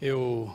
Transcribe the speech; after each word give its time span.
Eu 0.00 0.54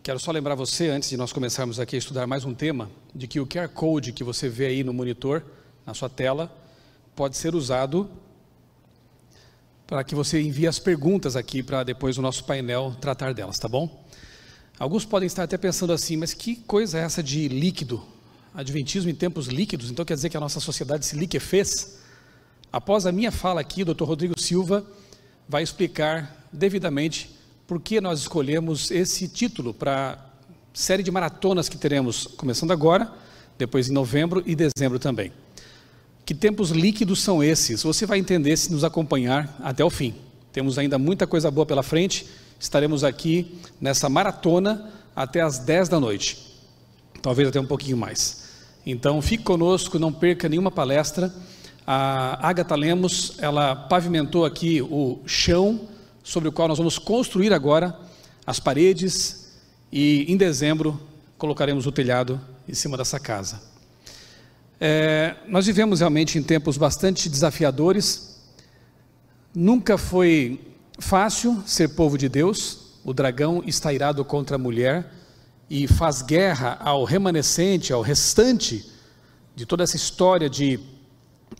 quero 0.00 0.20
só 0.20 0.30
lembrar 0.30 0.54
você, 0.54 0.88
antes 0.88 1.10
de 1.10 1.16
nós 1.16 1.32
começarmos 1.32 1.80
aqui 1.80 1.96
a 1.96 1.98
estudar 1.98 2.24
mais 2.24 2.44
um 2.44 2.54
tema, 2.54 2.88
de 3.12 3.26
que 3.26 3.40
o 3.40 3.46
QR 3.48 3.68
Code 3.68 4.12
que 4.12 4.22
você 4.22 4.48
vê 4.48 4.66
aí 4.66 4.84
no 4.84 4.94
monitor, 4.94 5.42
na 5.84 5.92
sua 5.92 6.08
tela, 6.08 6.56
pode 7.16 7.36
ser 7.36 7.52
usado 7.52 8.08
para 9.88 10.04
que 10.04 10.14
você 10.14 10.40
envie 10.40 10.68
as 10.68 10.78
perguntas 10.78 11.34
aqui 11.34 11.64
para 11.64 11.82
depois 11.82 12.16
o 12.16 12.22
nosso 12.22 12.44
painel 12.44 12.94
tratar 13.00 13.34
delas, 13.34 13.58
tá 13.58 13.66
bom? 13.66 14.04
Alguns 14.78 15.04
podem 15.04 15.26
estar 15.26 15.42
até 15.42 15.58
pensando 15.58 15.92
assim, 15.92 16.16
mas 16.16 16.32
que 16.32 16.54
coisa 16.54 17.00
é 17.00 17.02
essa 17.02 17.24
de 17.24 17.48
líquido? 17.48 18.04
Adventismo 18.54 19.10
em 19.10 19.16
tempos 19.16 19.48
líquidos, 19.48 19.90
então 19.90 20.04
quer 20.04 20.14
dizer 20.14 20.30
que 20.30 20.36
a 20.36 20.40
nossa 20.40 20.60
sociedade 20.60 21.04
se 21.04 21.16
liquefez? 21.16 21.98
Após 22.72 23.04
a 23.04 23.10
minha 23.10 23.32
fala 23.32 23.60
aqui, 23.60 23.82
o 23.82 23.92
Dr. 23.92 24.04
Rodrigo 24.04 24.40
Silva 24.40 24.86
vai 25.48 25.64
explicar 25.64 26.46
devidamente 26.52 27.33
por 27.66 27.80
que 27.80 28.00
nós 28.00 28.20
escolhemos 28.20 28.90
esse 28.90 29.26
título 29.26 29.72
para 29.72 30.18
série 30.72 31.02
de 31.02 31.10
maratonas 31.10 31.68
que 31.68 31.78
teremos 31.78 32.26
começando 32.36 32.72
agora, 32.72 33.10
depois 33.56 33.88
em 33.88 33.92
novembro 33.92 34.42
e 34.44 34.54
dezembro 34.54 34.98
também. 34.98 35.32
Que 36.26 36.34
tempos 36.34 36.70
líquidos 36.70 37.20
são 37.22 37.42
esses? 37.42 37.82
Você 37.82 38.06
vai 38.06 38.18
entender 38.18 38.56
se 38.56 38.72
nos 38.72 38.84
acompanhar 38.84 39.56
até 39.62 39.84
o 39.84 39.90
fim. 39.90 40.14
Temos 40.52 40.78
ainda 40.78 40.98
muita 40.98 41.26
coisa 41.26 41.50
boa 41.50 41.64
pela 41.64 41.82
frente. 41.82 42.26
Estaremos 42.58 43.04
aqui 43.04 43.58
nessa 43.80 44.08
maratona 44.08 44.90
até 45.14 45.40
as 45.40 45.58
10 45.58 45.88
da 45.88 46.00
noite. 46.00 46.38
Talvez 47.22 47.48
até 47.48 47.60
um 47.60 47.66
pouquinho 47.66 47.96
mais. 47.96 48.44
Então, 48.84 49.20
fique 49.22 49.44
conosco, 49.44 49.98
não 49.98 50.12
perca 50.12 50.48
nenhuma 50.48 50.70
palestra. 50.70 51.32
A 51.86 52.46
Agatha 52.46 52.74
Lemos, 52.74 53.36
ela 53.38 53.74
pavimentou 53.74 54.44
aqui 54.44 54.82
o 54.82 55.20
chão 55.26 55.88
sobre 56.24 56.48
o 56.48 56.52
qual 56.52 56.66
nós 56.66 56.78
vamos 56.78 56.98
construir 56.98 57.52
agora 57.52 57.94
as 58.46 58.58
paredes 58.58 59.52
e 59.92 60.24
em 60.26 60.36
dezembro 60.38 60.98
colocaremos 61.36 61.86
o 61.86 61.92
telhado 61.92 62.40
em 62.66 62.72
cima 62.72 62.96
dessa 62.96 63.20
casa. 63.20 63.60
É, 64.80 65.36
nós 65.46 65.66
vivemos 65.66 66.00
realmente 66.00 66.38
em 66.38 66.42
tempos 66.42 66.78
bastante 66.78 67.28
desafiadores. 67.28 68.40
Nunca 69.54 69.98
foi 69.98 70.58
fácil 70.98 71.62
ser 71.66 71.88
povo 71.90 72.16
de 72.16 72.28
Deus. 72.28 72.78
O 73.04 73.12
dragão 73.12 73.62
está 73.66 73.92
irado 73.92 74.24
contra 74.24 74.56
a 74.56 74.58
mulher 74.58 75.12
e 75.68 75.86
faz 75.86 76.22
guerra 76.22 76.78
ao 76.80 77.04
remanescente, 77.04 77.92
ao 77.92 78.00
restante 78.00 78.90
de 79.54 79.66
toda 79.66 79.84
essa 79.84 79.96
história 79.96 80.48
de, 80.48 80.80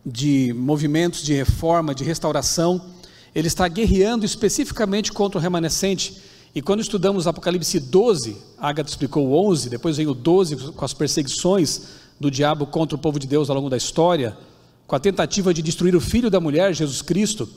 de 0.04 0.54
movimentos 0.54 1.22
de 1.22 1.34
reforma, 1.34 1.94
de 1.94 2.02
restauração 2.02 2.93
ele 3.34 3.48
está 3.48 3.66
guerreando 3.66 4.24
especificamente 4.24 5.12
contra 5.12 5.38
o 5.38 5.42
remanescente. 5.42 6.16
E 6.54 6.62
quando 6.62 6.80
estudamos 6.80 7.26
Apocalipse 7.26 7.80
12, 7.80 8.36
Agatha 8.58 8.88
explicou 8.88 9.26
o 9.26 9.48
11, 9.50 9.68
depois 9.68 9.96
vem 9.96 10.06
o 10.06 10.14
12 10.14 10.72
com 10.72 10.84
as 10.84 10.94
perseguições 10.94 11.82
do 12.20 12.30
diabo 12.30 12.66
contra 12.66 12.94
o 12.94 12.98
povo 12.98 13.18
de 13.18 13.26
Deus 13.26 13.50
ao 13.50 13.56
longo 13.56 13.68
da 13.68 13.76
história, 13.76 14.36
com 14.86 14.94
a 14.94 15.00
tentativa 15.00 15.52
de 15.52 15.62
destruir 15.62 15.96
o 15.96 16.00
filho 16.00 16.30
da 16.30 16.38
mulher, 16.38 16.72
Jesus 16.72 17.02
Cristo. 17.02 17.48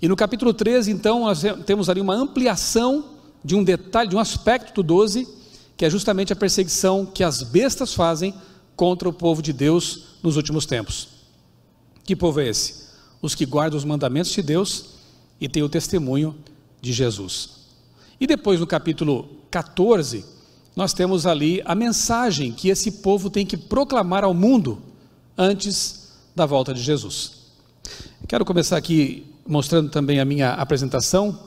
E 0.00 0.06
no 0.06 0.14
capítulo 0.14 0.54
13, 0.54 0.92
então, 0.92 1.20
nós 1.20 1.42
temos 1.64 1.88
ali 1.88 2.00
uma 2.00 2.14
ampliação 2.14 3.04
de 3.42 3.56
um 3.56 3.64
detalhe, 3.64 4.10
de 4.10 4.16
um 4.16 4.20
aspecto 4.20 4.74
do 4.74 4.82
12, 4.82 5.26
que 5.76 5.84
é 5.84 5.90
justamente 5.90 6.32
a 6.32 6.36
perseguição 6.36 7.04
que 7.04 7.24
as 7.24 7.42
bestas 7.42 7.94
fazem 7.94 8.32
contra 8.76 9.08
o 9.08 9.12
povo 9.12 9.42
de 9.42 9.52
Deus 9.52 10.18
nos 10.22 10.36
últimos 10.36 10.66
tempos. 10.66 11.08
Que 12.04 12.14
povo 12.14 12.40
é 12.40 12.48
esse? 12.48 12.86
Os 13.20 13.34
que 13.34 13.44
guardam 13.44 13.76
os 13.76 13.84
mandamentos 13.84 14.30
de 14.30 14.42
Deus 14.42 14.95
e 15.40 15.48
tem 15.48 15.62
o 15.62 15.68
testemunho 15.68 16.34
de 16.80 16.92
Jesus. 16.92 17.50
E 18.20 18.26
depois 18.26 18.60
no 18.60 18.66
capítulo 18.66 19.28
14, 19.50 20.24
nós 20.74 20.92
temos 20.92 21.26
ali 21.26 21.62
a 21.64 21.74
mensagem 21.74 22.52
que 22.52 22.68
esse 22.68 22.90
povo 22.90 23.30
tem 23.30 23.46
que 23.46 23.56
proclamar 23.56 24.24
ao 24.24 24.34
mundo 24.34 24.82
antes 25.36 26.12
da 26.34 26.46
volta 26.46 26.72
de 26.72 26.82
Jesus. 26.82 27.32
Quero 28.28 28.44
começar 28.44 28.76
aqui 28.76 29.26
mostrando 29.46 29.90
também 29.90 30.18
a 30.18 30.24
minha 30.24 30.52
apresentação, 30.54 31.38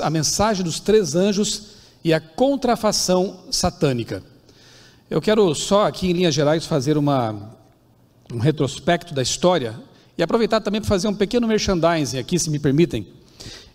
a 0.00 0.10
mensagem 0.10 0.64
dos 0.64 0.78
três 0.78 1.14
anjos 1.14 1.78
e 2.04 2.12
a 2.12 2.20
contrafação 2.20 3.40
satânica. 3.50 4.22
Eu 5.10 5.20
quero 5.20 5.54
só 5.54 5.86
aqui 5.86 6.10
em 6.10 6.12
linhas 6.12 6.34
gerais 6.34 6.66
fazer 6.66 6.98
uma, 6.98 7.56
um 8.32 8.38
retrospecto 8.38 9.14
da 9.14 9.22
história 9.22 9.74
e 10.16 10.22
aproveitar 10.22 10.60
também 10.60 10.80
para 10.80 10.88
fazer 10.88 11.08
um 11.08 11.14
pequeno 11.14 11.46
merchandising 11.46 12.18
aqui, 12.18 12.38
se 12.38 12.50
me 12.50 12.58
permitem. 12.58 13.06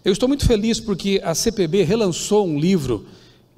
Eu 0.04 0.12
estou 0.12 0.28
muito 0.28 0.46
feliz 0.46 0.82
porque 0.82 1.22
a 1.24 1.34
CPB 1.34 1.84
relançou 1.84 2.46
um 2.46 2.60
livro 2.60 3.06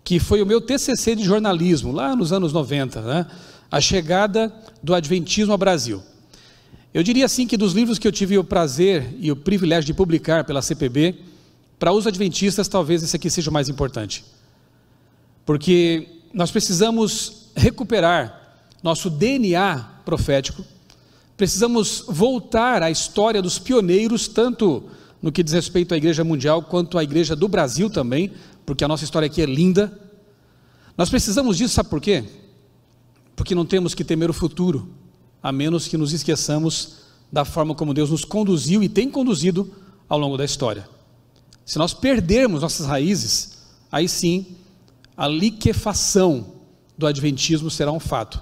que 0.04 0.20
foi 0.20 0.44
o 0.44 0.46
meu 0.46 0.62
TCC 0.62 1.16
de 1.16 1.24
jornalismo, 1.24 1.92
lá 1.92 2.16
nos 2.16 2.32
anos 2.32 2.54
90, 2.54 3.02
né? 3.02 3.26
A 3.72 3.82
Chegada 3.82 4.54
do 4.84 4.94
Adventismo 4.94 5.52
ao 5.52 5.58
Brasil. 5.58 6.04
Eu 6.94 7.02
diria 7.02 7.26
assim 7.26 7.48
que 7.48 7.58
dos 7.58 7.74
livros 7.74 7.98
que 7.98 8.08
eu 8.08 8.12
tive 8.12 8.38
o 8.38 8.44
prazer 8.44 9.16
e 9.20 9.32
o 9.32 9.36
privilégio 9.36 9.88
de 9.88 9.94
publicar 9.94 10.44
pela 10.44 10.62
CPB, 10.62 11.16
para 11.80 11.92
os 11.92 12.06
adventistas, 12.06 12.68
talvez 12.68 13.02
esse 13.02 13.16
aqui 13.16 13.30
seja 13.30 13.50
o 13.50 13.54
mais 13.54 13.68
importante. 13.68 14.24
Porque 15.46 16.08
nós 16.32 16.52
precisamos 16.52 17.50
recuperar 17.56 18.60
nosso 18.84 19.10
DNA 19.10 19.84
profético, 20.06 20.64
precisamos 21.36 22.06
voltar 22.08 22.84
à 22.84 22.92
história 22.92 23.42
dos 23.42 23.58
pioneiros, 23.58 24.28
tanto 24.28 24.84
no 25.22 25.32
que 25.32 25.44
diz 25.44 25.54
respeito 25.54 25.94
à 25.94 25.98
Igreja 25.98 26.24
Mundial, 26.24 26.62
quanto 26.64 26.98
à 26.98 27.04
Igreja 27.04 27.36
do 27.36 27.48
Brasil 27.48 27.90
também, 27.90 28.32
porque 28.66 28.84
a 28.84 28.88
nossa 28.88 29.04
história 29.04 29.26
aqui 29.26 29.42
é 29.42 29.46
linda. 29.46 30.00
Nós 30.98 31.10
precisamos 31.10 31.58
disso, 31.58 31.74
sabe 31.74 31.90
por 31.90 32.00
quê? 32.02 32.24
Porque 33.36 33.56
não 33.56 33.66
temos 33.66 33.94
que 33.94 34.04
temer 34.04 34.30
o 34.30 34.34
futuro, 34.34 34.90
a 35.42 35.52
menos 35.52 35.88
que 35.88 35.98
nos 35.98 36.14
esqueçamos 36.14 36.98
da 37.32 37.44
forma 37.44 37.76
como 37.76 37.94
Deus 37.94 38.12
nos 38.12 38.24
conduziu 38.24 38.82
e 38.82 38.90
tem 38.90 39.10
conduzido 39.10 39.72
ao 40.08 40.18
longo 40.18 40.38
da 40.38 40.46
história. 40.46 40.88
Se 41.66 41.78
nós 41.78 41.94
perdermos 41.94 42.62
nossas 42.62 42.86
raízes, 42.86 43.58
aí 43.92 44.08
sim 44.08 44.46
a 45.18 45.28
liquefação 45.28 46.54
do 46.98 47.08
Adventismo 47.08 47.70
será 47.70 47.92
um 47.92 48.00
fato. 48.00 48.42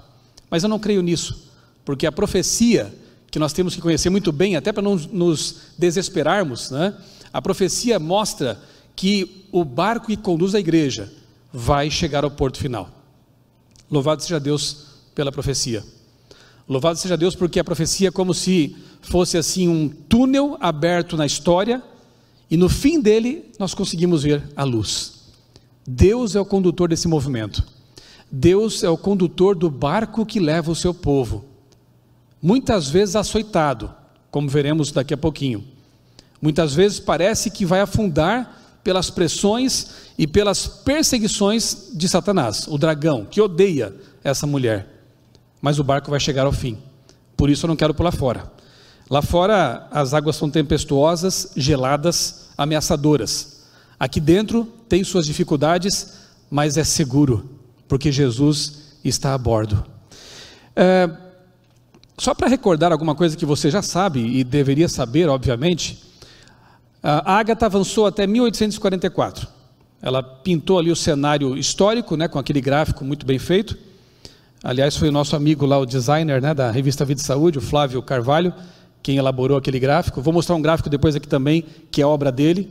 Mas 0.50 0.62
eu 0.62 0.68
não 0.68 0.78
creio 0.78 1.02
nisso, 1.02 1.50
porque 1.84 2.06
a 2.06 2.12
profecia 2.12 2.94
que 3.34 3.38
nós 3.40 3.52
temos 3.52 3.74
que 3.74 3.80
conhecer 3.80 4.10
muito 4.10 4.30
bem, 4.30 4.54
até 4.54 4.72
para 4.72 4.80
não 4.80 4.94
nos 4.94 5.56
desesperarmos, 5.76 6.70
né? 6.70 6.96
a 7.32 7.42
profecia 7.42 7.98
mostra 7.98 8.62
que 8.94 9.48
o 9.50 9.64
barco 9.64 10.06
que 10.06 10.16
conduz 10.16 10.54
a 10.54 10.60
igreja 10.60 11.12
vai 11.52 11.90
chegar 11.90 12.22
ao 12.22 12.30
porto 12.30 12.58
final. 12.58 12.88
Louvado 13.90 14.22
seja 14.22 14.38
Deus 14.38 14.86
pela 15.16 15.32
profecia. 15.32 15.82
Louvado 16.68 16.96
seja 16.96 17.16
Deus 17.16 17.34
porque 17.34 17.58
a 17.58 17.64
profecia 17.64 18.06
é 18.06 18.12
como 18.12 18.32
se 18.32 18.76
fosse 19.02 19.36
assim 19.36 19.66
um 19.66 19.88
túnel 19.88 20.56
aberto 20.60 21.16
na 21.16 21.26
história 21.26 21.82
e 22.48 22.56
no 22.56 22.68
fim 22.68 23.00
dele 23.00 23.46
nós 23.58 23.74
conseguimos 23.74 24.22
ver 24.22 24.44
a 24.54 24.62
luz. 24.62 25.24
Deus 25.84 26.36
é 26.36 26.40
o 26.40 26.46
condutor 26.46 26.88
desse 26.88 27.08
movimento. 27.08 27.64
Deus 28.30 28.84
é 28.84 28.88
o 28.88 28.96
condutor 28.96 29.56
do 29.56 29.68
barco 29.68 30.24
que 30.24 30.38
leva 30.38 30.70
o 30.70 30.76
seu 30.76 30.94
povo 30.94 31.52
muitas 32.44 32.90
vezes 32.90 33.16
açoitado, 33.16 33.90
como 34.30 34.50
veremos 34.50 34.92
daqui 34.92 35.14
a 35.14 35.16
pouquinho. 35.16 35.64
Muitas 36.42 36.74
vezes 36.74 37.00
parece 37.00 37.50
que 37.50 37.64
vai 37.64 37.80
afundar 37.80 38.60
pelas 38.84 39.08
pressões 39.08 40.12
e 40.18 40.26
pelas 40.26 40.66
perseguições 40.66 41.88
de 41.94 42.06
Satanás, 42.06 42.68
o 42.68 42.76
dragão, 42.76 43.24
que 43.24 43.40
odeia 43.40 43.94
essa 44.22 44.46
mulher. 44.46 44.86
Mas 45.62 45.78
o 45.78 45.84
barco 45.84 46.10
vai 46.10 46.20
chegar 46.20 46.44
ao 46.44 46.52
fim. 46.52 46.76
Por 47.34 47.48
isso 47.48 47.64
eu 47.64 47.68
não 47.68 47.76
quero 47.76 47.94
pular 47.94 48.12
fora. 48.12 48.52
Lá 49.08 49.22
fora 49.22 49.88
as 49.90 50.12
águas 50.12 50.36
são 50.36 50.50
tempestuosas, 50.50 51.50
geladas, 51.56 52.50
ameaçadoras. 52.58 53.62
Aqui 53.98 54.20
dentro 54.20 54.66
tem 54.86 55.02
suas 55.02 55.24
dificuldades, 55.24 56.12
mas 56.50 56.76
é 56.76 56.84
seguro, 56.84 57.48
porque 57.88 58.12
Jesus 58.12 58.82
está 59.02 59.32
a 59.32 59.38
bordo. 59.38 59.82
É, 60.76 61.23
só 62.16 62.34
para 62.34 62.48
recordar 62.48 62.92
alguma 62.92 63.14
coisa 63.14 63.36
que 63.36 63.44
você 63.44 63.70
já 63.70 63.82
sabe 63.82 64.20
e 64.20 64.44
deveria 64.44 64.88
saber, 64.88 65.28
obviamente, 65.28 66.02
a 67.02 67.38
Agatha 67.38 67.66
avançou 67.66 68.06
até 68.06 68.26
1844. 68.26 69.46
Ela 70.00 70.22
pintou 70.22 70.78
ali 70.78 70.90
o 70.90 70.96
cenário 70.96 71.56
histórico, 71.56 72.16
né, 72.16 72.28
com 72.28 72.38
aquele 72.38 72.60
gráfico 72.60 73.04
muito 73.04 73.26
bem 73.26 73.38
feito. 73.38 73.76
Aliás, 74.62 74.96
foi 74.96 75.08
o 75.08 75.12
nosso 75.12 75.36
amigo 75.36 75.66
lá, 75.66 75.78
o 75.78 75.84
designer 75.84 76.40
né, 76.40 76.54
da 76.54 76.70
revista 76.70 77.04
Vida 77.04 77.20
e 77.20 77.24
Saúde, 77.24 77.58
o 77.58 77.60
Flávio 77.60 78.02
Carvalho, 78.02 78.54
quem 79.02 79.16
elaborou 79.16 79.58
aquele 79.58 79.78
gráfico. 79.78 80.22
Vou 80.22 80.32
mostrar 80.32 80.54
um 80.54 80.62
gráfico 80.62 80.88
depois 80.88 81.14
aqui 81.14 81.28
também, 81.28 81.66
que 81.90 82.00
é 82.00 82.06
obra 82.06 82.32
dele. 82.32 82.70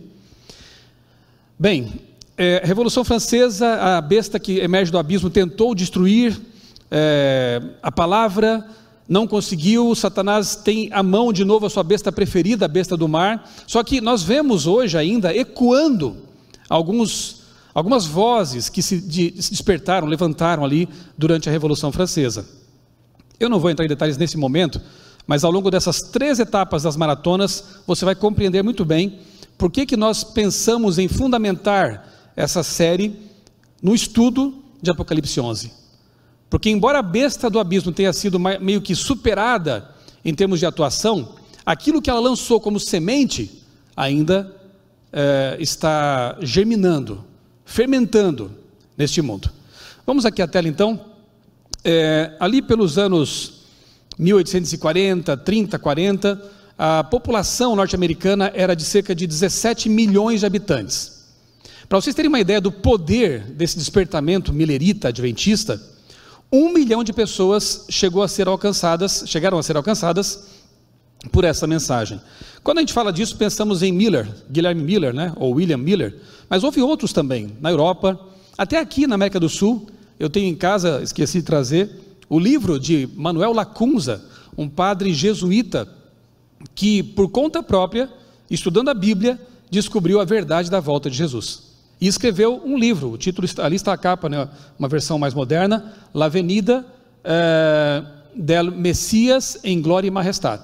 Bem, 1.59 2.01
é, 2.35 2.61
Revolução 2.63 3.03
Francesa, 3.03 3.97
a 3.97 4.01
besta 4.01 4.39
que 4.39 4.57
emerge 4.59 4.91
do 4.91 4.97
abismo 4.97 5.29
tentou 5.29 5.75
destruir 5.75 6.39
é, 6.89 7.61
a 7.81 7.91
palavra, 7.91 8.65
não 9.07 9.27
conseguiu, 9.27 9.93
Satanás 9.95 10.55
tem 10.55 10.89
a 10.91 11.03
mão 11.03 11.33
de 11.33 11.43
novo 11.43 11.65
a 11.65 11.69
sua 11.69 11.83
besta 11.83 12.11
preferida, 12.11 12.65
a 12.65 12.69
besta 12.69 12.95
do 12.95 13.07
mar. 13.07 13.49
Só 13.67 13.83
que 13.83 13.99
nós 13.99 14.23
vemos 14.23 14.65
hoje 14.65 14.97
ainda 14.97 15.35
ecoando 15.35 16.17
alguns 16.69 17.43
algumas 17.73 18.05
vozes 18.05 18.69
que 18.69 18.83
se, 18.83 19.01
de, 19.01 19.33
se 19.41 19.49
despertaram, 19.49 20.07
levantaram 20.07 20.63
ali 20.63 20.87
durante 21.17 21.49
a 21.49 21.51
Revolução 21.51 21.91
Francesa. 21.91 22.45
Eu 23.39 23.49
não 23.49 23.59
vou 23.59 23.71
entrar 23.71 23.83
em 23.83 23.89
detalhes 23.89 24.15
nesse 24.15 24.37
momento, 24.37 24.79
mas 25.25 25.43
ao 25.43 25.51
longo 25.51 25.71
dessas 25.71 26.01
três 26.01 26.39
etapas 26.39 26.83
das 26.83 26.95
maratonas, 26.95 27.81
você 27.87 28.05
vai 28.05 28.13
compreender 28.13 28.61
muito 28.61 28.85
bem 28.85 29.19
por 29.57 29.71
que, 29.71 29.85
que 29.85 29.97
nós 29.97 30.23
pensamos 30.23 30.99
em 30.99 31.07
fundamentar 31.07 32.07
essa 32.35 32.61
série 32.61 33.19
no 33.81 33.95
estudo 33.95 34.53
de 34.81 34.91
Apocalipse 34.91 35.39
11. 35.39 35.82
Porque, 36.53 36.69
embora 36.69 36.99
a 36.99 37.01
besta 37.01 37.49
do 37.49 37.59
abismo 37.59 37.91
tenha 37.91 38.13
sido 38.13 38.37
meio 38.39 38.79
que 38.79 38.93
superada 38.93 39.89
em 40.23 40.35
termos 40.35 40.59
de 40.59 40.67
atuação, 40.67 41.33
aquilo 41.65 41.99
que 41.99 42.11
ela 42.11 42.19
lançou 42.19 42.61
como 42.61 42.79
semente 42.79 43.63
ainda 43.97 44.55
é, 45.11 45.57
está 45.59 46.37
germinando, 46.41 47.25
fermentando 47.65 48.51
neste 48.95 49.19
mundo. 49.19 49.49
Vamos 50.05 50.27
aqui 50.27 50.43
à 50.43 50.47
tela 50.47 50.67
então. 50.67 51.03
É, 51.83 52.37
ali 52.39 52.61
pelos 52.61 52.99
anos 52.99 53.63
1840, 54.19 55.35
30, 55.35 55.79
40, 55.79 56.51
a 56.77 57.03
população 57.03 57.75
norte-americana 57.75 58.51
era 58.53 58.75
de 58.75 58.85
cerca 58.85 59.15
de 59.15 59.25
17 59.25 59.89
milhões 59.89 60.41
de 60.41 60.45
habitantes. 60.45 61.23
Para 61.89 61.99
vocês 61.99 62.15
terem 62.15 62.29
uma 62.29 62.39
ideia 62.39 62.61
do 62.61 62.71
poder 62.71 63.41
desse 63.41 63.75
despertamento 63.75 64.53
milerita 64.53 65.07
adventista, 65.07 65.81
um 66.53 66.71
milhão 66.71 67.03
de 67.03 67.11
pessoas 67.11 67.83
chegou 67.89 68.21
a 68.21 68.27
ser 68.27 68.47
alcançadas, 68.47 69.23
chegaram 69.25 69.57
a 69.57 69.63
ser 69.63 69.75
alcançadas 69.75 70.49
por 71.31 71.43
essa 71.43 71.65
mensagem. 71.65 72.21
Quando 72.63 72.77
a 72.77 72.81
gente 72.81 72.93
fala 72.93 73.11
disso, 73.11 73.35
pensamos 73.35 73.81
em 73.81 73.91
Miller, 73.91 74.29
Guilherme 74.51 74.83
Miller, 74.83 75.15
né, 75.15 75.33
ou 75.37 75.55
William 75.55 75.77
Miller, 75.77 76.15
mas 76.47 76.63
houve 76.63 76.79
outros 76.79 77.11
também, 77.11 77.57
na 77.59 77.71
Europa, 77.71 78.19
até 78.55 78.77
aqui 78.77 79.07
na 79.07 79.15
América 79.15 79.39
do 79.39 79.49
Sul. 79.49 79.87
Eu 80.19 80.29
tenho 80.29 80.47
em 80.47 80.53
casa, 80.53 81.01
esqueci 81.01 81.39
de 81.39 81.45
trazer, 81.45 81.89
o 82.29 82.37
livro 82.37 82.79
de 82.79 83.09
Manuel 83.15 83.51
Lacunza, 83.51 84.23
um 84.55 84.69
padre 84.69 85.11
jesuíta 85.11 85.89
que, 86.75 87.01
por 87.01 87.29
conta 87.29 87.63
própria, 87.63 88.07
estudando 88.47 88.89
a 88.89 88.93
Bíblia, 88.93 89.41
descobriu 89.71 90.21
a 90.21 90.23
verdade 90.23 90.69
da 90.69 90.79
volta 90.79 91.09
de 91.09 91.17
Jesus 91.17 91.72
e 92.03 92.07
escreveu 92.07 92.61
um 92.65 92.77
livro. 92.77 93.11
O 93.11 93.17
título 93.17 93.47
ali 93.59 93.77
está 93.77 93.93
a 93.93 93.97
capa, 93.97 94.27
né? 94.27 94.49
uma 94.77 94.89
versão 94.89 95.17
mais 95.17 95.33
moderna, 95.33 95.93
La 96.13 96.27
Venida 96.27 96.85
eh, 97.23 98.03
del 98.35 98.71
Messias 98.71 99.57
em 99.63 99.81
Glória 99.81 100.09
e 100.09 100.11
Majestade. 100.11 100.63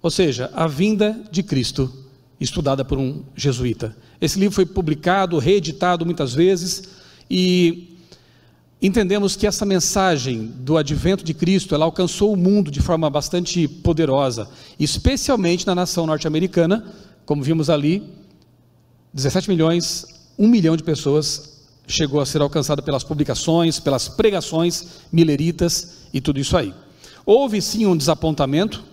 Ou 0.00 0.08
seja, 0.08 0.52
a 0.54 0.68
vinda 0.68 1.20
de 1.32 1.42
Cristo, 1.42 1.92
estudada 2.40 2.84
por 2.84 2.96
um 2.96 3.24
jesuíta. 3.34 3.96
Esse 4.20 4.38
livro 4.38 4.54
foi 4.54 4.64
publicado, 4.64 5.36
reeditado 5.40 6.06
muitas 6.06 6.32
vezes 6.32 6.84
e 7.28 7.98
entendemos 8.80 9.34
que 9.34 9.48
essa 9.48 9.66
mensagem 9.66 10.46
do 10.60 10.76
advento 10.76 11.24
de 11.24 11.34
Cristo, 11.34 11.74
ela 11.74 11.86
alcançou 11.86 12.32
o 12.32 12.36
mundo 12.36 12.70
de 12.70 12.80
forma 12.80 13.10
bastante 13.10 13.66
poderosa, 13.66 14.48
especialmente 14.78 15.66
na 15.66 15.74
nação 15.74 16.06
norte-americana, 16.06 16.86
como 17.26 17.42
vimos 17.42 17.68
ali, 17.68 18.00
17 19.12 19.48
milhões 19.48 20.17
um 20.38 20.46
milhão 20.46 20.76
de 20.76 20.82
pessoas 20.82 21.58
chegou 21.86 22.20
a 22.20 22.26
ser 22.26 22.40
alcançado 22.40 22.82
pelas 22.82 23.02
publicações, 23.02 23.80
pelas 23.80 24.08
pregações 24.08 24.84
mileritas 25.10 26.04
e 26.12 26.20
tudo 26.20 26.38
isso 26.38 26.56
aí. 26.56 26.72
Houve 27.26 27.60
sim 27.60 27.86
um 27.86 27.96
desapontamento, 27.96 28.84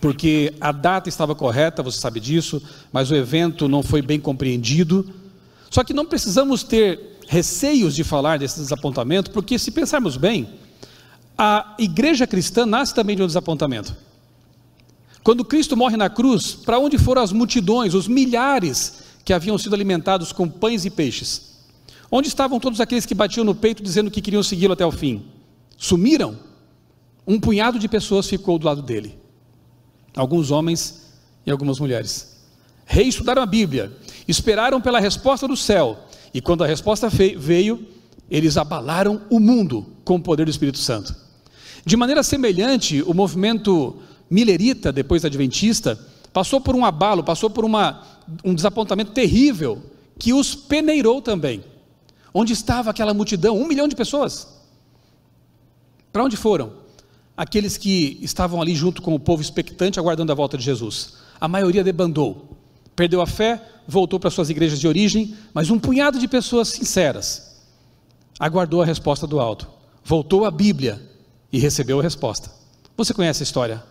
porque 0.00 0.54
a 0.60 0.70
data 0.70 1.08
estava 1.08 1.34
correta, 1.34 1.82
você 1.82 1.98
sabe 2.00 2.20
disso, 2.20 2.62
mas 2.92 3.10
o 3.10 3.14
evento 3.16 3.66
não 3.66 3.82
foi 3.82 4.02
bem 4.02 4.20
compreendido. 4.20 5.10
Só 5.70 5.82
que 5.82 5.94
não 5.94 6.04
precisamos 6.04 6.62
ter 6.62 7.18
receios 7.26 7.94
de 7.94 8.04
falar 8.04 8.38
desse 8.38 8.60
desapontamento, 8.60 9.30
porque 9.30 9.58
se 9.58 9.70
pensarmos 9.70 10.16
bem, 10.16 10.48
a 11.36 11.74
igreja 11.78 12.26
cristã 12.26 12.66
nasce 12.66 12.94
também 12.94 13.16
de 13.16 13.22
um 13.22 13.26
desapontamento. 13.26 13.96
Quando 15.22 15.44
Cristo 15.44 15.76
morre 15.76 15.96
na 15.96 16.10
cruz, 16.10 16.52
para 16.52 16.78
onde 16.78 16.98
foram 16.98 17.22
as 17.22 17.32
multidões, 17.32 17.94
os 17.94 18.06
milhares 18.06 19.01
que 19.24 19.32
haviam 19.32 19.56
sido 19.58 19.74
alimentados 19.74 20.32
com 20.32 20.48
pães 20.48 20.84
e 20.84 20.90
peixes? 20.90 21.52
Onde 22.10 22.28
estavam 22.28 22.60
todos 22.60 22.80
aqueles 22.80 23.06
que 23.06 23.14
batiam 23.14 23.44
no 23.44 23.54
peito 23.54 23.82
dizendo 23.82 24.10
que 24.10 24.20
queriam 24.20 24.42
segui-lo 24.42 24.74
até 24.74 24.84
o 24.84 24.92
fim? 24.92 25.24
Sumiram? 25.76 26.38
Um 27.26 27.40
punhado 27.40 27.78
de 27.78 27.88
pessoas 27.88 28.28
ficou 28.28 28.58
do 28.58 28.66
lado 28.66 28.82
dele. 28.82 29.18
Alguns 30.14 30.50
homens 30.50 31.12
e 31.46 31.50
algumas 31.50 31.78
mulheres. 31.78 32.36
Reestudaram 32.84 33.42
a 33.42 33.46
Bíblia, 33.46 33.92
esperaram 34.26 34.80
pela 34.80 35.00
resposta 35.00 35.48
do 35.48 35.56
céu, 35.56 36.06
e 36.34 36.40
quando 36.40 36.64
a 36.64 36.66
resposta 36.66 37.08
veio, 37.08 37.86
eles 38.30 38.56
abalaram 38.56 39.22
o 39.30 39.38
mundo 39.38 39.86
com 40.04 40.16
o 40.16 40.22
poder 40.22 40.44
do 40.44 40.50
Espírito 40.50 40.78
Santo. 40.78 41.14
De 41.84 41.96
maneira 41.96 42.22
semelhante, 42.22 43.02
o 43.02 43.14
movimento 43.14 43.96
milerita, 44.30 44.92
depois 44.92 45.24
adventista, 45.24 45.98
passou 46.32 46.60
por 46.60 46.74
um 46.74 46.84
abalo, 46.84 47.22
passou 47.22 47.50
por 47.50 47.64
uma, 47.64 48.02
um 48.44 48.54
desapontamento 48.54 49.12
terrível, 49.12 49.82
que 50.18 50.32
os 50.32 50.54
peneirou 50.54 51.20
também. 51.20 51.62
Onde 52.32 52.52
estava 52.52 52.90
aquela 52.90 53.12
multidão? 53.12 53.58
Um 53.58 53.66
milhão 53.66 53.86
de 53.86 53.94
pessoas. 53.94 54.48
Para 56.12 56.24
onde 56.24 56.36
foram? 56.36 56.72
Aqueles 57.36 57.76
que 57.76 58.18
estavam 58.22 58.60
ali 58.60 58.74
junto 58.74 59.02
com 59.02 59.14
o 59.14 59.20
povo 59.20 59.42
expectante, 59.42 59.98
aguardando 59.98 60.32
a 60.32 60.34
volta 60.34 60.56
de 60.56 60.64
Jesus. 60.64 61.14
A 61.40 61.48
maioria 61.48 61.82
debandou, 61.82 62.56
perdeu 62.94 63.20
a 63.20 63.26
fé, 63.26 63.62
voltou 63.86 64.20
para 64.20 64.30
suas 64.30 64.50
igrejas 64.50 64.78
de 64.78 64.86
origem, 64.86 65.34
mas 65.52 65.70
um 65.70 65.78
punhado 65.78 66.18
de 66.18 66.28
pessoas 66.28 66.68
sinceras 66.68 67.52
aguardou 68.38 68.82
a 68.82 68.84
resposta 68.84 69.26
do 69.26 69.40
alto, 69.40 69.68
voltou 70.04 70.44
à 70.44 70.50
Bíblia 70.50 71.00
e 71.52 71.58
recebeu 71.58 72.00
a 72.00 72.02
resposta. 72.02 72.50
Você 72.96 73.14
conhece 73.14 73.42
a 73.42 73.44
história? 73.44 73.82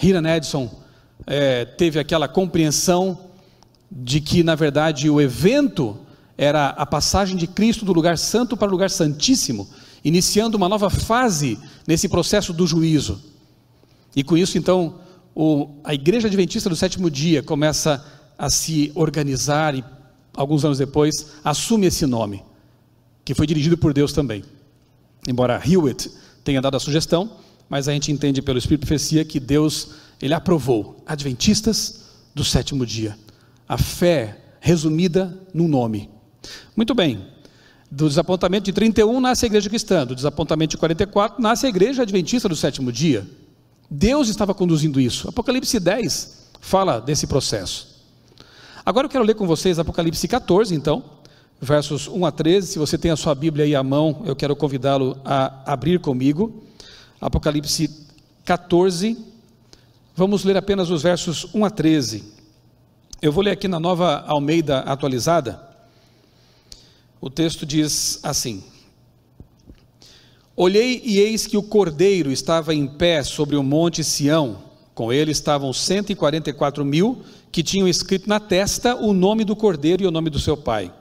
Hiram 0.00 0.26
Edson 0.26 0.70
é, 1.26 1.64
teve 1.64 1.98
aquela 1.98 2.28
compreensão 2.28 3.18
de 3.90 4.20
que, 4.20 4.42
na 4.42 4.54
verdade, 4.54 5.08
o 5.08 5.20
evento 5.20 5.96
era 6.36 6.68
a 6.70 6.84
passagem 6.84 7.36
de 7.36 7.46
Cristo 7.46 7.84
do 7.84 7.92
lugar 7.92 8.18
santo 8.18 8.56
para 8.56 8.68
o 8.68 8.70
lugar 8.72 8.90
santíssimo, 8.90 9.68
iniciando 10.04 10.56
uma 10.56 10.68
nova 10.68 10.90
fase 10.90 11.58
nesse 11.86 12.08
processo 12.08 12.52
do 12.52 12.66
juízo. 12.66 13.22
E 14.16 14.22
com 14.22 14.36
isso, 14.36 14.58
então, 14.58 14.96
o, 15.34 15.68
a 15.82 15.94
Igreja 15.94 16.28
Adventista 16.28 16.68
do 16.68 16.76
sétimo 16.76 17.10
dia 17.10 17.42
começa 17.42 18.04
a 18.36 18.50
se 18.50 18.90
organizar 18.94 19.74
e, 19.74 19.84
alguns 20.36 20.64
anos 20.64 20.78
depois, 20.78 21.32
assume 21.44 21.86
esse 21.86 22.04
nome, 22.06 22.42
que 23.24 23.34
foi 23.34 23.46
dirigido 23.46 23.78
por 23.78 23.92
Deus 23.92 24.12
também. 24.12 24.44
Embora 25.26 25.62
Hewitt 25.64 26.10
tenha 26.42 26.60
dado 26.60 26.76
a 26.76 26.80
sugestão, 26.80 27.30
mas 27.68 27.88
a 27.88 27.92
gente 27.92 28.12
entende 28.12 28.42
pelo 28.42 28.58
Espírito 28.58 28.82
de 28.82 28.86
Profecia 28.86 29.24
que 29.24 29.40
Deus 29.40 29.90
ele 30.20 30.34
aprovou 30.34 31.02
Adventistas 31.06 32.04
do 32.34 32.44
sétimo 32.44 32.84
dia. 32.84 33.16
A 33.68 33.78
fé 33.78 34.38
resumida 34.60 35.38
num 35.52 35.68
nome. 35.68 36.10
Muito 36.76 36.94
bem. 36.94 37.26
Do 37.90 38.08
desapontamento 38.08 38.64
de 38.64 38.72
31 38.72 39.20
nasce 39.20 39.44
a 39.44 39.46
igreja 39.46 39.68
cristã, 39.68 40.06
do 40.06 40.14
desapontamento 40.14 40.72
de 40.72 40.78
44 40.78 41.40
nasce 41.40 41.66
a 41.66 41.68
igreja 41.68 42.02
adventista 42.02 42.48
do 42.48 42.56
sétimo 42.56 42.90
dia. 42.90 43.28
Deus 43.88 44.28
estava 44.28 44.54
conduzindo 44.54 45.00
isso. 45.00 45.28
Apocalipse 45.28 45.78
10 45.78 46.48
fala 46.60 47.00
desse 47.00 47.26
processo. 47.26 47.94
Agora 48.84 49.06
eu 49.06 49.10
quero 49.10 49.24
ler 49.24 49.34
com 49.34 49.46
vocês 49.46 49.78
Apocalipse 49.78 50.26
14, 50.26 50.74
então, 50.74 51.04
versos 51.60 52.08
1 52.08 52.26
a 52.26 52.32
13. 52.32 52.66
Se 52.66 52.78
você 52.78 52.98
tem 52.98 53.10
a 53.10 53.16
sua 53.16 53.34
Bíblia 53.34 53.64
aí 53.64 53.74
à 53.74 53.82
mão, 53.82 54.22
eu 54.26 54.34
quero 54.34 54.56
convidá-lo 54.56 55.16
a 55.24 55.72
abrir 55.72 56.00
comigo. 56.00 56.64
Apocalipse 57.20 57.88
14, 58.44 59.16
Vamos 60.16 60.44
ler 60.44 60.56
apenas 60.56 60.90
os 60.90 61.02
versos 61.02 61.44
1 61.52 61.64
a 61.64 61.70
13. 61.70 62.22
Eu 63.20 63.32
vou 63.32 63.42
ler 63.42 63.50
aqui 63.50 63.66
na 63.66 63.80
nova 63.80 64.22
Almeida 64.28 64.78
atualizada. 64.78 65.60
O 67.20 67.28
texto 67.28 67.66
diz 67.66 68.20
assim: 68.22 68.62
Olhei 70.54 71.02
e 71.04 71.18
eis 71.18 71.48
que 71.48 71.56
o 71.56 71.62
cordeiro 71.64 72.30
estava 72.30 72.72
em 72.72 72.86
pé 72.86 73.24
sobre 73.24 73.56
o 73.56 73.62
monte 73.64 74.04
Sião. 74.04 74.58
Com 74.94 75.12
ele 75.12 75.32
estavam 75.32 75.72
144 75.72 76.84
mil 76.84 77.24
que 77.50 77.64
tinham 77.64 77.88
escrito 77.88 78.28
na 78.28 78.38
testa 78.38 78.94
o 78.94 79.12
nome 79.12 79.42
do 79.42 79.56
cordeiro 79.56 80.04
e 80.04 80.06
o 80.06 80.12
nome 80.12 80.30
do 80.30 80.38
seu 80.38 80.56
pai. 80.56 80.94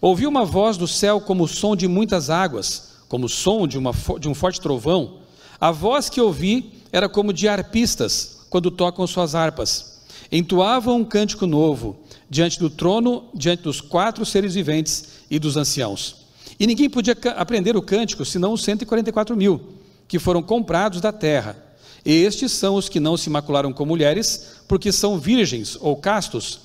Ouvi 0.00 0.26
uma 0.26 0.44
voz 0.44 0.76
do 0.76 0.88
céu 0.88 1.20
como 1.20 1.44
o 1.44 1.48
som 1.48 1.76
de 1.76 1.86
muitas 1.86 2.28
águas, 2.28 2.96
como 3.08 3.26
o 3.26 3.28
som 3.28 3.68
de, 3.68 3.78
uma, 3.78 3.92
de 4.18 4.28
um 4.28 4.34
forte 4.34 4.60
trovão. 4.60 5.18
A 5.60 5.70
voz 5.70 6.08
que 6.10 6.20
ouvi 6.20 6.72
era 6.90 7.08
como 7.08 7.32
de 7.32 7.46
arpistas 7.46 8.39
quando 8.50 8.70
tocam 8.70 9.06
suas 9.06 9.34
harpas. 9.34 10.00
Entoavam 10.30 10.98
um 10.98 11.04
cântico 11.04 11.46
novo 11.46 12.00
diante 12.28 12.58
do 12.58 12.68
trono, 12.68 13.28
diante 13.32 13.62
dos 13.62 13.80
quatro 13.80 14.26
seres 14.26 14.54
viventes 14.54 15.20
e 15.30 15.38
dos 15.38 15.56
anciãos. 15.56 16.16
E 16.58 16.66
ninguém 16.66 16.90
podia 16.90 17.16
aprender 17.36 17.76
o 17.76 17.82
cântico 17.82 18.24
senão 18.24 18.52
os 18.52 18.62
144 18.62 19.36
mil, 19.36 19.60
que 20.06 20.18
foram 20.18 20.42
comprados 20.42 21.00
da 21.00 21.12
terra. 21.12 21.56
Estes 22.04 22.52
são 22.52 22.74
os 22.74 22.88
que 22.88 23.00
não 23.00 23.16
se 23.16 23.30
macularam 23.30 23.72
com 23.72 23.86
mulheres, 23.86 24.56
porque 24.68 24.92
são 24.92 25.18
virgens 25.18 25.76
ou 25.80 25.96
castos. 25.96 26.60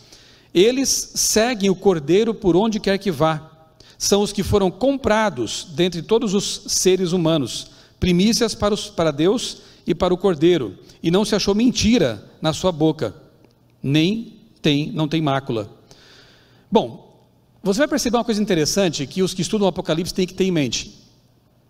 Eles 0.53 1.11
seguem 1.15 1.69
o 1.69 1.75
cordeiro 1.75 2.33
por 2.33 2.55
onde 2.55 2.79
quer 2.79 2.97
que 2.97 3.11
vá. 3.11 3.51
são 3.97 4.21
os 4.21 4.33
que 4.33 4.43
foram 4.43 4.69
comprados 4.69 5.67
dentre 5.71 6.01
todos 6.01 6.33
os 6.33 6.63
seres 6.67 7.13
humanos, 7.13 7.67
primícias 7.97 8.53
para, 8.53 8.73
os, 8.73 8.89
para 8.89 9.09
Deus 9.09 9.59
e 9.85 9.93
para 9.93 10.13
o 10.13 10.17
Cordeiro, 10.17 10.77
e 11.01 11.11
não 11.11 11.23
se 11.23 11.35
achou 11.35 11.53
mentira 11.53 12.23
na 12.41 12.53
sua 12.53 12.71
boca, 12.71 13.15
nem 13.81 14.33
tem, 14.61 14.91
não 14.91 15.07
tem 15.07 15.21
mácula. 15.21 15.69
Bom, 16.71 17.23
você 17.61 17.79
vai 17.79 17.87
perceber 17.87 18.17
uma 18.17 18.23
coisa 18.23 18.41
interessante 18.41 19.05
que 19.05 19.21
os 19.21 19.33
que 19.33 19.41
estudam 19.41 19.65
o 19.65 19.69
Apocalipse 19.69 20.13
têm 20.13 20.27
que 20.27 20.33
ter 20.33 20.45
em 20.45 20.51
mente. 20.51 21.03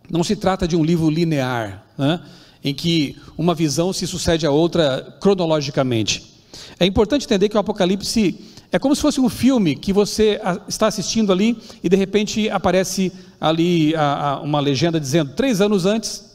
Não 0.09 0.23
se 0.23 0.35
trata 0.35 0.67
de 0.67 0.75
um 0.75 0.83
livro 0.83 1.09
linear, 1.09 1.85
né, 1.97 2.21
em 2.63 2.73
que 2.73 3.17
uma 3.37 3.53
visão 3.53 3.91
se 3.91 4.07
sucede 4.07 4.45
a 4.45 4.51
outra 4.51 5.17
cronologicamente. 5.19 6.35
É 6.79 6.85
importante 6.85 7.25
entender 7.25 7.49
que 7.49 7.57
o 7.57 7.59
Apocalipse 7.59 8.39
é 8.71 8.79
como 8.79 8.95
se 8.95 9.01
fosse 9.01 9.21
um 9.21 9.29
filme 9.29 9.75
que 9.75 9.93
você 9.93 10.39
está 10.67 10.87
assistindo 10.87 11.31
ali 11.31 11.57
e 11.83 11.87
de 11.87 11.95
repente 11.95 12.49
aparece 12.49 13.11
ali 13.39 13.95
a, 13.95 14.29
a, 14.29 14.39
uma 14.41 14.59
legenda 14.59 14.99
dizendo 14.99 15.33
três 15.33 15.61
anos 15.61 15.85
antes, 15.85 16.25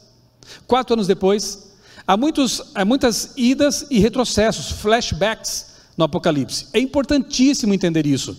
quatro 0.65 0.93
anos 0.93 1.07
depois. 1.07 1.70
Há, 2.11 2.17
muitos, 2.17 2.61
há 2.75 2.83
muitas 2.83 3.31
idas 3.37 3.87
e 3.89 3.97
retrocessos, 3.97 4.69
flashbacks 4.69 5.67
no 5.95 6.03
Apocalipse. 6.03 6.67
É 6.73 6.79
importantíssimo 6.81 7.73
entender 7.73 8.05
isso, 8.05 8.37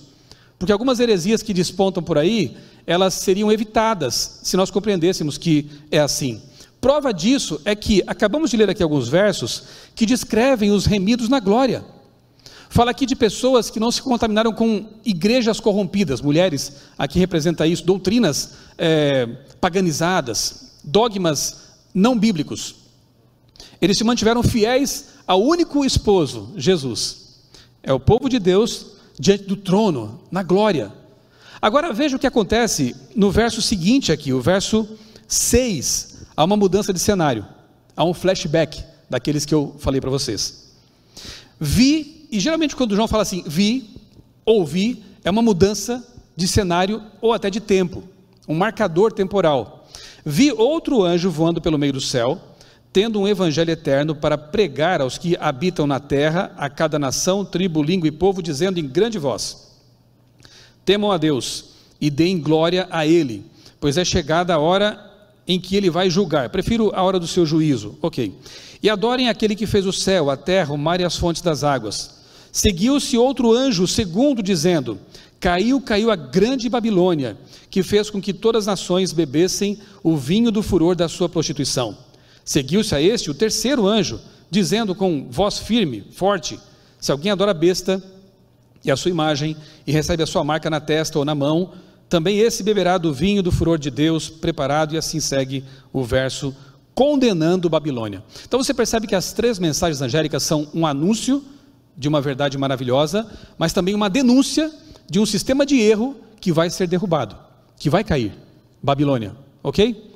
porque 0.58 0.70
algumas 0.70 1.00
heresias 1.00 1.42
que 1.42 1.54
despontam 1.54 2.02
por 2.02 2.18
aí, 2.18 2.54
elas 2.86 3.14
seriam 3.14 3.50
evitadas 3.50 4.40
se 4.42 4.58
nós 4.58 4.70
compreendêssemos 4.70 5.38
que 5.38 5.70
é 5.90 5.98
assim. 5.98 6.42
Prova 6.82 7.14
disso 7.14 7.62
é 7.64 7.74
que 7.74 8.02
acabamos 8.06 8.50
de 8.50 8.58
ler 8.58 8.68
aqui 8.68 8.82
alguns 8.82 9.08
versos 9.08 9.62
que 9.94 10.04
descrevem 10.04 10.70
os 10.70 10.84
remidos 10.84 11.30
na 11.30 11.40
glória. 11.40 11.82
Fala 12.68 12.90
aqui 12.90 13.06
de 13.06 13.16
pessoas 13.16 13.70
que 13.70 13.80
não 13.80 13.90
se 13.90 14.02
contaminaram 14.02 14.52
com 14.52 14.86
igrejas 15.02 15.60
corrompidas, 15.60 16.20
mulheres, 16.20 16.74
aqui 16.98 17.18
representa 17.18 17.66
isso, 17.66 17.86
doutrinas 17.86 18.52
é, 18.76 19.26
paganizadas, 19.62 20.74
dogmas 20.84 21.72
não 21.94 22.18
bíblicos. 22.18 22.81
Eles 23.82 23.98
se 23.98 24.04
mantiveram 24.04 24.44
fiéis 24.44 25.06
ao 25.26 25.42
único 25.42 25.84
esposo, 25.84 26.52
Jesus. 26.56 27.40
É 27.82 27.92
o 27.92 27.98
povo 27.98 28.28
de 28.28 28.38
Deus 28.38 28.92
diante 29.18 29.42
do 29.42 29.56
trono, 29.56 30.20
na 30.30 30.44
glória. 30.44 30.92
Agora 31.60 31.92
veja 31.92 32.14
o 32.14 32.18
que 32.18 32.26
acontece 32.26 32.94
no 33.16 33.28
verso 33.32 33.60
seguinte 33.60 34.12
aqui, 34.12 34.32
o 34.32 34.40
verso 34.40 34.88
6 35.26 36.26
há 36.36 36.44
uma 36.44 36.56
mudança 36.56 36.92
de 36.92 37.00
cenário, 37.00 37.44
há 37.96 38.04
um 38.04 38.14
flashback 38.14 38.84
daqueles 39.10 39.44
que 39.44 39.54
eu 39.54 39.74
falei 39.80 40.00
para 40.00 40.10
vocês. 40.10 40.70
Vi, 41.58 42.28
e 42.30 42.38
geralmente 42.38 42.76
quando 42.76 42.94
João 42.94 43.08
fala 43.08 43.24
assim, 43.24 43.42
vi, 43.44 43.90
ouvi, 44.46 45.02
é 45.24 45.30
uma 45.30 45.42
mudança 45.42 46.06
de 46.36 46.46
cenário 46.46 47.02
ou 47.20 47.32
até 47.32 47.50
de 47.50 47.60
tempo, 47.60 48.04
um 48.48 48.54
marcador 48.54 49.12
temporal. 49.12 49.88
Vi 50.24 50.52
outro 50.52 51.02
anjo 51.02 51.30
voando 51.30 51.60
pelo 51.60 51.78
meio 51.78 51.92
do 51.92 52.00
céu, 52.00 52.40
tendo 52.92 53.20
um 53.20 53.26
evangelho 53.26 53.70
eterno 53.70 54.14
para 54.14 54.36
pregar 54.36 55.00
aos 55.00 55.16
que 55.16 55.36
habitam 55.40 55.86
na 55.86 55.98
terra, 55.98 56.52
a 56.56 56.68
cada 56.68 56.98
nação, 56.98 57.44
tribo, 57.44 57.82
língua 57.82 58.08
e 58.08 58.12
povo, 58.12 58.42
dizendo 58.42 58.78
em 58.78 58.86
grande 58.86 59.18
voz: 59.18 59.72
Temam 60.84 61.10
a 61.10 61.16
Deus 61.16 61.70
e 62.00 62.10
deem 62.10 62.40
glória 62.40 62.86
a 62.90 63.06
Ele, 63.06 63.44
pois 63.80 63.96
é 63.96 64.04
chegada 64.04 64.54
a 64.54 64.58
hora 64.58 65.10
em 65.46 65.58
que 65.58 65.76
ele 65.76 65.90
vai 65.90 66.08
julgar. 66.08 66.50
Prefiro 66.50 66.92
a 66.94 67.02
hora 67.02 67.18
do 67.18 67.26
seu 67.26 67.44
juízo. 67.44 67.98
Ok. 68.00 68.32
E 68.82 68.88
adorem 68.88 69.28
aquele 69.28 69.56
que 69.56 69.66
fez 69.66 69.86
o 69.86 69.92
céu, 69.92 70.30
a 70.30 70.36
terra, 70.36 70.72
o 70.72 70.78
mar 70.78 71.00
e 71.00 71.04
as 71.04 71.16
fontes 71.16 71.42
das 71.42 71.64
águas. 71.64 72.22
Seguiu-se 72.50 73.16
outro 73.16 73.52
anjo, 73.52 73.86
segundo, 73.86 74.42
dizendo: 74.42 74.98
Caiu, 75.40 75.80
caiu 75.80 76.10
a 76.10 76.16
grande 76.16 76.68
Babilônia, 76.68 77.36
que 77.70 77.82
fez 77.82 78.10
com 78.10 78.20
que 78.20 78.32
todas 78.32 78.68
as 78.68 78.80
nações 78.80 79.12
bebessem 79.12 79.78
o 80.02 80.16
vinho 80.16 80.50
do 80.50 80.62
furor 80.62 80.94
da 80.94 81.08
sua 81.08 81.28
prostituição. 81.28 81.96
Seguiu-se 82.44 82.94
a 82.94 83.00
este 83.00 83.30
o 83.30 83.34
terceiro 83.34 83.86
anjo, 83.86 84.20
dizendo 84.50 84.94
com 84.94 85.26
voz 85.30 85.58
firme, 85.58 86.04
forte: 86.12 86.58
Se 87.00 87.12
alguém 87.12 87.32
adora 87.32 87.52
a 87.52 87.54
besta 87.54 88.02
e 88.84 88.90
a 88.90 88.96
sua 88.96 89.10
imagem, 89.10 89.56
e 89.86 89.92
recebe 89.92 90.22
a 90.22 90.26
sua 90.26 90.42
marca 90.42 90.68
na 90.68 90.80
testa 90.80 91.18
ou 91.18 91.24
na 91.24 91.34
mão, 91.34 91.72
também 92.08 92.38
esse 92.40 92.62
beberá 92.62 92.98
do 92.98 93.14
vinho 93.14 93.42
do 93.42 93.52
furor 93.52 93.78
de 93.78 93.90
Deus 93.90 94.28
preparado, 94.28 94.94
e 94.94 94.98
assim 94.98 95.20
segue 95.20 95.64
o 95.92 96.02
verso, 96.04 96.54
condenando 96.94 97.70
Babilônia. 97.70 98.22
Então 98.46 98.62
você 98.62 98.74
percebe 98.74 99.06
que 99.06 99.14
as 99.14 99.32
três 99.32 99.58
mensagens 99.58 100.02
angélicas 100.02 100.42
são 100.42 100.68
um 100.74 100.86
anúncio 100.86 101.42
de 101.96 102.08
uma 102.08 102.20
verdade 102.20 102.58
maravilhosa, 102.58 103.26
mas 103.56 103.72
também 103.72 103.94
uma 103.94 104.10
denúncia 104.10 104.70
de 105.08 105.20
um 105.20 105.26
sistema 105.26 105.64
de 105.64 105.80
erro 105.80 106.16
que 106.40 106.52
vai 106.52 106.68
ser 106.68 106.86
derrubado, 106.86 107.36
que 107.78 107.88
vai 107.88 108.02
cair. 108.02 108.32
Babilônia, 108.82 109.34
ok? 109.62 110.11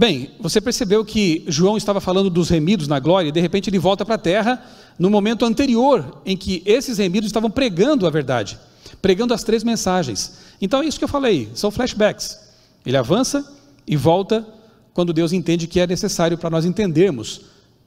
Bem, 0.00 0.30
você 0.40 0.62
percebeu 0.62 1.04
que 1.04 1.44
João 1.46 1.76
estava 1.76 2.00
falando 2.00 2.30
dos 2.30 2.48
remidos 2.48 2.88
na 2.88 2.98
glória 2.98 3.28
e 3.28 3.32
de 3.32 3.40
repente 3.40 3.68
ele 3.68 3.78
volta 3.78 4.02
para 4.02 4.14
a 4.14 4.18
terra 4.18 4.64
no 4.98 5.10
momento 5.10 5.44
anterior 5.44 6.22
em 6.24 6.36
que 6.36 6.62
esses 6.64 6.96
remidos 6.96 7.26
estavam 7.26 7.50
pregando 7.50 8.06
a 8.06 8.10
verdade 8.10 8.58
pregando 9.00 9.34
as 9.34 9.42
três 9.42 9.64
mensagens. 9.64 10.38
Então 10.60 10.82
é 10.82 10.86
isso 10.86 10.98
que 10.98 11.04
eu 11.04 11.08
falei, 11.08 11.50
são 11.54 11.70
flashbacks. 11.70 12.38
Ele 12.84 12.96
avança 12.96 13.44
e 13.86 13.96
volta 13.96 14.46
quando 14.92 15.12
Deus 15.12 15.32
entende 15.32 15.66
que 15.66 15.80
é 15.80 15.86
necessário 15.86 16.36
para 16.36 16.50
nós 16.50 16.64
entendermos 16.64 17.42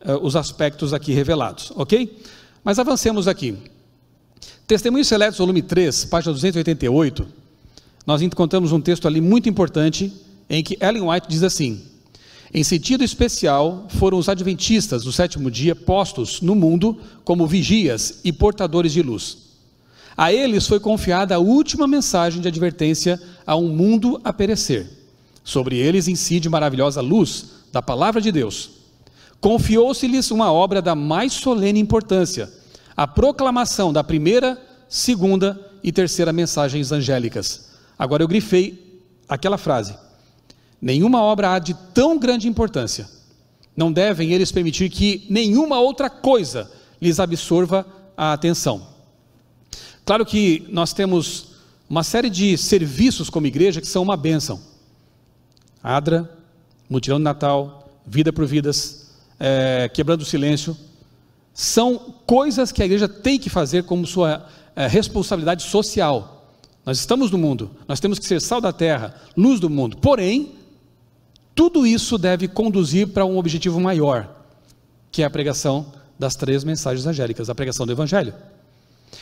uh, 0.06 0.18
os 0.22 0.36
aspectos 0.36 0.94
aqui 0.94 1.14
revelados, 1.14 1.72
ok? 1.76 2.20
Mas 2.64 2.80
avancemos 2.80 3.28
aqui. 3.28 3.58
Testemunhos 4.66 5.08
Seletos, 5.08 5.38
volume 5.38 5.62
3, 5.62 6.06
página 6.06 6.34
288, 6.34 7.28
nós 8.06 8.22
encontramos 8.22 8.72
um 8.72 8.80
texto 8.80 9.08
ali 9.08 9.22
muito 9.22 9.50
importante 9.50 10.14
em 10.50 10.64
que 10.64 10.78
Ellen 10.82 11.10
White 11.10 11.28
diz 11.28 11.44
assim: 11.44 11.84
Em 12.54 12.64
sentido 12.64 13.04
especial, 13.04 13.88
foram 13.90 14.20
os 14.20 14.30
adventistas 14.30 15.04
do 15.04 15.12
sétimo 15.12 15.50
dia 15.50 15.76
postos 15.76 16.40
no 16.40 16.54
mundo 16.54 17.00
como 17.26 17.48
vigias 17.48 18.20
e 18.24 18.32
portadores 18.32 18.94
de 18.94 19.02
luz. 19.02 19.38
A 20.16 20.32
eles 20.32 20.68
foi 20.68 20.80
confiada 20.80 21.34
a 21.34 21.40
última 21.40 21.88
mensagem 21.88 22.40
de 22.40 22.48
advertência 22.48 23.20
a 23.48 23.56
um 23.56 23.70
mundo 23.70 24.22
a 24.24 24.32
perecer. 24.32 24.88
Sobre 25.44 25.78
eles 25.78 26.08
incide 26.08 26.48
maravilhosa 26.48 27.02
luz 27.02 27.46
da 27.72 27.82
palavra 27.82 28.22
de 28.22 28.32
Deus. 28.32 28.70
Confiou-se-lhes 29.42 30.30
uma 30.30 30.54
obra 30.54 30.80
da 30.80 30.94
mais 30.94 31.34
solene 31.34 31.80
importância, 31.80 32.54
a 32.96 33.08
proclamação 33.08 33.92
da 33.92 34.04
primeira, 34.04 34.62
segunda 34.88 35.60
e 35.84 35.92
terceira 35.92 36.32
mensagens 36.32 36.92
angélicas. 36.92 37.72
Agora 37.98 38.22
eu 38.22 38.28
grifei 38.28 39.02
aquela 39.28 39.58
frase. 39.58 40.03
Nenhuma 40.84 41.22
obra 41.22 41.54
há 41.54 41.60
de 41.60 41.74
tão 41.94 42.20
grande 42.20 42.46
importância. 42.46 43.08
Não 43.74 43.90
devem 43.90 44.34
eles 44.34 44.52
permitir 44.52 44.90
que 44.90 45.26
nenhuma 45.30 45.80
outra 45.80 46.10
coisa 46.10 46.70
lhes 47.02 47.22
absorva 47.22 47.88
a 48.18 48.34
atenção. 48.34 48.86
Claro 50.04 50.26
que 50.26 50.68
nós 50.70 50.92
temos 50.92 51.54
uma 51.90 52.04
série 52.04 52.30
de 52.30 52.58
serviços 52.58 53.30
como 53.30 53.48
igreja 53.48 53.80
que 53.80 53.88
são 53.88 54.04
uma 54.04 54.18
bênção. 54.18 54.60
Adra, 55.82 56.30
mutirão 56.90 57.18
de 57.18 57.24
Natal, 57.24 57.90
vida 58.06 58.34
por 58.34 58.46
vidas, 58.46 59.10
é, 59.40 59.88
quebrando 59.88 60.24
o 60.24 60.26
silêncio, 60.26 60.76
são 61.54 62.14
coisas 62.28 62.74
que 62.74 62.82
a 62.82 62.86
igreja 62.86 63.08
tem 63.08 63.40
que 63.40 63.50
fazer 63.50 63.84
como 63.84 64.06
sua 64.06 64.46
é, 64.76 64.86
responsabilidade 64.86 65.64
social. 65.64 66.58
Nós 66.86 67.00
estamos 67.00 67.32
no 67.32 67.38
mundo, 67.38 67.72
nós 67.88 68.02
temos 68.02 68.20
que 68.20 68.26
ser 68.26 68.42
sal 68.42 68.60
da 68.60 68.74
terra, 68.74 69.16
luz 69.38 69.62
do 69.62 69.70
mundo. 69.70 69.96
Porém, 69.96 70.62
tudo 71.56 71.86
isso 71.86 72.18
deve 72.18 72.48
conduzir 72.48 73.08
para 73.08 73.26
um 73.26 73.38
objetivo 73.38 73.80
maior, 73.80 74.46
que 75.12 75.22
é 75.22 75.26
a 75.26 75.30
pregação 75.30 75.86
das 76.18 76.36
três 76.36 76.64
mensagens 76.64 77.06
angélicas, 77.06 77.50
a 77.50 77.56
pregação 77.56 77.86
do 77.86 77.92
Evangelho. 77.92 78.34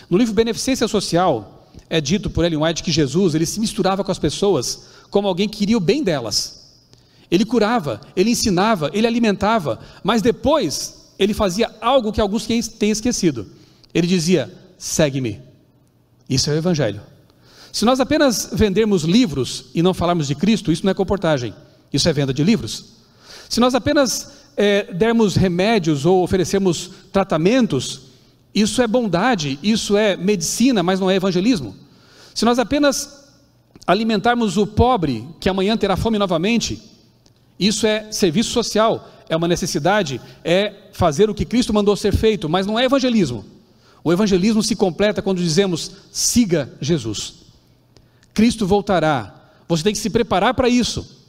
No 0.10 0.18
livro 0.18 0.34
Beneficência 0.34 0.88
Social, 0.88 1.68
é 1.90 2.00
dito 2.02 2.30
por 2.30 2.46
Ellen 2.46 2.64
White 2.64 2.84
que 2.84 2.92
Jesus 2.92 3.36
ele 3.36 3.46
se 3.46 3.60
misturava 3.60 4.04
com 4.04 4.12
as 4.12 4.20
pessoas 4.20 4.88
como 5.10 5.28
alguém 5.28 5.48
que 5.48 5.60
queria 5.60 5.78
o 5.78 5.82
bem 5.82 6.04
delas. 6.04 6.62
Ele 7.30 7.46
curava, 7.46 8.02
ele 8.16 8.32
ensinava, 8.32 8.90
ele 8.94 9.08
alimentava, 9.08 9.80
mas 10.04 10.22
depois 10.22 11.14
ele 11.18 11.34
fazia 11.34 11.72
algo 11.80 12.12
que 12.12 12.20
alguns 12.20 12.46
têm 12.46 12.92
esquecido. 12.92 13.48
Ele 13.94 14.08
dizia: 14.08 14.54
segue-me. 14.78 15.42
Isso 16.30 16.50
é 16.50 16.54
o 16.54 16.58
Evangelho. 16.58 17.02
Se 17.72 17.86
nós 17.86 18.00
apenas 18.00 18.50
vendermos 18.52 19.04
livros 19.04 19.66
e 19.74 19.82
não 19.82 19.94
falarmos 19.94 20.28
de 20.28 20.36
Cristo, 20.36 20.72
isso 20.72 20.84
não 20.86 20.92
é 20.92 20.94
comportagem, 20.94 21.54
isso 21.92 22.08
é 22.08 22.14
venda 22.14 22.34
de 22.34 22.44
livros. 22.44 22.86
Se 23.50 23.60
nós 23.60 23.76
apenas 23.76 24.32
é, 24.56 24.94
dermos 24.94 25.36
remédios 25.36 26.06
ou 26.06 26.24
oferecermos 26.24 26.92
tratamentos, 27.12 28.02
isso 28.54 28.82
é 28.82 28.88
bondade, 28.88 29.60
isso 29.64 29.96
é 29.98 30.16
medicina, 30.16 30.84
mas 30.84 31.00
não 31.00 31.10
é 31.10 31.16
evangelismo. 31.16 31.76
Se 32.34 32.46
nós 32.46 32.60
apenas 32.60 33.30
alimentarmos 33.86 34.58
o 34.58 34.68
pobre, 34.68 35.28
que 35.40 35.50
amanhã 35.50 35.76
terá 35.76 35.98
fome 35.98 36.18
novamente, 36.18 36.82
isso 37.60 37.86
é 37.86 38.12
serviço 38.12 38.52
social, 38.52 39.10
é 39.30 39.36
uma 39.36 39.48
necessidade, 39.48 40.20
é 40.44 40.74
fazer 40.94 41.30
o 41.30 41.34
que 41.34 41.46
Cristo 41.46 41.74
mandou 41.74 41.96
ser 41.96 42.16
feito, 42.16 42.50
mas 42.50 42.66
não 42.66 42.78
é 42.78 42.86
evangelismo. 42.86 43.46
O 44.04 44.12
evangelismo 44.12 44.64
se 44.64 44.76
completa 44.76 45.22
quando 45.22 45.42
dizemos 45.42 45.92
siga 46.12 46.72
Jesus. 46.82 47.36
Cristo 48.34 48.66
voltará. 48.66 49.36
Você 49.68 49.84
tem 49.84 49.94
que 49.94 50.00
se 50.00 50.10
preparar 50.10 50.54
para 50.54 50.68
isso, 50.68 51.21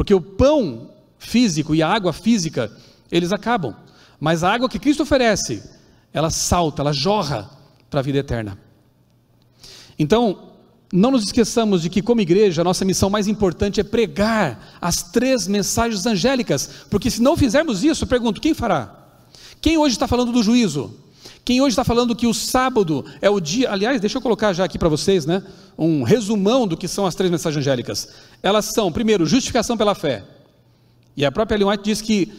porque 0.00 0.14
o 0.14 0.20
pão 0.22 0.92
físico 1.18 1.74
e 1.74 1.82
a 1.82 1.88
água 1.90 2.10
física, 2.10 2.72
eles 3.12 3.32
acabam, 3.32 3.76
mas 4.18 4.42
a 4.42 4.50
água 4.50 4.66
que 4.66 4.78
Cristo 4.78 5.02
oferece, 5.02 5.62
ela 6.10 6.30
salta, 6.30 6.80
ela 6.80 6.90
jorra 6.90 7.50
para 7.90 8.00
a 8.00 8.02
vida 8.02 8.16
eterna. 8.16 8.58
Então, 9.98 10.54
não 10.90 11.10
nos 11.10 11.24
esqueçamos 11.24 11.82
de 11.82 11.90
que, 11.90 12.00
como 12.00 12.22
igreja, 12.22 12.62
a 12.62 12.64
nossa 12.64 12.82
missão 12.82 13.10
mais 13.10 13.28
importante 13.28 13.78
é 13.78 13.84
pregar 13.84 14.78
as 14.80 15.02
três 15.02 15.46
mensagens 15.46 16.06
angélicas, 16.06 16.86
porque 16.88 17.10
se 17.10 17.20
não 17.20 17.36
fizermos 17.36 17.84
isso, 17.84 18.06
pergunto: 18.06 18.40
quem 18.40 18.54
fará? 18.54 19.10
Quem 19.60 19.76
hoje 19.76 19.96
está 19.96 20.08
falando 20.08 20.32
do 20.32 20.42
juízo? 20.42 20.96
Quem 21.50 21.60
hoje 21.60 21.72
está 21.72 21.82
falando 21.82 22.14
que 22.14 22.28
o 22.28 22.32
sábado 22.32 23.04
é 23.20 23.28
o 23.28 23.40
dia. 23.40 23.72
Aliás, 23.72 24.00
deixa 24.00 24.18
eu 24.18 24.22
colocar 24.22 24.52
já 24.52 24.62
aqui 24.62 24.78
para 24.78 24.88
vocês, 24.88 25.26
né? 25.26 25.42
Um 25.76 26.04
resumão 26.04 26.64
do 26.64 26.76
que 26.76 26.86
são 26.86 27.04
as 27.04 27.16
três 27.16 27.28
mensagens 27.28 27.58
angélicas. 27.58 28.08
Elas 28.40 28.66
são, 28.66 28.92
primeiro, 28.92 29.26
justificação 29.26 29.76
pela 29.76 29.92
fé. 29.92 30.24
E 31.16 31.24
a 31.24 31.32
própria 31.32 31.56
Ellen 31.56 31.70
White 31.70 31.82
diz 31.82 32.00
que 32.00 32.32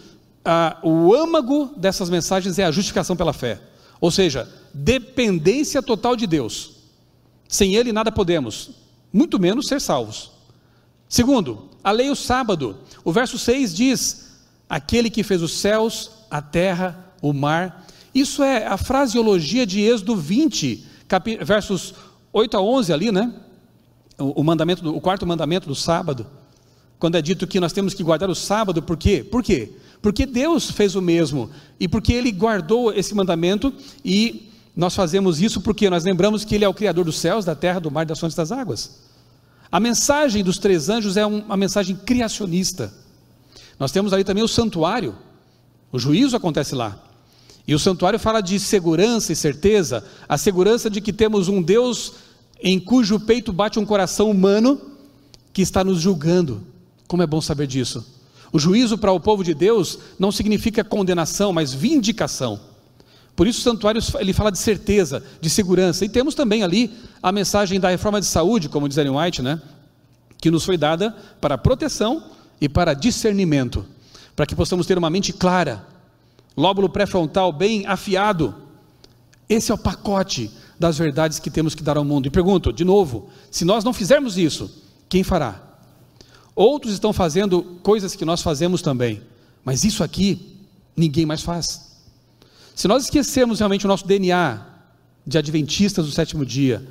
ah, 0.46 0.78
o 0.82 1.14
âmago 1.14 1.74
dessas 1.76 2.10
mensagens 2.10 2.58
é 2.58 2.64
a 2.64 2.72
justificação 2.72 3.18
pela 3.18 3.34
fé. 3.34 3.60
Ou 4.00 4.10
seja, 4.10 4.48
dependência 4.74 5.84
total 5.84 6.16
de 6.16 6.26
Deus. 6.26 6.78
Sem 7.50 7.76
Ele 7.76 7.92
nada 7.92 8.14
podemos, 8.14 8.72
muito 9.12 9.38
menos 9.38 9.68
ser 9.68 9.82
salvos. 9.82 10.32
Segundo, 11.10 11.70
a 11.84 11.92
lei 11.92 12.10
o 12.10 12.16
sábado. 12.16 12.78
O 13.04 13.12
verso 13.12 13.38
6 13.38 13.76
diz: 13.76 14.38
Aquele 14.70 15.10
que 15.10 15.22
fez 15.22 15.42
os 15.42 15.60
céus, 15.60 16.12
a 16.30 16.42
terra, 16.42 17.14
o 17.22 17.34
mar. 17.34 17.91
Isso 18.14 18.44
é 18.44 18.66
a 18.66 18.78
fraseologia 18.78 19.66
de 19.66 19.82
Êxodo 19.82 20.16
20, 20.16 20.86
versos 21.42 21.94
8 22.34 22.58
a 22.58 22.62
11 22.62 22.94
ali, 22.94 23.12
né? 23.12 23.34
O, 24.18 24.44
mandamento, 24.44 24.84
do, 24.84 24.96
o 24.96 25.02
quarto 25.02 25.26
mandamento 25.26 25.68
do 25.68 25.76
sábado, 25.76 26.28
quando 27.00 27.16
é 27.16 27.22
dito 27.22 27.48
que 27.48 27.60
nós 27.60 27.74
temos 27.74 27.94
que 27.94 28.04
guardar 28.04 28.30
o 28.30 28.36
sábado, 28.36 28.82
por 28.82 28.98
quê? 28.98 29.24
Por 29.24 29.42
quê? 29.42 29.72
Porque 30.02 30.26
Deus 30.26 30.70
fez 30.70 30.96
o 30.96 31.02
mesmo 31.02 31.50
e 31.80 31.88
porque 31.88 32.14
Ele 32.14 32.32
guardou 32.32 32.94
esse 32.94 33.16
mandamento 33.16 33.74
e 34.04 34.52
nós 34.76 34.96
fazemos 34.96 35.42
isso 35.42 35.62
porque 35.62 35.90
nós 35.90 36.04
lembramos 36.04 36.46
que 36.46 36.56
Ele 36.56 36.66
é 36.66 36.70
o 36.70 36.74
Criador 36.74 37.06
dos 37.06 37.18
céus, 37.18 37.46
da 37.46 37.56
terra, 37.56 37.80
do 37.80 37.90
mar, 37.90 38.06
das 38.06 38.20
fontes 38.20 38.36
das 38.36 38.52
águas. 38.52 39.02
A 39.72 39.80
mensagem 39.80 40.44
dos 40.44 40.58
três 40.58 40.90
anjos 40.90 41.18
é 41.18 41.26
uma 41.26 41.56
mensagem 41.56 41.96
criacionista. 41.96 42.94
Nós 43.80 43.92
temos 43.92 44.12
ali 44.12 44.24
também 44.24 44.44
o 44.44 44.48
santuário, 44.48 45.16
o 45.92 45.98
juízo 45.98 46.36
acontece 46.36 46.76
lá. 46.76 47.11
E 47.68 47.76
o 47.76 47.80
santuário 47.80 48.20
fala 48.20 48.42
de 48.42 48.60
segurança 48.60 49.32
e 49.32 49.36
certeza, 49.36 50.04
a 50.28 50.38
segurança 50.38 50.90
de 50.90 51.00
que 51.00 51.14
temos 51.14 51.48
um 51.48 51.62
Deus 51.62 52.14
em 52.62 52.80
cujo 52.80 53.20
peito 53.20 53.54
bate 53.54 53.80
um 53.80 53.86
coração 53.86 54.30
humano 54.30 54.80
que 55.54 55.62
está 55.62 55.84
nos 55.84 56.00
julgando. 56.00 56.62
Como 57.08 57.24
é 57.24 57.28
bom 57.28 57.42
saber 57.42 57.68
disso. 57.68 58.06
O 58.52 58.60
juízo 58.60 58.98
para 58.98 59.12
o 59.12 59.20
povo 59.20 59.44
de 59.44 59.54
Deus 59.54 60.00
não 60.20 60.32
significa 60.32 60.84
condenação, 60.84 61.54
mas 61.54 61.74
vindicação. 61.74 62.60
Por 63.36 63.48
isso 63.48 63.60
o 63.60 63.64
santuário 63.64 64.02
ele 64.20 64.34
fala 64.34 64.52
de 64.52 64.60
certeza, 64.60 65.24
de 65.40 65.50
segurança. 65.50 66.04
E 66.04 66.10
temos 66.10 66.36
também 66.36 66.64
ali 66.64 66.92
a 67.24 67.32
mensagem 67.32 67.80
da 67.80 67.90
reforma 67.90 68.20
de 68.20 68.28
saúde, 68.28 68.68
como 68.70 68.90
diz 68.90 68.98
Ellen 68.98 69.18
White, 69.18 69.42
né? 69.42 69.62
que 70.42 70.50
nos 70.50 70.66
foi 70.66 70.76
dada 70.76 71.16
para 71.40 71.58
proteção 71.58 72.24
e 72.60 72.68
para 72.68 72.96
discernimento, 72.96 73.86
para 74.36 74.46
que 74.46 74.56
possamos 74.56 74.88
ter 74.88 74.98
uma 74.98 75.10
mente 75.10 75.32
clara, 75.32 75.86
lóbulo 76.56 76.90
pré-frontal 76.90 77.52
bem 77.52 77.86
afiado. 77.86 78.56
Esse 79.48 79.72
é 79.72 79.76
o 79.76 79.78
pacote 79.78 80.52
das 80.80 80.98
verdades 80.98 81.40
que 81.40 81.52
temos 81.52 81.76
que 81.76 81.84
dar 81.84 81.98
ao 81.98 82.04
mundo. 82.04 82.28
E 82.28 82.30
pergunto, 82.30 82.74
de 82.74 82.84
novo, 82.84 83.30
se 83.50 83.64
nós 83.64 83.84
não 83.84 83.94
fizermos 83.94 84.38
isso, 84.38 84.72
quem 85.08 85.24
fará? 85.24 85.62
Outros 86.56 86.94
estão 86.94 87.14
fazendo 87.14 87.64
coisas 87.84 88.16
que 88.16 88.26
nós 88.26 88.42
fazemos 88.42 88.82
também, 88.82 89.22
mas 89.64 89.84
isso 89.84 90.04
aqui 90.04 90.58
ninguém 90.96 91.26
mais 91.26 91.42
faz. 91.42 91.92
Se 92.76 92.88
nós 92.88 93.04
esquecermos 93.04 93.60
realmente 93.60 93.86
o 93.86 93.88
nosso 93.88 94.08
DNA 94.08 94.66
de 95.26 95.38
adventistas 95.38 96.06
do 96.06 96.12
sétimo 96.12 96.46
dia, 96.46 96.86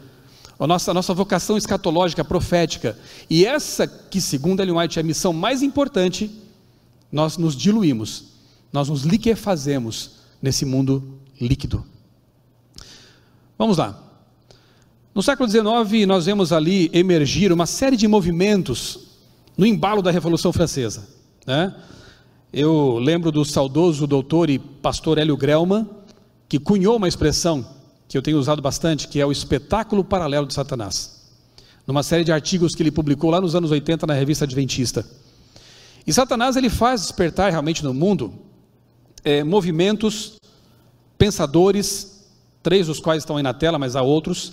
a 0.58 0.66
nossa, 0.66 0.90
a 0.90 0.94
nossa 0.94 1.14
vocação 1.14 1.56
escatológica, 1.56 2.24
profética, 2.24 2.96
e 3.28 3.44
essa 3.44 3.86
que, 3.86 4.20
segundo 4.20 4.60
Ellen 4.60 4.76
White, 4.76 4.98
é 4.98 5.02
a 5.02 5.04
missão 5.04 5.32
mais 5.32 5.62
importante, 5.62 6.30
nós 7.10 7.36
nos 7.36 7.56
diluímos 7.56 8.29
nós 8.72 8.88
nos 8.88 9.02
liquefazemos 9.02 10.12
nesse 10.40 10.64
mundo 10.64 11.18
líquido. 11.40 11.84
Vamos 13.58 13.76
lá. 13.76 13.98
No 15.14 15.22
século 15.22 15.48
XIX, 15.48 16.06
nós 16.06 16.26
vemos 16.26 16.52
ali 16.52 16.88
emergir 16.92 17.52
uma 17.52 17.66
série 17.66 17.96
de 17.96 18.06
movimentos 18.06 19.00
no 19.56 19.66
embalo 19.66 20.00
da 20.00 20.10
Revolução 20.10 20.52
Francesa. 20.52 21.06
Né? 21.46 21.74
Eu 22.52 22.98
lembro 22.98 23.32
do 23.32 23.44
saudoso 23.44 24.06
doutor 24.06 24.48
e 24.48 24.58
pastor 24.58 25.18
Hélio 25.18 25.36
Grelman, 25.36 25.86
que 26.48 26.58
cunhou 26.58 26.96
uma 26.96 27.08
expressão 27.08 27.66
que 28.08 28.16
eu 28.16 28.22
tenho 28.22 28.38
usado 28.38 28.62
bastante, 28.62 29.08
que 29.08 29.20
é 29.20 29.26
o 29.26 29.32
espetáculo 29.32 30.02
paralelo 30.02 30.46
de 30.46 30.54
Satanás. 30.54 31.20
Numa 31.86 32.02
série 32.02 32.24
de 32.24 32.32
artigos 32.32 32.74
que 32.74 32.82
ele 32.82 32.90
publicou 32.90 33.30
lá 33.30 33.40
nos 33.40 33.54
anos 33.54 33.70
80 33.70 34.06
na 34.06 34.14
revista 34.14 34.44
Adventista. 34.44 35.04
E 36.06 36.12
Satanás 36.12 36.56
ele 36.56 36.70
faz 36.70 37.02
despertar 37.02 37.50
realmente 37.50 37.84
no 37.84 37.92
mundo 37.92 38.32
é, 39.24 39.44
movimentos, 39.44 40.34
pensadores, 41.16 42.28
três 42.62 42.86
dos 42.86 43.00
quais 43.00 43.22
estão 43.22 43.36
aí 43.36 43.42
na 43.42 43.54
tela, 43.54 43.78
mas 43.78 43.96
há 43.96 44.02
outros, 44.02 44.52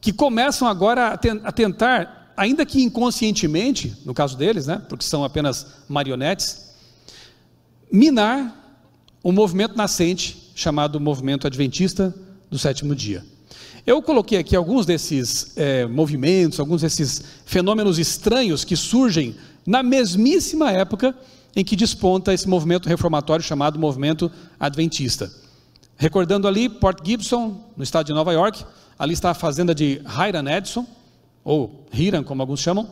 que 0.00 0.12
começam 0.12 0.68
agora 0.68 1.08
a, 1.08 1.16
ten 1.16 1.40
a 1.44 1.52
tentar, 1.52 2.32
ainda 2.36 2.66
que 2.66 2.82
inconscientemente, 2.82 3.96
no 4.04 4.12
caso 4.12 4.36
deles, 4.36 4.66
né, 4.66 4.82
porque 4.88 5.04
são 5.04 5.24
apenas 5.24 5.66
marionetes, 5.88 6.74
minar 7.90 8.80
um 9.24 9.32
movimento 9.32 9.76
nascente 9.76 10.50
chamado 10.54 11.00
movimento 11.00 11.46
adventista 11.46 12.14
do 12.50 12.58
sétimo 12.58 12.94
dia. 12.94 13.24
Eu 13.86 14.00
coloquei 14.00 14.38
aqui 14.38 14.56
alguns 14.56 14.86
desses 14.86 15.52
é, 15.56 15.86
movimentos, 15.86 16.58
alguns 16.58 16.80
desses 16.80 17.22
fenômenos 17.44 17.98
estranhos 17.98 18.64
que 18.64 18.76
surgem 18.76 19.36
na 19.66 19.82
mesmíssima 19.82 20.70
época 20.70 21.14
em 21.56 21.64
que 21.64 21.76
desponta 21.76 22.32
esse 22.32 22.48
movimento 22.48 22.88
reformatório 22.88 23.44
chamado 23.44 23.78
movimento 23.78 24.30
adventista. 24.58 25.30
Recordando 25.96 26.48
ali, 26.48 26.68
Port 26.68 26.98
Gibson, 27.04 27.70
no 27.76 27.84
estado 27.84 28.06
de 28.06 28.12
Nova 28.12 28.32
York, 28.32 28.64
ali 28.98 29.14
está 29.14 29.30
a 29.30 29.34
fazenda 29.34 29.74
de 29.74 30.00
Hiram 30.02 30.48
Edson, 30.48 30.86
ou 31.44 31.86
Hiram, 31.92 32.24
como 32.24 32.42
alguns 32.42 32.60
chamam. 32.60 32.88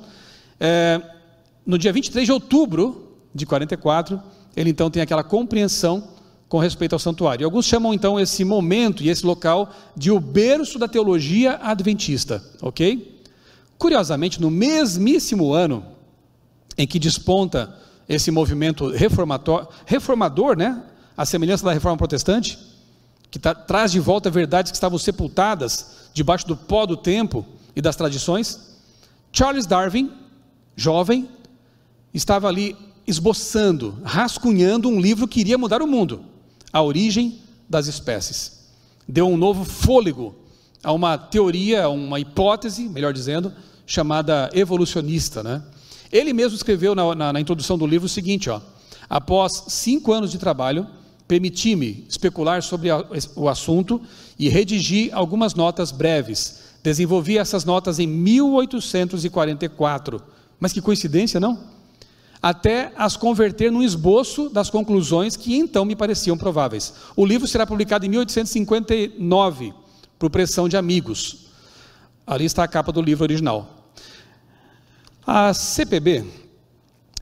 É, 0.60 1.00
no 1.66 1.78
dia 1.78 1.92
23 1.92 2.26
de 2.26 2.32
outubro 2.32 3.16
de 3.34 3.46
44, 3.46 4.20
ele 4.56 4.70
então 4.70 4.90
tem 4.90 5.02
aquela 5.02 5.24
compreensão 5.24 6.08
com 6.48 6.58
respeito 6.58 6.92
ao 6.92 6.98
santuário. 6.98 7.42
E 7.42 7.46
alguns 7.46 7.64
chamam 7.64 7.94
então 7.94 8.20
esse 8.20 8.44
momento 8.44 9.02
e 9.02 9.08
esse 9.08 9.24
local 9.24 9.72
de 9.96 10.10
o 10.10 10.20
berço 10.20 10.78
da 10.78 10.86
teologia 10.86 11.58
adventista, 11.62 12.44
ok? 12.60 13.20
Curiosamente, 13.78 14.40
no 14.40 14.50
mesmíssimo 14.50 15.52
ano 15.52 15.84
em 16.76 16.86
que 16.86 16.98
desponta 16.98 17.74
esse 18.14 18.30
movimento 18.30 18.92
reformador, 19.86 20.56
né? 20.56 20.82
A 21.16 21.24
semelhança 21.24 21.64
da 21.64 21.72
reforma 21.72 21.96
protestante, 21.96 22.58
que 23.30 23.38
tá, 23.38 23.54
traz 23.54 23.92
de 23.92 24.00
volta 24.00 24.30
verdades 24.30 24.70
que 24.70 24.76
estavam 24.76 24.98
sepultadas 24.98 26.10
debaixo 26.12 26.46
do 26.46 26.56
pó 26.56 26.84
do 26.84 26.96
tempo 26.96 27.44
e 27.74 27.80
das 27.80 27.96
tradições. 27.96 28.76
Charles 29.32 29.66
Darwin, 29.66 30.10
jovem, 30.76 31.28
estava 32.12 32.48
ali 32.48 32.76
esboçando, 33.06 33.98
rascunhando 34.04 34.88
um 34.88 35.00
livro 35.00 35.26
que 35.26 35.40
iria 35.40 35.58
mudar 35.58 35.82
o 35.82 35.86
mundo, 35.86 36.22
A 36.72 36.82
Origem 36.82 37.40
das 37.68 37.86
Espécies. 37.86 38.68
Deu 39.08 39.26
um 39.26 39.36
novo 39.36 39.64
fôlego 39.64 40.34
a 40.84 40.92
uma 40.92 41.16
teoria, 41.16 41.84
a 41.84 41.88
uma 41.88 42.20
hipótese, 42.20 42.88
melhor 42.88 43.12
dizendo, 43.12 43.52
chamada 43.86 44.50
evolucionista, 44.52 45.42
né? 45.42 45.62
Ele 46.12 46.34
mesmo 46.34 46.54
escreveu 46.54 46.94
na, 46.94 47.14
na, 47.14 47.32
na 47.32 47.40
introdução 47.40 47.78
do 47.78 47.86
livro 47.86 48.04
o 48.06 48.08
seguinte: 48.08 48.50
ó, 48.50 48.60
após 49.08 49.64
cinco 49.68 50.12
anos 50.12 50.30
de 50.30 50.36
trabalho, 50.38 50.86
permiti-me 51.26 52.04
especular 52.08 52.62
sobre 52.62 52.90
a, 52.90 53.02
o 53.34 53.48
assunto 53.48 53.98
e 54.38 54.50
redigi 54.50 55.10
algumas 55.12 55.54
notas 55.54 55.90
breves. 55.90 56.60
Desenvolvi 56.82 57.38
essas 57.38 57.64
notas 57.64 57.98
em 57.98 58.06
1844. 58.06 60.20
Mas 60.60 60.72
que 60.72 60.82
coincidência, 60.82 61.40
não? 61.40 61.72
Até 62.42 62.92
as 62.96 63.16
converter 63.16 63.70
num 63.70 63.82
esboço 63.82 64.50
das 64.50 64.68
conclusões 64.68 65.36
que 65.36 65.56
então 65.56 65.84
me 65.84 65.94
pareciam 65.94 66.36
prováveis. 66.36 66.92
O 67.16 67.24
livro 67.24 67.46
será 67.46 67.64
publicado 67.64 68.04
em 68.04 68.08
1859, 68.08 69.72
por 70.18 70.28
pressão 70.28 70.68
de 70.68 70.76
amigos. 70.76 71.46
Ali 72.26 72.44
está 72.44 72.64
a 72.64 72.68
capa 72.68 72.90
do 72.90 73.00
livro 73.00 73.22
original. 73.22 73.81
A 75.24 75.54
CPB 75.54 76.24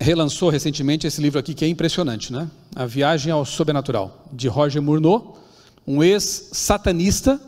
relançou 0.00 0.48
recentemente 0.48 1.06
esse 1.06 1.20
livro 1.20 1.38
aqui 1.38 1.52
que 1.52 1.66
é 1.66 1.68
impressionante, 1.68 2.32
né? 2.32 2.50
A 2.74 2.86
Viagem 2.86 3.30
ao 3.30 3.44
Sobrenatural, 3.44 4.26
de 4.32 4.48
Roger 4.48 4.80
Murnau, 4.80 5.38
um 5.86 6.02
ex-satanista 6.02 7.38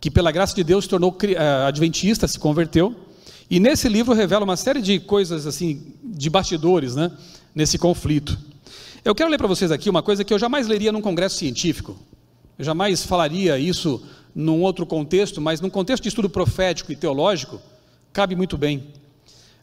que 0.00 0.10
pela 0.10 0.32
graça 0.32 0.52
de 0.56 0.64
Deus 0.64 0.84
se 0.84 0.90
tornou 0.90 1.12
uh, 1.12 1.66
adventista, 1.68 2.26
se 2.26 2.40
converteu, 2.40 2.92
E 3.48 3.60
nesse 3.60 3.88
livro 3.88 4.12
revela 4.12 4.42
uma 4.44 4.56
série 4.56 4.82
de 4.82 4.98
coisas 4.98 5.46
assim, 5.46 5.94
de 6.02 6.28
bastidores, 6.28 6.96
né, 6.96 7.12
nesse 7.54 7.78
conflito. 7.78 8.36
Eu 9.04 9.14
quero 9.14 9.30
ler 9.30 9.38
para 9.38 9.46
vocês 9.46 9.70
aqui 9.70 9.88
uma 9.88 10.02
coisa 10.02 10.24
que 10.24 10.34
eu 10.34 10.38
jamais 10.40 10.66
leria 10.66 10.90
num 10.90 11.00
congresso 11.00 11.36
científico. 11.36 11.96
Eu 12.58 12.64
jamais 12.64 13.04
falaria 13.04 13.58
isso 13.58 14.02
num 14.34 14.60
outro 14.62 14.84
contexto, 14.84 15.40
mas 15.40 15.60
num 15.60 15.70
contexto 15.70 16.02
de 16.02 16.08
estudo 16.08 16.28
profético 16.28 16.90
e 16.90 16.96
teológico, 16.96 17.60
cabe 18.12 18.34
muito 18.34 18.58
bem. 18.58 19.01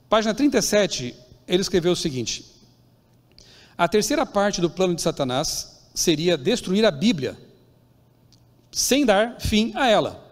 Página 0.10 0.34
37, 0.34 1.16
ele 1.48 1.62
escreveu 1.62 1.92
o 1.92 1.96
seguinte: 1.96 2.44
A 3.78 3.88
terceira 3.88 4.26
parte 4.26 4.60
do 4.60 4.70
plano 4.70 4.96
de 4.96 5.02
Satanás 5.04 5.88
seria 5.94 6.36
destruir 6.36 6.84
a 6.84 6.90
Bíblia, 6.90 7.38
sem 8.72 9.06
dar 9.06 9.40
fim 9.40 9.72
a 9.76 9.88
ela. 9.88 10.26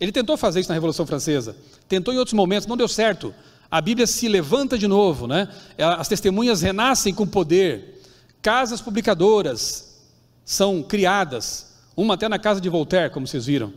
Ele 0.00 0.12
tentou 0.12 0.36
fazer 0.36 0.60
isso 0.60 0.68
na 0.68 0.74
Revolução 0.74 1.06
Francesa, 1.06 1.56
tentou 1.88 2.14
em 2.14 2.18
outros 2.18 2.34
momentos, 2.34 2.68
não 2.68 2.76
deu 2.76 2.86
certo. 2.86 3.34
A 3.68 3.80
Bíblia 3.80 4.06
se 4.06 4.28
levanta 4.28 4.78
de 4.78 4.86
novo, 4.86 5.26
né? 5.26 5.48
As 5.76 6.06
testemunhas 6.06 6.62
renascem 6.62 7.12
com 7.12 7.26
poder. 7.26 8.00
Casas 8.40 8.80
publicadoras 8.80 10.04
são 10.44 10.84
criadas, 10.84 11.74
uma 11.96 12.14
até 12.14 12.28
na 12.28 12.38
casa 12.38 12.60
de 12.60 12.68
Voltaire, 12.68 13.12
como 13.12 13.26
vocês 13.26 13.46
viram. 13.46 13.72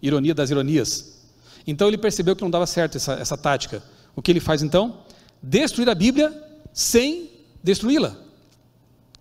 Ironia 0.00 0.34
das 0.34 0.48
ironias. 0.48 1.12
Então 1.66 1.88
ele 1.88 1.98
percebeu 1.98 2.34
que 2.34 2.42
não 2.42 2.50
dava 2.50 2.66
certo 2.66 2.96
essa, 2.96 3.14
essa 3.14 3.36
tática. 3.36 3.82
O 4.16 4.22
que 4.22 4.30
ele 4.30 4.40
faz 4.40 4.62
então? 4.62 5.00
Destruir 5.42 5.88
a 5.88 5.94
Bíblia 5.94 6.32
sem 6.72 7.30
destruí-la. 7.62 8.16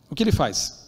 O 0.09 0.15
que 0.15 0.23
ele 0.23 0.31
faz? 0.31 0.83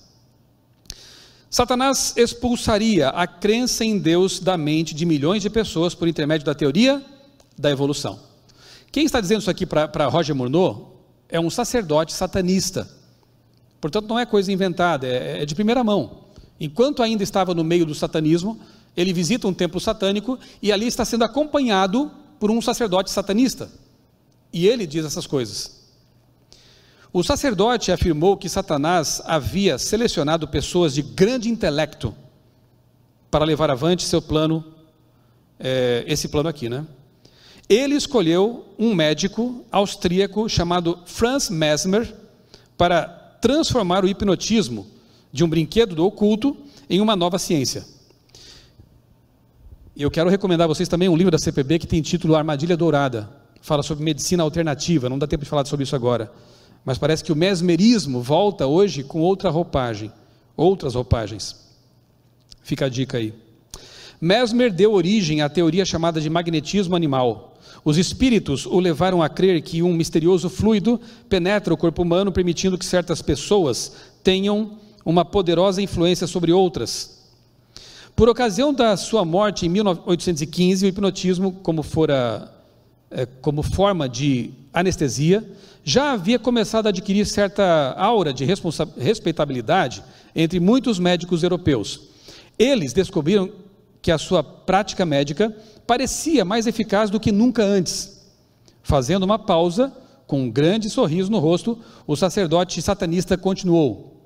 Satanás 1.50 2.14
expulsaria 2.18 3.10
a 3.10 3.26
crença 3.26 3.86
em 3.86 3.98
Deus 3.98 4.40
da 4.40 4.58
mente 4.58 4.94
de 4.94 5.06
milhões 5.06 5.42
de 5.42 5.50
pessoas 5.50 5.96
por 5.96 6.08
intermédio 6.08 6.46
da 6.46 6.54
teoria 6.54 7.02
da 7.58 7.72
evolução. 7.72 8.20
Quem 8.92 9.06
está 9.06 9.22
dizendo 9.22 9.42
isso 9.42 9.50
aqui 9.50 9.66
para 9.66 10.08
Roger 10.08 10.36
Murnau 10.36 11.02
é 11.30 11.40
um 11.40 11.50
sacerdote 11.50 12.14
satanista. 12.14 12.88
Portanto, 13.80 14.08
não 14.08 14.20
é 14.20 14.26
coisa 14.26 14.52
inventada, 14.52 15.08
é, 15.08 15.44
é 15.44 15.46
de 15.46 15.56
primeira 15.56 15.84
mão. 15.84 16.26
Enquanto 16.60 17.04
ainda 17.04 17.24
estava 17.24 17.54
no 17.54 17.64
meio 17.64 17.86
do 17.86 17.96
satanismo, 17.96 18.60
ele 18.96 19.14
visita 19.14 19.48
um 19.48 19.54
templo 19.54 19.80
satânico 19.80 20.40
e 20.62 20.72
ali 20.72 20.88
está 20.88 21.04
sendo 21.06 21.24
acompanhado 21.24 22.12
por 22.40 22.50
um 22.50 22.62
sacerdote 22.62 23.12
satanista. 23.12 23.70
E 24.56 24.70
ele 24.70 24.88
diz 24.88 25.04
essas 25.04 25.28
coisas. 25.28 25.84
O 27.12 27.22
sacerdote 27.22 27.92
afirmou 27.92 28.38
que 28.38 28.48
Satanás 28.48 29.22
havia 29.26 29.78
selecionado 29.78 30.48
pessoas 30.48 30.94
de 30.94 31.02
grande 31.02 31.50
intelecto 31.50 32.16
para 33.30 33.44
levar 33.44 33.70
avante 33.70 34.04
seu 34.04 34.22
plano, 34.22 34.64
é, 35.60 36.06
esse 36.08 36.30
plano 36.30 36.48
aqui, 36.48 36.70
né? 36.70 36.88
Ele 37.68 37.96
escolheu 37.96 38.66
um 38.80 38.96
médico 38.96 39.66
austríaco 39.70 40.48
chamado 40.48 41.00
Franz 41.06 41.50
Mesmer 41.50 42.16
para 42.78 43.10
transformar 43.42 44.06
o 44.06 44.08
hipnotismo 44.08 44.88
de 45.34 45.44
um 45.44 45.50
brinquedo 45.50 45.96
do 45.96 46.06
oculto 46.06 46.56
em 46.90 47.02
uma 47.02 47.14
nova 47.14 47.38
ciência. 47.38 47.86
Eu 49.98 50.10
quero 50.10 50.30
recomendar 50.30 50.64
a 50.64 50.70
vocês 50.70 50.88
também 50.88 51.10
um 51.10 51.18
livro 51.18 51.32
da 51.32 51.38
CPB 51.38 51.80
que 51.80 51.88
tem 51.88 52.02
título 52.02 52.38
Armadilha 52.38 52.78
Dourada. 52.78 53.44
Fala 53.66 53.82
sobre 53.82 54.04
medicina 54.04 54.44
alternativa, 54.44 55.10
não 55.10 55.18
dá 55.18 55.26
tempo 55.26 55.44
de 55.44 55.50
falar 55.50 55.66
sobre 55.66 55.86
isso 55.86 55.96
agora. 55.96 56.32
Mas 56.86 57.00
parece 57.00 57.24
que 57.24 57.32
o 57.32 57.36
mesmerismo 57.36 58.22
volta 58.22 58.68
hoje 58.68 59.04
com 59.04 59.22
outra 59.22 59.50
roupagem, 59.50 60.12
outras 60.56 60.94
roupagens. 60.94 61.56
Fica 62.62 62.86
a 62.86 62.90
dica 62.90 63.18
aí. 63.18 63.34
Mesmer 64.22 64.72
deu 64.72 64.94
origem 64.94 65.42
à 65.42 65.50
teoria 65.50 65.84
chamada 65.84 66.22
de 66.22 66.30
magnetismo 66.30 66.96
animal. 66.96 67.58
Os 67.84 67.98
espíritos 67.98 68.68
o 68.68 68.80
levaram 68.80 69.24
a 69.24 69.28
crer 69.28 69.60
que 69.64 69.82
um 69.82 69.96
misterioso 69.96 70.48
fluido 70.48 71.02
penetra 71.28 71.74
o 71.74 71.78
corpo 71.78 72.04
humano, 72.04 72.32
permitindo 72.32 72.78
que 72.78 72.86
certas 72.86 73.20
pessoas 73.20 73.94
tenham 74.24 74.78
uma 75.04 75.26
poderosa 75.26 75.82
influência 75.82 76.28
sobre 76.28 76.52
outras. 76.52 77.20
Por 78.16 78.30
ocasião 78.30 78.72
da 78.72 78.96
sua 78.96 79.26
morte 79.26 79.66
em 79.66 79.70
1815, 79.70 80.86
o 80.86 80.88
hipnotismo, 80.88 81.52
como 81.52 81.82
fora 81.82 82.52
como 83.42 83.64
forma 83.64 84.10
de 84.10 84.52
anestesia, 84.74 85.44
já 85.84 86.12
havia 86.12 86.38
começado 86.40 86.88
a 86.88 86.90
adquirir 86.90 87.26
certa 87.26 87.94
aura 87.98 88.34
de 88.34 88.44
respeitabilidade 88.98 90.04
entre 90.36 90.60
muitos 90.60 91.00
médicos 91.00 91.44
europeus. 91.44 92.02
Eles 92.58 92.92
descobriram 92.92 93.50
que 94.02 94.12
a 94.12 94.18
sua 94.18 94.44
prática 94.44 95.06
médica 95.06 95.56
parecia 95.88 96.44
mais 96.44 96.68
eficaz 96.68 97.10
do 97.10 97.20
que 97.20 97.32
nunca 97.32 97.64
antes. 97.64 98.26
Fazendo 98.84 99.24
uma 99.24 99.40
pausa, 99.40 99.94
com 100.28 100.42
um 100.42 100.52
grande 100.52 100.90
sorriso 100.90 101.32
no 101.32 101.40
rosto, 101.40 101.80
o 102.06 102.16
sacerdote 102.16 102.82
satanista 102.82 103.38
continuou: 103.38 104.22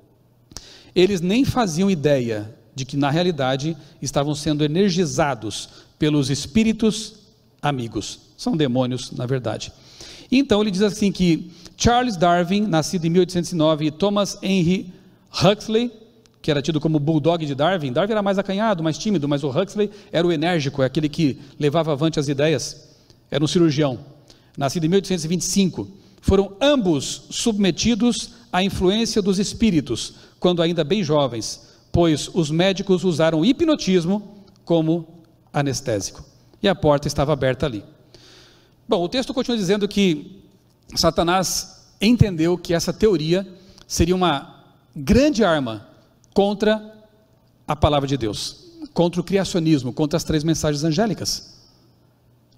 Eles 0.94 1.20
nem 1.20 1.44
faziam 1.44 1.90
ideia 1.90 2.54
de 2.74 2.84
que 2.84 2.96
na 2.96 3.10
realidade 3.10 3.76
estavam 4.00 4.34
sendo 4.34 4.64
energizados 4.64 5.68
pelos 5.98 6.30
espíritos 6.30 7.19
amigos. 7.62 8.20
São 8.36 8.56
demônios, 8.56 9.10
na 9.12 9.26
verdade. 9.26 9.72
Então 10.30 10.60
ele 10.60 10.70
diz 10.70 10.82
assim 10.82 11.10
que 11.10 11.50
Charles 11.76 12.16
Darwin, 12.16 12.62
nascido 12.62 13.06
em 13.06 13.10
1809, 13.10 13.86
e 13.86 13.90
Thomas 13.90 14.38
Henry 14.42 14.92
Huxley, 15.42 15.90
que 16.42 16.50
era 16.50 16.62
tido 16.62 16.80
como 16.80 16.98
bulldog 16.98 17.44
de 17.44 17.54
Darwin, 17.54 17.92
Darwin 17.92 18.12
era 18.12 18.22
mais 18.22 18.38
acanhado, 18.38 18.82
mais 18.82 18.96
tímido, 18.96 19.28
mas 19.28 19.42
o 19.42 19.48
Huxley 19.48 19.90
era 20.10 20.26
o 20.26 20.32
enérgico, 20.32 20.82
é 20.82 20.86
aquele 20.86 21.08
que 21.08 21.38
levava 21.58 21.92
avante 21.92 22.18
as 22.18 22.28
ideias, 22.28 22.88
era 23.30 23.42
um 23.42 23.48
cirurgião, 23.48 23.98
nascido 24.56 24.84
em 24.84 24.88
1825. 24.88 25.88
Foram 26.20 26.52
ambos 26.60 27.22
submetidos 27.30 28.34
à 28.52 28.62
influência 28.62 29.22
dos 29.22 29.38
espíritos, 29.38 30.14
quando 30.38 30.62
ainda 30.62 30.84
bem 30.84 31.02
jovens, 31.02 31.68
pois 31.92 32.30
os 32.32 32.50
médicos 32.50 33.04
usaram 33.04 33.44
hipnotismo 33.44 34.44
como 34.64 35.24
anestésico. 35.52 36.29
E 36.62 36.68
a 36.68 36.74
porta 36.74 37.08
estava 37.08 37.32
aberta 37.32 37.66
ali. 37.66 37.84
Bom, 38.88 39.02
o 39.02 39.08
texto 39.08 39.32
continua 39.32 39.56
dizendo 39.56 39.86
que 39.86 40.42
Satanás 40.94 41.86
entendeu 42.00 42.58
que 42.58 42.74
essa 42.74 42.92
teoria 42.92 43.46
seria 43.86 44.14
uma 44.14 44.64
grande 44.94 45.44
arma 45.44 45.86
contra 46.34 46.94
a 47.66 47.76
palavra 47.76 48.08
de 48.08 48.16
Deus, 48.16 48.64
contra 48.92 49.20
o 49.20 49.24
criacionismo, 49.24 49.92
contra 49.92 50.16
as 50.16 50.24
três 50.24 50.42
mensagens 50.42 50.82
angélicas. 50.82 51.58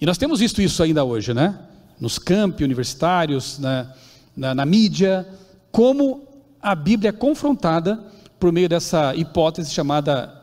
E 0.01 0.07
nós 0.07 0.19
temos 0.19 0.41
visto 0.41 0.63
isso 0.63 0.83
ainda 0.83 1.05
hoje, 1.05 1.35
né? 1.35 1.59
Nos 2.01 2.19
campi 2.19 2.65
universitários, 2.65 3.59
na, 3.59 3.93
na, 4.37 4.55
na 4.55 4.67
mídia, 4.67 5.29
como 5.71 6.27
a 6.61 6.75
Bíblia 6.75 7.11
é 7.11 7.13
confrontada 7.13 8.03
por 8.39 8.53
meio 8.53 8.69
dessa 8.69 9.15
hipótese 9.15 9.73
chamada 9.73 10.35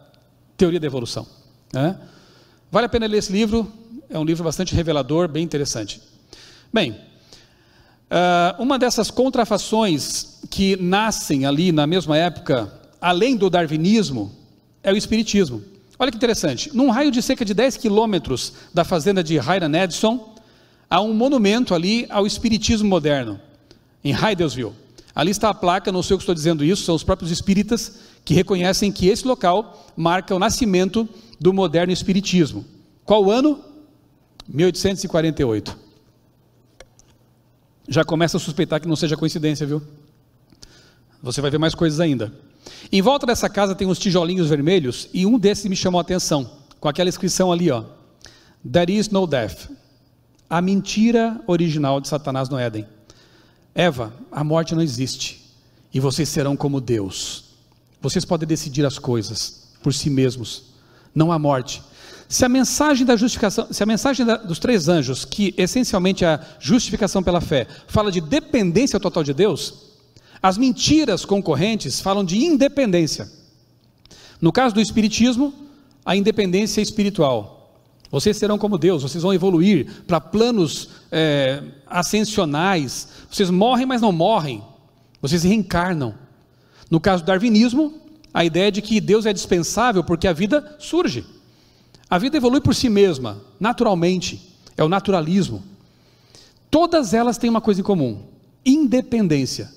teoria 0.56 0.80
da 0.80 0.88
evolução. 0.88 1.26
Né? 1.74 1.98
Vale 2.72 2.86
a 2.86 2.90
pena 2.90 3.08
ler 3.08 3.18
esse 3.18 3.32
livro, 3.32 3.72
é 4.08 4.20
um 4.20 4.24
livro 4.24 4.44
bastante 4.44 4.76
revelador, 4.76 5.28
bem 5.28 5.44
interessante. 5.44 6.00
Bem, 6.72 6.96
ah, 8.12 8.56
uma 8.60 8.78
dessas 8.78 9.10
contrafações 9.10 10.38
que 10.52 10.78
nascem 10.78 11.48
ali 11.48 11.72
na 11.72 11.88
mesma 11.88 12.16
época, 12.16 12.72
além 13.02 13.36
do 13.36 13.50
darwinismo, 13.50 14.32
é 14.84 14.94
o 14.94 14.96
espiritismo. 14.96 15.64
Olha 15.98 16.12
que 16.12 16.18
interessante, 16.18 16.70
num 16.72 16.92
raio 16.92 17.10
de 17.10 17.24
cerca 17.24 17.44
de 17.44 17.56
10 17.56 17.78
quilômetros 17.78 18.54
da 18.72 18.84
fazenda 18.84 19.24
de 19.24 19.34
Hiram 19.34 19.76
Edson, 19.76 20.36
há 20.88 21.02
um 21.02 21.12
monumento 21.12 21.74
ali 21.74 22.06
ao 22.12 22.28
espiritismo 22.28 22.88
moderno, 22.88 23.40
em 24.04 24.14
Hydelsville. 24.14 24.74
Ali 25.16 25.32
está 25.32 25.50
a 25.50 25.56
placa, 25.56 25.92
não 25.92 26.04
sei 26.04 26.14
o 26.14 26.18
que 26.18 26.22
estou 26.22 26.36
dizendo 26.36 26.64
isso, 26.64 26.84
são 26.84 26.94
os 26.94 27.04
próprios 27.04 27.32
espíritas 27.32 28.00
que 28.24 28.34
reconhecem 28.34 28.92
que 28.92 29.08
esse 29.08 29.28
local 29.28 29.88
marca 29.96 30.36
o 30.36 30.40
nascimento 30.40 31.08
do 31.40 31.54
moderno 31.54 31.92
espiritismo. 31.94 32.66
Qual 33.06 33.30
ano? 33.32 33.60
1848. 34.48 35.78
Já 37.88 38.04
começa 38.04 38.38
a 38.38 38.40
suspeitar 38.40 38.80
que 38.80 38.88
não 38.88 38.96
seja 38.96 39.18
coincidência, 39.18 39.66
viu? 39.66 39.82
Você 41.22 41.42
vai 41.42 41.50
ver 41.50 41.58
mais 41.58 41.74
coisas 41.74 42.00
ainda. 42.00 42.32
Em 42.92 43.02
volta 43.02 43.26
dessa 43.26 43.50
casa 43.50 43.76
tem 43.76 43.88
uns 43.88 44.00
tijolinhos 44.00 44.50
vermelhos 44.50 45.10
e 45.14 45.26
um 45.26 45.40
desses 45.40 45.66
me 45.66 45.76
chamou 45.76 46.00
a 46.00 46.02
atenção, 46.02 46.50
com 46.80 46.88
aquela 46.88 47.10
inscrição 47.10 47.52
ali, 47.52 47.72
ó. 47.72 47.84
There 48.70 48.92
is 48.92 49.10
no 49.10 49.26
death. 49.26 49.70
A 50.50 50.62
mentira 50.62 51.40
original 51.48 52.00
de 52.00 52.08
Satanás 52.08 52.50
no 52.50 52.58
Éden. 52.58 52.86
Eva, 53.74 54.14
a 54.32 54.44
morte 54.44 54.76
não 54.76 54.82
existe 54.82 55.46
e 55.94 56.00
vocês 56.00 56.30
serão 56.30 56.56
como 56.56 56.82
Deus. 56.82 57.49
Vocês 58.02 58.26
podem 58.26 58.48
decidir 58.48 58.86
as 58.86 58.98
coisas 58.98 59.70
por 59.82 59.94
si 59.94 60.10
mesmos. 60.10 60.64
Não 61.14 61.32
há 61.32 61.40
morte. 61.40 61.82
Se 62.28 62.46
a 62.46 62.50
mensagem 62.50 63.06
da 63.06 63.16
justificação, 63.16 63.68
se 63.72 63.82
a 63.82 63.86
mensagem 63.86 64.26
da, 64.26 64.38
dos 64.38 64.60
três 64.60 64.88
anjos, 64.88 65.26
que 65.26 65.54
essencialmente 65.58 66.24
é 66.24 66.28
a 66.28 66.46
justificação 66.60 67.24
pela 67.24 67.42
fé, 67.42 67.68
fala 67.88 68.12
de 68.12 68.22
dependência 68.22 69.00
total 69.00 69.24
de 69.24 69.34
Deus, 69.34 69.90
as 70.42 70.58
mentiras 70.58 71.26
concorrentes 71.26 72.00
falam 72.00 72.24
de 72.24 72.38
independência. 72.38 73.30
No 74.40 74.52
caso 74.52 74.76
do 74.76 74.80
espiritismo, 74.80 75.54
a 76.06 76.16
independência 76.16 76.82
espiritual. 76.82 77.74
Vocês 78.12 78.38
serão 78.38 78.58
como 78.58 78.78
Deus, 78.78 79.04
vocês 79.04 79.22
vão 79.22 79.34
evoluir 79.34 80.04
para 80.08 80.22
planos 80.22 80.90
é, 81.12 81.62
ascensionais. 81.86 83.10
Vocês 83.30 83.50
morrem, 83.50 83.86
mas 83.86 84.02
não 84.02 84.12
morrem. 84.12 84.64
Vocês 85.22 85.44
reencarnam. 85.44 86.16
No 86.90 87.00
caso 87.00 87.24
do 87.24 87.28
darwinismo, 87.28 87.94
a 88.34 88.44
ideia 88.46 88.68
é 88.68 88.72
de 88.72 88.82
que 88.82 89.00
Deus 89.00 89.26
é 89.26 89.34
dispensável 89.34 90.04
porque 90.04 90.28
a 90.28 90.34
vida 90.34 90.76
surge. 90.80 91.26
A 92.10 92.18
vida 92.18 92.38
evolui 92.38 92.62
por 92.62 92.74
si 92.74 92.90
mesma, 92.90 93.42
naturalmente. 93.60 94.56
É 94.76 94.84
o 94.84 94.90
naturalismo. 94.90 95.64
Todas 96.72 97.14
elas 97.14 97.38
têm 97.38 97.50
uma 97.50 97.62
coisa 97.62 97.82
em 97.82 97.84
comum: 97.84 98.24
independência. 98.66 99.72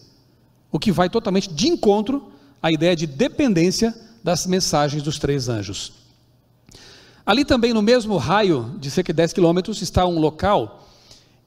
O 0.70 0.78
que 0.78 0.92
vai 0.92 1.10
totalmente 1.10 1.52
de 1.52 1.68
encontro 1.68 2.32
à 2.62 2.70
ideia 2.70 2.96
de 2.96 3.06
dependência 3.06 3.94
das 4.22 4.46
mensagens 4.46 5.02
dos 5.02 5.18
três 5.18 5.48
anjos. 5.48 5.92
Ali 7.24 7.44
também, 7.44 7.72
no 7.72 7.82
mesmo 7.82 8.16
raio 8.16 8.74
de 8.78 8.90
cerca 8.90 9.12
de 9.12 9.16
10 9.18 9.32
quilômetros, 9.32 9.80
está 9.80 10.06
um 10.06 10.18
local 10.18 10.88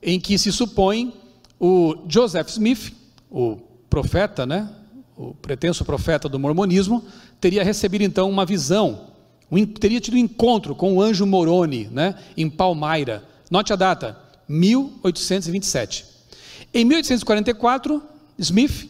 em 0.02 0.20
que 0.20 0.38
se 0.38 0.52
supõe 0.52 1.14
o 1.60 1.96
Joseph 2.08 2.50
Smith, 2.50 2.94
o 3.30 3.58
profeta, 3.90 4.46
né, 4.46 4.70
o 5.18 5.34
pretenso 5.34 5.86
profeta 5.86 6.28
do 6.28 6.40
mormonismo, 6.40 7.04
teria 7.40 7.64
recebido 7.64 8.04
então 8.04 8.30
uma 8.30 8.46
visão, 8.46 9.08
um, 9.50 9.66
teria 9.66 10.02
tido 10.02 10.16
um 10.16 10.20
encontro 10.20 10.76
com 10.76 10.94
o 10.94 11.02
anjo 11.02 11.26
Moroni, 11.26 11.88
né, 11.92 12.16
em 12.36 12.50
Palmyra. 12.50 13.24
Note 13.50 13.72
a 13.72 13.76
data, 13.76 14.18
1827. 14.48 16.06
Em 16.74 16.84
1844, 16.84 18.04
Smith, 18.38 18.90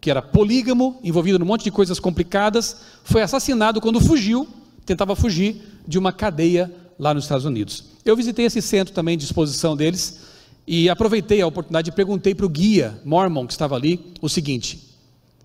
que 0.00 0.10
era 0.10 0.20
polígamo, 0.20 0.98
envolvido 1.02 1.38
num 1.38 1.46
monte 1.46 1.64
de 1.64 1.70
coisas 1.70 1.98
complicadas, 1.98 2.76
foi 3.04 3.22
assassinado 3.22 3.80
quando 3.80 4.00
fugiu, 4.00 4.46
tentava 4.84 5.16
fugir 5.16 5.62
de 5.86 5.98
uma 5.98 6.12
cadeia 6.12 6.70
lá 6.98 7.14
nos 7.14 7.24
Estados 7.24 7.46
Unidos. 7.46 7.84
Eu 8.04 8.16
visitei 8.16 8.44
esse 8.44 8.60
centro 8.60 8.92
também 8.92 9.16
de 9.16 9.24
exposição 9.24 9.76
deles 9.76 10.20
e 10.66 10.88
aproveitei 10.88 11.40
a 11.40 11.46
oportunidade 11.46 11.90
e 11.90 11.92
perguntei 11.92 12.34
para 12.34 12.46
o 12.46 12.48
guia 12.48 13.00
Mormon 13.04 13.46
que 13.46 13.52
estava 13.52 13.76
ali 13.76 14.12
o 14.20 14.28
seguinte: 14.28 14.89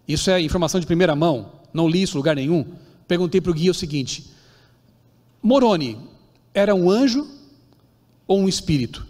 isso 0.07 0.29
é 0.29 0.41
informação 0.41 0.79
de 0.79 0.85
primeira 0.85 1.15
mão, 1.15 1.51
não 1.73 1.87
li 1.87 2.01
isso 2.01 2.15
em 2.15 2.17
lugar 2.17 2.35
nenhum. 2.35 2.65
Perguntei 3.07 3.41
para 3.41 3.51
o 3.51 3.53
guia 3.53 3.71
o 3.71 3.73
seguinte: 3.73 4.31
Moroni 5.41 5.97
era 6.53 6.73
um 6.73 6.89
anjo 6.89 7.27
ou 8.27 8.39
um 8.39 8.47
espírito? 8.47 9.05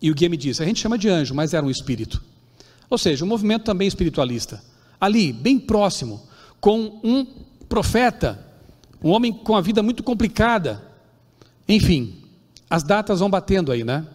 E 0.00 0.10
o 0.10 0.14
guia 0.14 0.28
me 0.28 0.36
disse: 0.36 0.62
a 0.62 0.66
gente 0.66 0.80
chama 0.80 0.98
de 0.98 1.08
anjo, 1.08 1.34
mas 1.34 1.54
era 1.54 1.64
um 1.64 1.70
espírito. 1.70 2.22
Ou 2.88 2.98
seja, 2.98 3.24
um 3.24 3.28
movimento 3.28 3.64
também 3.64 3.86
espiritualista. 3.86 4.62
Ali, 5.00 5.32
bem 5.32 5.58
próximo, 5.58 6.22
com 6.60 7.00
um 7.02 7.24
profeta 7.68 8.50
um 9.02 9.10
homem 9.10 9.32
com 9.32 9.56
a 9.56 9.60
vida 9.60 9.82
muito 9.82 10.02
complicada. 10.02 10.82
Enfim, 11.66 12.22
as 12.68 12.82
datas 12.82 13.20
vão 13.20 13.30
batendo 13.30 13.72
aí, 13.72 13.82
né? 13.82 14.06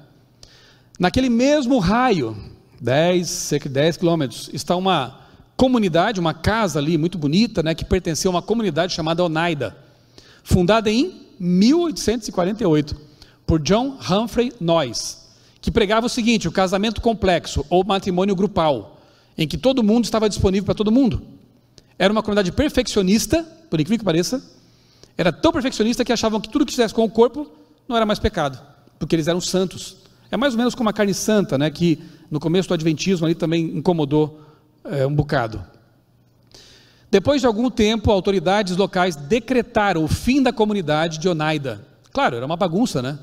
Naquele 0.99 1.29
mesmo 1.29 1.79
raio, 1.79 2.37
10, 2.79 3.27
cerca 3.27 3.67
de 3.67 3.75
10 3.75 3.97
quilômetros, 3.97 4.49
está 4.53 4.75
uma 4.75 5.24
comunidade, 5.55 6.19
uma 6.19 6.33
casa 6.33 6.79
ali 6.79 6.97
muito 6.97 7.17
bonita, 7.17 7.63
né, 7.63 7.73
que 7.73 7.85
pertencia 7.85 8.29
a 8.29 8.31
uma 8.31 8.41
comunidade 8.41 8.93
chamada 8.93 9.23
Oneida, 9.23 9.75
fundada 10.43 10.89
em 10.91 11.21
1848 11.39 12.95
por 13.45 13.59
John 13.59 13.97
Humphrey 14.09 14.51
Noyes, 14.59 15.25
que 15.61 15.71
pregava 15.71 16.07
o 16.07 16.09
seguinte: 16.09 16.47
o 16.47 16.51
casamento 16.51 17.01
complexo 17.01 17.65
ou 17.69 17.83
matrimônio 17.83 18.35
grupal, 18.35 19.01
em 19.37 19.47
que 19.47 19.57
todo 19.57 19.83
mundo 19.83 20.05
estava 20.05 20.29
disponível 20.29 20.65
para 20.65 20.75
todo 20.75 20.91
mundo. 20.91 21.21
Era 21.97 22.11
uma 22.11 22.21
comunidade 22.21 22.51
perfeccionista, 22.51 23.43
por 23.69 23.79
incrível 23.79 23.99
que 23.99 24.05
pareça, 24.05 24.43
era 25.17 25.31
tão 25.31 25.51
perfeccionista 25.51 26.03
que 26.03 26.11
achavam 26.11 26.41
que 26.41 26.49
tudo 26.49 26.65
que 26.65 26.71
fizesse 26.71 26.93
com 26.93 27.03
o 27.03 27.09
corpo 27.09 27.49
não 27.87 27.95
era 27.95 28.05
mais 28.05 28.19
pecado, 28.19 28.59
porque 28.99 29.15
eles 29.15 29.27
eram 29.27 29.39
santos. 29.39 29.97
É 30.29 30.35
mais 30.35 30.53
ou 30.53 30.57
menos 30.57 30.75
como 30.75 30.89
a 30.89 30.93
carne 30.93 31.13
santa, 31.13 31.57
né, 31.57 31.69
que 31.69 31.99
no 32.29 32.39
começo 32.39 32.67
do 32.67 32.73
Adventismo 32.73 33.25
ali 33.25 33.35
também 33.35 33.77
incomodou 33.77 34.44
é, 34.85 35.05
um 35.05 35.13
bocado. 35.13 35.63
Depois 37.09 37.41
de 37.41 37.47
algum 37.47 37.69
tempo, 37.69 38.11
autoridades 38.11 38.75
locais 38.75 39.15
decretaram 39.15 40.03
o 40.03 40.07
fim 40.07 40.41
da 40.41 40.51
comunidade 40.51 41.17
de 41.17 41.29
Oneida. 41.29 41.85
Claro, 42.11 42.35
era 42.35 42.45
uma 42.45 42.57
bagunça, 42.57 43.01
né? 43.01 43.17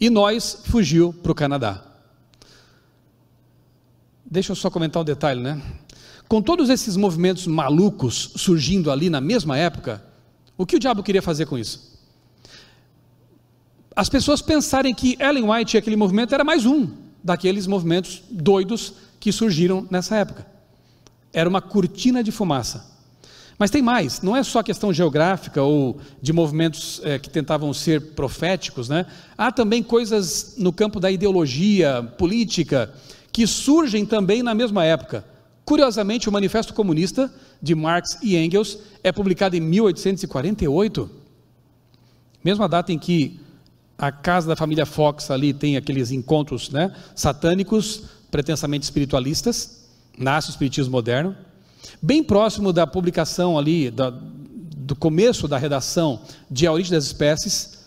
E 0.00 0.10
nós 0.10 0.62
fugiu 0.66 1.12
para 1.12 1.32
o 1.32 1.34
Canadá. 1.34 1.82
Deixa 4.24 4.52
eu 4.52 4.56
só 4.56 4.70
comentar 4.70 5.02
um 5.02 5.04
detalhe, 5.04 5.40
né? 5.40 5.60
Com 6.28 6.40
todos 6.40 6.70
esses 6.70 6.96
movimentos 6.96 7.46
malucos 7.46 8.32
surgindo 8.36 8.90
ali 8.90 9.10
na 9.10 9.20
mesma 9.20 9.56
época, 9.56 10.02
o 10.56 10.64
que 10.64 10.76
o 10.76 10.78
diabo 10.78 11.02
queria 11.02 11.22
fazer 11.22 11.46
com 11.46 11.58
isso? 11.58 11.92
As 13.94 14.08
pessoas 14.08 14.42
pensarem 14.42 14.94
que 14.94 15.16
Ellen 15.20 15.50
White 15.50 15.76
e 15.76 15.78
aquele 15.78 15.96
movimento 15.96 16.34
era 16.34 16.42
mais 16.42 16.66
um 16.66 16.88
daqueles 17.22 17.66
movimentos 17.66 18.22
doidos 18.30 18.94
que 19.20 19.30
surgiram 19.30 19.86
nessa 19.90 20.16
época. 20.16 20.53
Era 21.34 21.48
uma 21.48 21.60
cortina 21.60 22.22
de 22.22 22.32
fumaça. 22.32 22.94
Mas 23.58 23.70
tem 23.70 23.82
mais, 23.82 24.20
não 24.20 24.34
é 24.36 24.42
só 24.42 24.62
questão 24.62 24.92
geográfica 24.92 25.62
ou 25.62 25.98
de 26.20 26.32
movimentos 26.32 27.00
é, 27.04 27.18
que 27.18 27.30
tentavam 27.30 27.72
ser 27.72 28.00
proféticos, 28.14 28.88
né? 28.88 29.06
Há 29.38 29.52
também 29.52 29.82
coisas 29.82 30.54
no 30.56 30.72
campo 30.72 30.98
da 30.98 31.10
ideologia 31.10 32.02
política 32.18 32.92
que 33.32 33.46
surgem 33.46 34.04
também 34.04 34.42
na 34.42 34.54
mesma 34.54 34.84
época. 34.84 35.24
Curiosamente, 35.64 36.28
o 36.28 36.32
Manifesto 36.32 36.74
Comunista 36.74 37.32
de 37.62 37.74
Marx 37.74 38.18
e 38.22 38.36
Engels 38.36 38.78
é 39.02 39.10
publicado 39.12 39.56
em 39.56 39.60
1848, 39.60 41.10
mesma 42.42 42.68
data 42.68 42.92
em 42.92 42.98
que 42.98 43.40
a 43.96 44.10
casa 44.12 44.48
da 44.48 44.56
família 44.56 44.84
Fox 44.84 45.30
ali 45.30 45.54
tem 45.54 45.76
aqueles 45.76 46.10
encontros 46.10 46.70
né, 46.70 46.94
satânicos, 47.14 48.02
pretensamente 48.30 48.82
espiritualistas, 48.82 49.83
nasce 50.18 50.48
o 50.48 50.52
espiritismo 50.52 50.92
moderno. 50.92 51.36
Bem 52.00 52.22
próximo 52.22 52.72
da 52.72 52.86
publicação 52.86 53.58
ali, 53.58 53.90
da, 53.90 54.10
do 54.10 54.94
começo 54.94 55.48
da 55.48 55.58
redação 55.58 56.20
de 56.50 56.66
A 56.66 56.72
Origem 56.72 56.92
das 56.92 57.04
Espécies, 57.04 57.84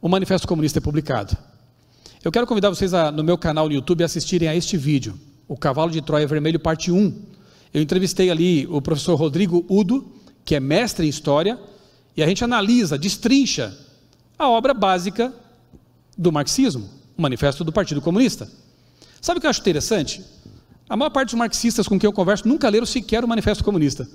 o 0.00 0.08
Manifesto 0.08 0.48
Comunista 0.48 0.78
é 0.78 0.82
publicado. 0.82 1.36
Eu 2.24 2.30
quero 2.30 2.46
convidar 2.46 2.70
vocês 2.70 2.94
a, 2.94 3.10
no 3.10 3.24
meu 3.24 3.36
canal 3.36 3.68
no 3.68 3.74
YouTube 3.74 4.02
a 4.02 4.06
assistirem 4.06 4.48
a 4.48 4.54
este 4.54 4.76
vídeo. 4.76 5.18
O 5.48 5.56
Cavalo 5.56 5.90
de 5.90 6.00
Troia 6.00 6.26
Vermelho, 6.26 6.58
parte 6.58 6.90
1. 6.90 7.12
Eu 7.74 7.82
entrevistei 7.82 8.30
ali 8.30 8.66
o 8.68 8.80
professor 8.80 9.16
Rodrigo 9.16 9.64
Udo, 9.68 10.12
que 10.44 10.54
é 10.54 10.60
mestre 10.60 11.06
em 11.06 11.08
História, 11.08 11.58
e 12.16 12.22
a 12.22 12.26
gente 12.26 12.44
analisa, 12.44 12.98
destrincha 12.98 13.76
a 14.38 14.48
obra 14.48 14.74
básica 14.74 15.32
do 16.16 16.30
marxismo, 16.30 16.88
o 17.16 17.22
Manifesto 17.22 17.64
do 17.64 17.72
Partido 17.72 18.00
Comunista. 18.00 18.48
Sabe 19.20 19.38
o 19.38 19.40
que 19.40 19.46
eu 19.46 19.50
acho 19.50 19.60
interessante? 19.60 20.22
A 20.92 20.96
maior 20.96 21.08
parte 21.08 21.30
dos 21.30 21.38
marxistas 21.38 21.88
com 21.88 21.98
quem 21.98 22.06
eu 22.06 22.12
converso 22.12 22.46
nunca 22.46 22.68
leram 22.68 22.84
sequer 22.84 23.24
o 23.24 23.26
Manifesto 23.26 23.64
Comunista. 23.64 24.06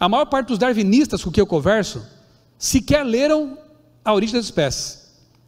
A 0.00 0.08
maior 0.08 0.24
parte 0.24 0.48
dos 0.48 0.56
darwinistas 0.56 1.22
com 1.22 1.30
quem 1.30 1.42
eu 1.42 1.46
converso 1.46 2.02
sequer 2.58 3.04
leram 3.04 3.58
A 4.02 4.14
Origem 4.14 4.36
das 4.36 4.46
Espécies, 4.46 5.00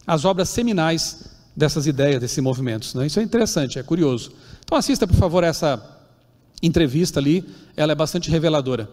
as 0.05 0.23
obras 0.23 0.47
seminais 0.49 1.23
dessas 1.55 1.87
ideias, 1.87 2.19
desses 2.21 2.37
movimentos. 2.43 2.93
Né? 2.93 3.07
Isso 3.07 3.19
é 3.19 3.23
interessante, 3.23 3.79
é 3.79 3.81
curioso. 3.81 4.33
Então 4.63 4.77
assista, 4.77 5.07
por 5.07 5.15
favor, 5.15 5.43
essa 5.43 5.83
entrevista 6.61 7.19
ali, 7.19 7.43
ela 7.75 7.93
é 7.93 7.95
bastante 7.95 8.29
reveladora. 8.29 8.87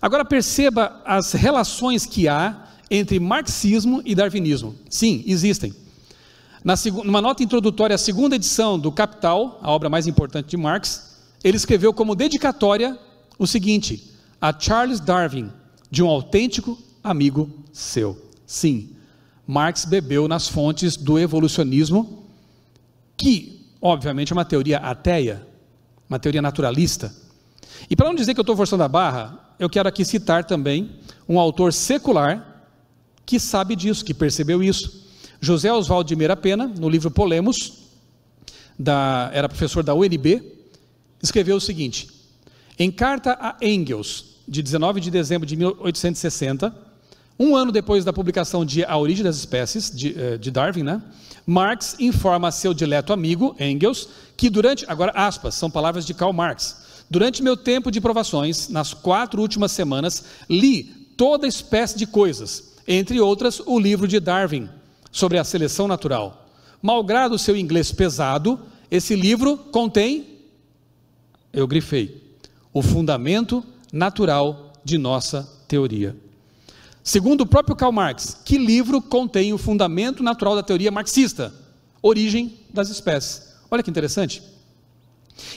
Agora 0.00 0.24
perceba 0.24 1.02
as 1.04 1.32
relações 1.32 2.06
que 2.06 2.28
há 2.28 2.64
entre 2.88 3.18
marxismo 3.18 4.02
e 4.04 4.14
darwinismo. 4.14 4.76
Sim, 4.88 5.24
existem. 5.26 5.74
Na 6.66 6.74
numa 7.04 7.22
nota 7.22 7.44
introdutória 7.44 7.94
à 7.94 7.98
segunda 7.98 8.34
edição 8.34 8.76
do 8.76 8.90
Capital, 8.90 9.60
a 9.62 9.70
obra 9.70 9.88
mais 9.88 10.08
importante 10.08 10.48
de 10.48 10.56
Marx, 10.56 11.16
ele 11.44 11.56
escreveu 11.56 11.94
como 11.94 12.16
dedicatória 12.16 12.98
o 13.38 13.46
seguinte: 13.46 14.12
a 14.40 14.52
Charles 14.52 14.98
Darwin, 14.98 15.48
de 15.88 16.02
um 16.02 16.08
autêntico 16.08 16.76
amigo 17.04 17.48
seu. 17.72 18.20
Sim, 18.44 18.90
Marx 19.46 19.84
bebeu 19.84 20.26
nas 20.26 20.48
fontes 20.48 20.96
do 20.96 21.20
evolucionismo, 21.20 22.24
que 23.16 23.64
obviamente, 23.80 24.32
é 24.32 24.34
uma 24.34 24.44
teoria 24.44 24.78
ateia, 24.78 25.46
uma 26.10 26.18
teoria 26.18 26.42
naturalista. 26.42 27.14
E 27.88 27.94
para 27.94 28.08
não 28.08 28.14
dizer 28.16 28.34
que 28.34 28.40
eu 28.40 28.42
estou 28.42 28.56
forçando 28.56 28.82
a 28.82 28.88
barra, 28.88 29.54
eu 29.56 29.70
quero 29.70 29.88
aqui 29.88 30.04
citar 30.04 30.42
também 30.42 30.90
um 31.28 31.38
autor 31.38 31.72
secular 31.72 32.66
que 33.24 33.38
sabe 33.38 33.76
disso, 33.76 34.04
que 34.04 34.12
percebeu 34.12 34.64
isso. 34.64 35.05
José 35.40 35.72
Oswaldo 35.72 36.08
de 36.08 36.16
Meira 36.16 36.36
Pena, 36.36 36.66
no 36.66 36.88
livro 36.88 37.10
Polemos, 37.10 37.72
da, 38.78 39.30
era 39.32 39.48
professor 39.48 39.82
da 39.82 39.94
UNB, 39.94 40.42
escreveu 41.22 41.56
o 41.56 41.60
seguinte: 41.60 42.08
em 42.78 42.90
carta 42.90 43.38
a 43.40 43.56
Engels, 43.62 44.36
de 44.46 44.62
19 44.62 45.00
de 45.00 45.10
dezembro 45.10 45.46
de 45.46 45.56
1860, 45.56 46.74
um 47.38 47.54
ano 47.54 47.70
depois 47.70 48.04
da 48.04 48.12
publicação 48.12 48.64
de 48.64 48.84
A 48.84 48.96
Origem 48.96 49.24
das 49.24 49.36
Espécies, 49.36 49.90
de, 49.90 50.18
eh, 50.18 50.38
de 50.38 50.50
Darwin, 50.50 50.82
né, 50.82 51.02
Marx 51.46 51.96
informa 52.00 52.50
seu 52.50 52.72
dileto 52.72 53.12
amigo, 53.12 53.54
Engels, 53.60 54.08
que 54.36 54.48
durante, 54.48 54.84
agora 54.88 55.12
aspas, 55.14 55.54
são 55.54 55.70
palavras 55.70 56.06
de 56.06 56.14
Karl 56.14 56.32
Marx, 56.32 56.76
durante 57.10 57.42
meu 57.42 57.56
tempo 57.56 57.90
de 57.90 58.00
provações, 58.00 58.68
nas 58.68 58.94
quatro 58.94 59.40
últimas 59.40 59.72
semanas, 59.72 60.24
li 60.48 60.84
toda 61.16 61.46
espécie 61.46 61.96
de 61.96 62.06
coisas, 62.06 62.74
entre 62.86 63.20
outras 63.20 63.60
o 63.60 63.78
livro 63.78 64.08
de 64.08 64.18
Darwin, 64.18 64.68
sobre 65.16 65.38
a 65.38 65.44
seleção 65.44 65.88
natural. 65.88 66.46
Malgrado 66.82 67.36
o 67.36 67.38
seu 67.38 67.56
inglês 67.56 67.90
pesado, 67.90 68.60
esse 68.90 69.16
livro 69.16 69.56
contém, 69.56 70.26
eu 71.54 71.66
grifei, 71.66 72.22
o 72.70 72.82
fundamento 72.82 73.64
natural 73.90 74.74
de 74.84 74.98
nossa 74.98 75.50
teoria. 75.66 76.14
Segundo 77.02 77.40
o 77.40 77.46
próprio 77.46 77.74
Karl 77.74 77.92
Marx, 77.92 78.36
que 78.44 78.58
livro 78.58 79.00
contém 79.00 79.54
o 79.54 79.58
fundamento 79.58 80.22
natural 80.22 80.54
da 80.54 80.62
teoria 80.62 80.90
marxista? 80.90 81.54
Origem 82.02 82.58
das 82.68 82.90
espécies. 82.90 83.54
Olha 83.70 83.82
que 83.82 83.88
interessante. 83.88 84.42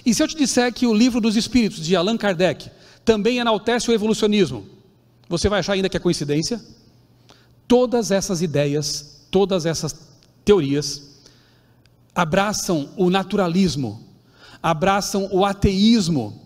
E 0.05 0.13
se 0.13 0.23
eu 0.23 0.27
te 0.27 0.37
disser 0.37 0.73
que 0.73 0.87
o 0.87 0.93
livro 0.93 1.19
dos 1.19 1.35
Espíritos, 1.35 1.85
de 1.85 1.97
Allan 1.97 2.15
Kardec, 2.15 2.71
também 3.03 3.39
enaltece 3.39 3.91
o 3.91 3.93
evolucionismo, 3.93 4.65
você 5.27 5.49
vai 5.49 5.59
achar 5.59 5.73
ainda 5.73 5.89
que 5.89 5.97
é 5.97 5.99
coincidência? 5.99 6.63
Todas 7.67 8.09
essas 8.09 8.41
ideias, 8.41 9.18
todas 9.29 9.65
essas 9.65 9.95
teorias, 10.43 11.21
abraçam 12.13 12.89
o 12.97 13.09
naturalismo, 13.09 14.03
abraçam 14.61 15.29
o 15.31 15.45
ateísmo 15.45 16.41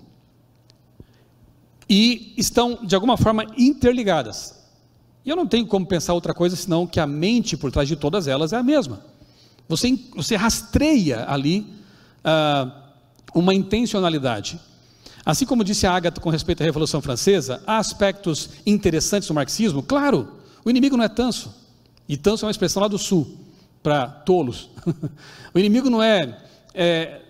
e 1.90 2.34
estão, 2.38 2.80
de 2.84 2.96
alguma 2.96 3.18
forma, 3.18 3.46
interligadas. 3.58 4.62
E 5.26 5.30
eu 5.30 5.36
não 5.36 5.48
tenho 5.48 5.66
como 5.66 5.86
pensar 5.86 6.14
outra 6.14 6.34
coisa 6.34 6.56
senão 6.56 6.86
que 6.86 7.00
a 7.00 7.08
mente 7.08 7.56
por 7.56 7.72
trás 7.72 7.88
de 7.88 7.96
todas 7.96 8.28
elas 8.28 8.52
é 8.54 8.58
a 8.58 8.64
mesma. 8.64 9.02
Você, 9.68 9.98
você 10.16 10.36
rastreia 10.36 11.26
ali 11.28 11.66
ah, 12.24 12.92
uma 13.34 13.54
intencionalidade. 13.54 14.60
Assim 15.26 15.46
como 15.46 15.64
disse 15.64 15.88
a 15.88 15.94
Agatha 15.94 16.20
com 16.20 16.30
respeito 16.30 16.62
à 16.62 16.66
Revolução 16.66 17.02
Francesa, 17.02 17.64
há 17.66 17.78
aspectos 17.78 18.50
interessantes 18.66 19.28
do 19.30 19.34
marxismo. 19.34 19.82
Claro, 19.82 20.28
o 20.66 20.70
inimigo 20.70 20.98
não 20.98 21.06
é 21.06 21.10
tanso. 21.10 21.63
E 22.08 22.18
tanso 22.18 22.46
é 22.46 22.48
uma 22.48 22.52
expressão 22.52 22.82
lá 22.82 22.88
do 22.88 22.98
sul, 22.98 23.38
para 23.82 24.08
tolos. 24.08 24.70
o 25.54 25.60
inimigo 25.60 25.90
não 25.90 26.02
é, 26.02 26.38
é 26.74 27.22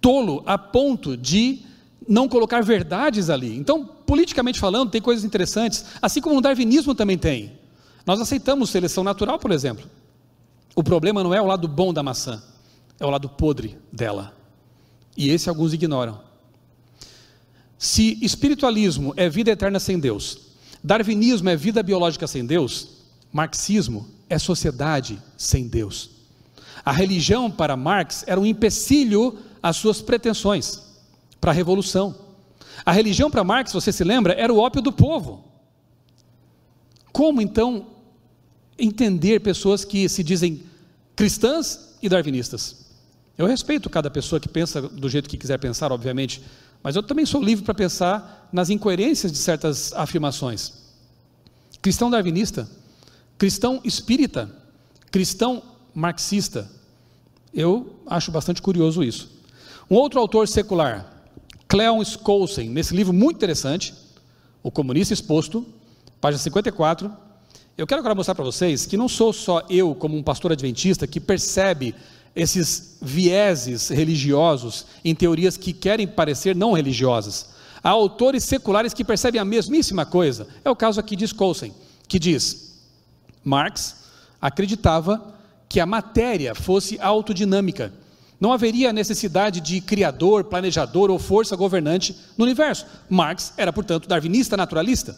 tolo 0.00 0.42
a 0.46 0.56
ponto 0.56 1.16
de 1.16 1.60
não 2.08 2.28
colocar 2.28 2.62
verdades 2.62 3.28
ali. 3.30 3.56
Então, 3.56 3.84
politicamente 3.84 4.60
falando, 4.60 4.90
tem 4.90 5.00
coisas 5.00 5.24
interessantes, 5.24 5.84
assim 6.00 6.20
como 6.20 6.38
o 6.38 6.40
darwinismo 6.40 6.94
também 6.94 7.18
tem. 7.18 7.52
Nós 8.04 8.20
aceitamos 8.20 8.70
seleção 8.70 9.02
natural, 9.02 9.38
por 9.38 9.50
exemplo. 9.50 9.84
O 10.74 10.82
problema 10.82 11.24
não 11.24 11.34
é 11.34 11.40
o 11.40 11.46
lado 11.46 11.66
bom 11.66 11.92
da 11.92 12.02
maçã, 12.02 12.42
é 13.00 13.04
o 13.06 13.10
lado 13.10 13.28
podre 13.28 13.76
dela. 13.92 14.36
E 15.16 15.30
esse 15.30 15.48
alguns 15.48 15.72
ignoram. 15.72 16.20
Se 17.78 18.18
espiritualismo 18.22 19.12
é 19.16 19.28
vida 19.28 19.50
eterna 19.50 19.80
sem 19.80 19.98
Deus, 19.98 20.38
darwinismo 20.82 21.48
é 21.48 21.56
vida 21.56 21.82
biológica 21.82 22.26
sem 22.26 22.44
Deus, 22.46 22.95
marxismo 23.36 24.08
é 24.30 24.38
sociedade 24.38 25.22
sem 25.36 25.68
Deus. 25.68 26.10
A 26.82 26.90
religião 26.90 27.50
para 27.50 27.76
Marx 27.76 28.24
era 28.26 28.40
um 28.40 28.46
empecilho 28.46 29.38
às 29.62 29.76
suas 29.76 30.00
pretensões 30.00 30.82
para 31.38 31.50
a 31.50 31.54
revolução. 31.54 32.14
A 32.84 32.92
religião 32.92 33.30
para 33.30 33.44
Marx, 33.44 33.72
você 33.72 33.92
se 33.92 34.02
lembra, 34.02 34.32
era 34.32 34.52
o 34.52 34.58
ópio 34.58 34.80
do 34.80 34.90
povo. 34.90 35.44
Como 37.12 37.42
então 37.42 37.88
entender 38.78 39.40
pessoas 39.40 39.84
que 39.84 40.08
se 40.08 40.22
dizem 40.22 40.62
cristãs 41.14 41.96
e 42.02 42.08
darwinistas? 42.08 42.86
Eu 43.36 43.46
respeito 43.46 43.90
cada 43.90 44.10
pessoa 44.10 44.40
que 44.40 44.48
pensa 44.48 44.80
do 44.80 45.08
jeito 45.10 45.28
que 45.28 45.36
quiser 45.36 45.58
pensar, 45.58 45.92
obviamente, 45.92 46.42
mas 46.82 46.96
eu 46.96 47.02
também 47.02 47.26
sou 47.26 47.42
livre 47.42 47.64
para 47.64 47.74
pensar 47.74 48.48
nas 48.50 48.70
incoerências 48.70 49.30
de 49.30 49.38
certas 49.38 49.92
afirmações. 49.92 50.72
Cristão 51.82 52.10
darwinista, 52.10 52.68
cristão 53.38 53.80
espírita, 53.84 54.50
cristão 55.10 55.62
marxista. 55.94 56.70
Eu 57.52 57.96
acho 58.06 58.30
bastante 58.30 58.60
curioso 58.60 59.02
isso. 59.02 59.30
Um 59.90 59.96
outro 59.96 60.20
autor 60.20 60.48
secular, 60.48 61.24
Cleon 61.68 62.02
Skousen, 62.02 62.68
nesse 62.68 62.94
livro 62.94 63.12
muito 63.12 63.36
interessante, 63.36 63.94
O 64.62 64.70
Comunista 64.70 65.14
Exposto, 65.14 65.66
página 66.20 66.42
54. 66.42 67.10
Eu 67.78 67.86
quero 67.86 68.00
agora 68.00 68.14
mostrar 68.14 68.34
para 68.34 68.44
vocês 68.44 68.86
que 68.86 68.96
não 68.96 69.08
sou 69.08 69.32
só 69.32 69.62
eu, 69.68 69.94
como 69.94 70.16
um 70.16 70.22
pastor 70.22 70.52
adventista, 70.52 71.06
que 71.06 71.20
percebe 71.20 71.94
esses 72.34 72.98
vieses 73.00 73.88
religiosos 73.88 74.86
em 75.04 75.14
teorias 75.14 75.56
que 75.56 75.72
querem 75.72 76.06
parecer 76.06 76.56
não 76.56 76.72
religiosas. 76.72 77.50
Há 77.82 77.90
autores 77.90 78.44
seculares 78.44 78.92
que 78.92 79.04
percebem 79.04 79.40
a 79.40 79.44
mesmíssima 79.44 80.04
coisa. 80.04 80.48
É 80.64 80.70
o 80.70 80.76
caso 80.76 80.98
aqui 80.98 81.14
de 81.14 81.24
Skousen, 81.24 81.72
que 82.08 82.18
diz: 82.18 82.65
Marx 83.46 84.02
acreditava 84.42 85.34
que 85.68 85.78
a 85.78 85.86
matéria 85.86 86.52
fosse 86.52 86.98
autodinâmica. 87.00 87.92
Não 88.40 88.52
haveria 88.52 88.92
necessidade 88.92 89.60
de 89.60 89.80
criador, 89.80 90.44
planejador 90.44 91.10
ou 91.10 91.18
força 91.18 91.54
governante 91.54 92.14
no 92.36 92.44
universo. 92.44 92.84
Marx 93.08 93.54
era, 93.56 93.72
portanto, 93.72 94.08
darwinista 94.08 94.56
naturalista. 94.56 95.16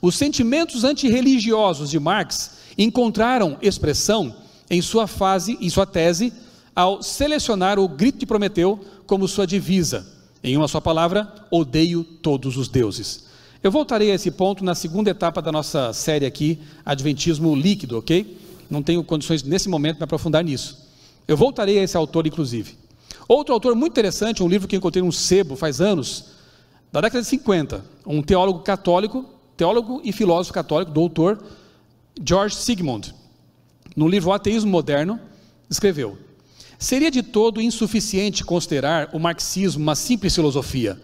Os 0.00 0.14
sentimentos 0.14 0.84
antirreligiosos 0.84 1.90
de 1.90 1.98
Marx 1.98 2.52
encontraram 2.78 3.58
expressão 3.60 4.36
em 4.70 4.80
sua 4.80 5.08
fase, 5.08 5.58
em 5.60 5.68
sua 5.68 5.84
tese, 5.84 6.32
ao 6.76 7.02
selecionar 7.02 7.76
o 7.78 7.88
grito 7.88 8.18
de 8.18 8.26
Prometeu 8.26 8.84
como 9.04 9.26
sua 9.26 9.48
divisa. 9.48 10.06
Em 10.44 10.56
uma 10.56 10.68
só 10.68 10.80
palavra, 10.80 11.34
odeio 11.50 12.04
todos 12.04 12.56
os 12.56 12.68
deuses. 12.68 13.27
Eu 13.60 13.72
voltarei 13.72 14.12
a 14.12 14.14
esse 14.14 14.30
ponto 14.30 14.64
na 14.64 14.74
segunda 14.74 15.10
etapa 15.10 15.42
da 15.42 15.50
nossa 15.50 15.92
série 15.92 16.24
aqui, 16.24 16.60
Adventismo 16.84 17.56
Líquido, 17.56 17.98
ok? 17.98 18.38
Não 18.70 18.82
tenho 18.82 19.02
condições 19.02 19.42
nesse 19.42 19.68
momento 19.68 19.94
de 19.94 20.00
me 20.00 20.04
aprofundar 20.04 20.44
nisso. 20.44 20.86
Eu 21.26 21.36
voltarei 21.36 21.78
a 21.78 21.82
esse 21.82 21.96
autor, 21.96 22.26
inclusive. 22.26 22.76
Outro 23.26 23.52
autor 23.52 23.74
muito 23.74 23.92
interessante, 23.92 24.44
um 24.44 24.48
livro 24.48 24.68
que 24.68 24.76
encontrei 24.76 25.02
num 25.02 25.10
sebo 25.10 25.56
faz 25.56 25.80
anos, 25.80 26.26
da 26.92 27.00
década 27.00 27.20
de 27.20 27.28
50, 27.28 27.84
um 28.06 28.22
teólogo 28.22 28.60
católico, 28.60 29.24
teólogo 29.56 30.00
e 30.04 30.12
filósofo 30.12 30.54
católico, 30.54 30.92
doutor, 30.92 31.42
George 32.24 32.54
Sigmund 32.54 33.12
no 33.96 34.06
livro 34.06 34.32
Ateísmo 34.32 34.70
Moderno, 34.70 35.18
escreveu: 35.68 36.16
Seria 36.78 37.10
de 37.10 37.24
todo 37.24 37.60
insuficiente 37.60 38.44
considerar 38.44 39.10
o 39.12 39.18
marxismo 39.18 39.82
uma 39.82 39.96
simples 39.96 40.32
filosofia. 40.32 41.00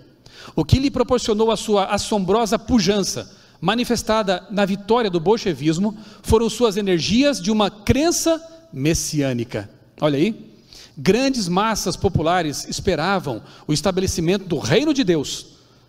O 0.55 0.65
que 0.65 0.79
lhe 0.79 0.91
proporcionou 0.91 1.51
a 1.51 1.57
sua 1.57 1.87
assombrosa 1.87 2.59
pujança, 2.59 3.31
manifestada 3.61 4.47
na 4.51 4.65
vitória 4.65 5.11
do 5.11 5.21
bolchevismo, 5.21 5.97
foram 6.23 6.51
suas 6.51 6.77
energias 6.77 7.41
de 7.41 7.51
uma 7.51 7.71
crença 7.71 8.43
messiânica. 8.73 9.71
Olha 10.01 10.19
aí. 10.19 10.53
Grandes 10.97 11.49
massas 11.49 11.97
populares 11.97 12.69
esperavam 12.69 13.43
o 13.67 13.73
estabelecimento 13.73 14.47
do 14.47 14.59
reino 14.59 14.95
de 14.95 15.03
Deus, 15.03 15.47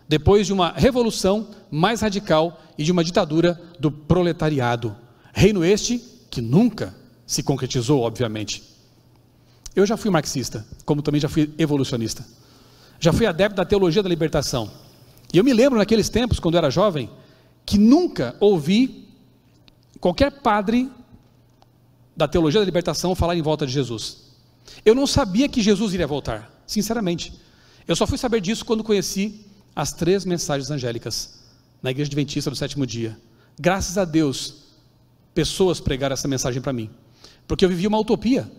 depois 0.08 0.48
de 0.48 0.54
uma 0.54 0.72
revolução 0.72 1.50
mais 1.70 2.02
radical 2.02 2.60
e 2.78 2.84
de 2.84 2.92
uma 2.92 3.04
ditadura 3.04 3.62
do 3.80 3.92
proletariado. 3.92 4.96
Reino 5.32 5.64
este 5.64 6.02
que 6.30 6.42
nunca 6.42 6.96
se 7.26 7.44
concretizou, 7.44 8.02
obviamente. 8.02 8.64
Eu 9.76 9.86
já 9.86 9.98
fui 9.98 10.10
marxista, 10.10 10.66
como 10.86 11.02
também 11.02 11.20
já 11.20 11.28
fui 11.28 11.54
evolucionista. 11.58 12.26
Já 13.06 13.14
fui 13.14 13.28
adepto 13.28 13.58
da 13.58 13.64
teologia 13.64 14.02
da 14.02 14.10
libertação. 14.10 14.72
E 15.32 15.38
eu 15.38 15.44
me 15.44 15.54
lembro 15.54 15.78
naqueles 15.78 16.10
tempos, 16.10 16.40
quando 16.40 16.56
eu 16.56 16.58
era 16.58 16.72
jovem, 16.72 17.08
que 17.64 17.78
nunca 17.78 18.36
ouvi 18.40 19.08
qualquer 20.00 20.32
padre 20.42 20.90
da 22.18 22.28
teologia 22.28 22.62
da 22.62 22.66
libertação 22.66 23.14
falar 23.14 23.36
em 23.36 23.44
volta 23.44 23.64
de 23.64 23.72
Jesus. 23.72 24.32
Eu 24.84 24.96
não 24.96 25.06
sabia 25.06 25.48
que 25.48 25.62
Jesus 25.62 25.94
iria 25.94 26.08
voltar, 26.08 26.52
sinceramente. 26.66 27.32
Eu 27.88 27.96
só 27.96 28.08
fui 28.08 28.18
saber 28.18 28.42
disso 28.42 28.66
quando 28.66 28.84
conheci 28.84 29.46
as 29.76 29.94
três 29.94 30.26
mensagens 30.26 30.72
angélicas 30.72 31.44
na 31.84 31.92
igreja 31.92 32.08
adventista 32.08 32.50
do 32.50 32.56
sétimo 32.56 32.88
dia. 32.88 33.16
Graças 33.60 34.00
a 34.00 34.04
Deus, 34.04 34.64
pessoas 35.32 35.80
pregaram 35.80 36.16
essa 36.16 36.28
mensagem 36.28 36.60
para 36.60 36.74
mim, 36.74 36.90
porque 37.48 37.64
eu 37.66 37.70
vivia 37.70 37.88
uma 37.88 38.00
utopia. 38.00 38.52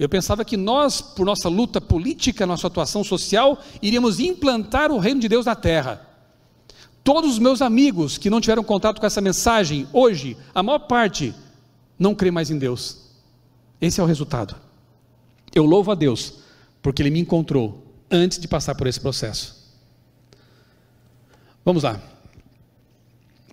Eu 0.00 0.08
pensava 0.08 0.46
que 0.46 0.56
nós, 0.56 1.02
por 1.02 1.26
nossa 1.26 1.46
luta 1.46 1.78
política, 1.78 2.46
nossa 2.46 2.66
atuação 2.66 3.04
social, 3.04 3.62
iríamos 3.82 4.18
implantar 4.18 4.90
o 4.90 4.98
reino 4.98 5.20
de 5.20 5.28
Deus 5.28 5.44
na 5.44 5.54
terra. 5.54 6.08
Todos 7.04 7.32
os 7.32 7.38
meus 7.38 7.60
amigos 7.60 8.16
que 8.16 8.30
não 8.30 8.40
tiveram 8.40 8.64
contato 8.64 8.98
com 8.98 9.06
essa 9.06 9.20
mensagem, 9.20 9.86
hoje, 9.92 10.38
a 10.54 10.62
maior 10.62 10.78
parte, 10.78 11.34
não 11.98 12.14
crê 12.14 12.30
mais 12.30 12.50
em 12.50 12.56
Deus. 12.56 13.10
Esse 13.78 14.00
é 14.00 14.02
o 14.02 14.06
resultado. 14.06 14.56
Eu 15.54 15.66
louvo 15.66 15.90
a 15.90 15.94
Deus, 15.94 16.32
porque 16.80 17.02
Ele 17.02 17.10
me 17.10 17.20
encontrou 17.20 17.86
antes 18.10 18.38
de 18.38 18.48
passar 18.48 18.74
por 18.76 18.86
esse 18.86 18.98
processo. 18.98 19.54
Vamos 21.62 21.82
lá. 21.82 22.00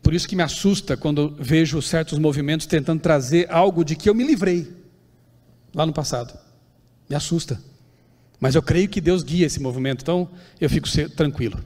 Por 0.01 0.13
isso 0.13 0.25
que 0.25 0.35
me 0.37 0.43
assusta 0.43 0.95
quando 0.95 1.35
vejo 1.37 1.81
certos 1.81 2.17
movimentos 2.17 2.67
tentando 2.67 3.01
trazer 3.01 3.51
algo 3.51 3.83
de 3.83 3.97
que 3.97 4.09
eu 4.09 4.15
me 4.15 4.23
livrei 4.23 4.76
lá 5.77 5.85
no 5.85 5.93
passado. 5.93 6.37
Me 7.07 7.15
assusta. 7.15 7.61
Mas 8.39 8.55
eu 8.55 8.63
creio 8.63 8.89
que 8.89 8.99
Deus 8.99 9.21
guia 9.21 9.45
esse 9.45 9.61
movimento, 9.61 10.01
então 10.01 10.27
eu 10.59 10.69
fico 10.69 10.87
tranquilo. 11.15 11.63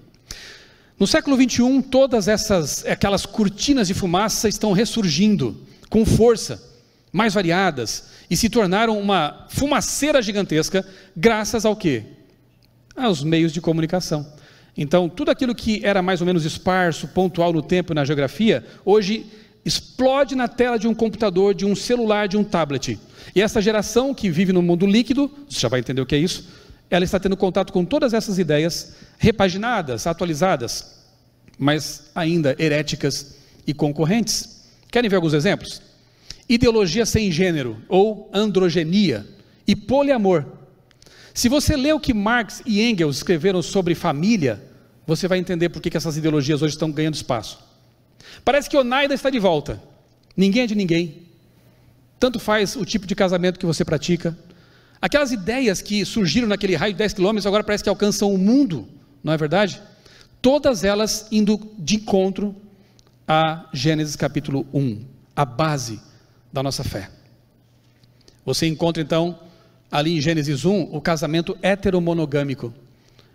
No 1.00 1.08
século 1.08 1.36
21, 1.38 1.82
todas 1.82 2.28
essas 2.28 2.86
aquelas 2.86 3.26
cortinas 3.26 3.88
de 3.88 3.94
fumaça 3.94 4.48
estão 4.48 4.74
ressurgindo 4.74 5.66
com 5.90 6.06
força 6.06 6.62
mais 7.12 7.34
variadas 7.34 8.10
e 8.30 8.38
se 8.38 8.50
tornaram 8.50 9.00
uma 9.00 9.48
fumaceira 9.50 10.22
gigantesca 10.22 10.86
graças 11.16 11.66
ao 11.66 11.76
quê? 11.76 12.04
Aos 12.96 13.24
meios 13.24 13.52
de 13.52 13.60
comunicação. 13.60 14.32
Então, 14.78 15.10
tudo 15.10 15.32
aquilo 15.32 15.56
que 15.56 15.84
era 15.84 16.02
mais 16.02 16.22
ou 16.22 16.28
menos 16.28 16.46
esparso, 16.46 17.08
pontual 17.10 17.52
no 17.52 17.62
tempo 17.62 17.92
e 17.92 17.96
na 17.96 18.06
geografia, 18.06 18.66
hoje 18.86 19.26
explode 19.64 20.36
na 20.36 20.48
tela 20.48 20.78
de 20.78 20.88
um 20.88 20.94
computador, 20.94 21.54
de 21.54 21.66
um 21.66 21.76
celular, 21.76 22.28
de 22.28 22.38
um 22.38 22.44
tablet. 22.44 23.00
E 23.36 23.42
essa 23.42 23.62
geração 23.62 24.14
que 24.14 24.30
vive 24.30 24.52
no 24.52 24.62
mundo 24.62 24.86
líquido, 24.86 25.32
você 25.48 25.60
já 25.60 25.68
vai 25.68 25.80
entender 25.80 26.02
o 26.02 26.06
que 26.06 26.16
é 26.16 26.20
isso, 26.20 26.48
ela 26.90 27.06
está 27.06 27.20
tendo 27.20 27.38
contato 27.38 27.72
com 27.72 27.86
todas 27.86 28.14
essas 28.14 28.38
ideias 28.38 28.96
repaginadas, 29.18 30.08
atualizadas, 30.08 31.00
mas 31.58 32.10
ainda 32.14 32.56
heréticas 32.60 33.38
e 33.66 33.74
concorrentes. 33.74 34.66
Querem 34.90 35.10
ver 35.10 35.16
alguns 35.16 35.34
exemplos? 35.34 35.82
Ideologia 36.50 37.06
sem 37.06 37.32
gênero, 37.32 37.78
ou 37.88 38.30
androgenia, 38.34 39.26
e 39.66 39.76
poliamor. 39.76 40.46
Se 41.34 41.48
você 41.48 41.78
lê 41.78 41.94
o 41.94 42.00
que 42.00 42.14
Marx 42.14 42.62
e 42.66 42.82
Engels 42.82 43.18
escreveram 43.18 43.62
sobre 43.62 43.96
família, 43.96 44.62
você 45.08 45.28
vai 45.28 45.38
entender 45.38 45.70
por 45.70 45.82
que 45.82 45.96
essas 45.96 46.18
ideologias 46.18 46.62
hoje 46.62 46.74
estão 46.74 46.92
ganhando 46.92 47.16
espaço. 47.16 47.71
Parece 48.44 48.70
que 48.70 48.78
Onaida 48.78 49.14
está 49.14 49.30
de 49.30 49.40
volta. 49.40 49.82
Ninguém 50.36 50.64
é 50.64 50.68
de 50.68 50.76
ninguém. 50.76 51.24
Tanto 52.20 52.40
faz 52.40 52.76
o 52.76 52.86
tipo 52.86 53.08
de 53.08 53.16
casamento 53.16 53.60
que 53.60 53.66
você 53.66 53.84
pratica. 53.84 54.38
Aquelas 55.02 55.32
ideias 55.32 55.82
que 55.82 56.06
surgiram 56.06 56.48
naquele 56.48 56.76
raio 56.76 56.94
de 56.94 57.00
10 57.00 57.14
quilômetros 57.14 57.48
agora 57.48 57.64
parece 57.64 57.84
que 57.84 57.90
alcançam 57.90 58.34
o 58.34 58.38
mundo, 58.38 58.88
não 59.24 59.34
é 59.34 59.38
verdade? 59.38 59.82
Todas 60.42 60.84
elas 60.84 61.28
indo 61.32 61.60
de 61.78 61.96
encontro 61.96 62.56
a 63.28 63.66
Gênesis 63.74 64.16
capítulo 64.16 64.66
1, 64.74 65.04
a 65.36 65.46
base 65.46 66.00
da 66.54 66.62
nossa 66.62 66.84
fé. 66.84 67.10
Você 68.46 68.68
encontra 68.68 69.02
então 69.02 69.40
ali 69.92 70.18
em 70.18 70.22
Gênesis 70.22 70.66
1 70.66 70.96
o 70.96 71.02
casamento 71.02 71.58
heteromonogâmico. 71.62 72.74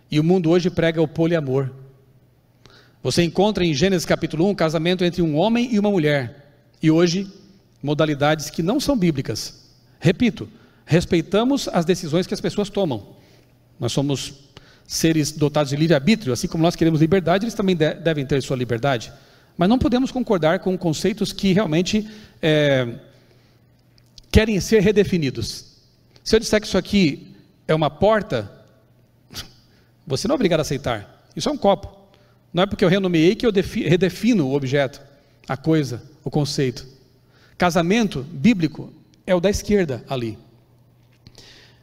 E 0.09 0.19
o 0.19 0.23
mundo 0.23 0.49
hoje 0.49 0.69
prega 0.69 1.01
o 1.01 1.07
poliamor. 1.07 1.69
Você 3.03 3.23
encontra 3.23 3.63
em 3.63 3.73
Gênesis 3.73 4.05
capítulo 4.05 4.45
1 4.45 4.49
um 4.49 4.55
casamento 4.55 5.03
entre 5.03 5.21
um 5.21 5.37
homem 5.37 5.73
e 5.73 5.79
uma 5.79 5.89
mulher. 5.89 6.47
E 6.81 6.89
hoje, 6.89 7.31
modalidades 7.81 8.49
que 8.49 8.63
não 8.63 8.79
são 8.79 8.97
bíblicas. 8.97 9.65
Repito, 9.99 10.49
respeitamos 10.85 11.67
as 11.67 11.85
decisões 11.85 12.25
que 12.25 12.33
as 12.33 12.41
pessoas 12.41 12.69
tomam. 12.69 13.15
Nós 13.79 13.91
somos 13.91 14.33
seres 14.87 15.31
dotados 15.31 15.69
de 15.69 15.75
livre-arbítrio, 15.75 16.33
assim 16.33 16.47
como 16.47 16.63
nós 16.63 16.75
queremos 16.75 17.01
liberdade, 17.01 17.45
eles 17.45 17.53
também 17.53 17.75
de 17.75 17.93
devem 17.95 18.25
ter 18.25 18.41
sua 18.41 18.55
liberdade. 18.55 19.11
Mas 19.57 19.67
não 19.67 19.77
podemos 19.77 20.11
concordar 20.11 20.59
com 20.59 20.77
conceitos 20.77 21.33
que 21.33 21.51
realmente 21.51 22.07
é, 22.41 22.95
querem 24.31 24.59
ser 24.59 24.81
redefinidos. 24.81 25.65
Se 26.23 26.35
eu 26.35 26.39
disser 26.39 26.61
que 26.61 26.67
isso 26.67 26.77
aqui 26.77 27.35
é 27.67 27.75
uma 27.75 27.89
porta, 27.89 28.51
você 30.05 30.27
não 30.27 30.33
é 30.33 30.37
obrigado 30.37 30.59
a 30.59 30.61
aceitar. 30.61 31.25
Isso 31.35 31.49
é 31.49 31.51
um 31.51 31.57
copo. 31.57 32.06
Não 32.53 32.63
é 32.63 32.65
porque 32.65 32.83
eu 32.83 32.89
renomeei 32.89 33.35
que 33.35 33.45
eu 33.45 33.51
redefino 33.51 34.47
o 34.47 34.55
objeto, 34.55 35.01
a 35.47 35.55
coisa, 35.55 36.01
o 36.23 36.29
conceito. 36.29 36.87
Casamento 37.57 38.21
bíblico 38.21 38.93
é 39.25 39.33
o 39.35 39.39
da 39.39 39.49
esquerda 39.49 40.03
ali. 40.07 40.37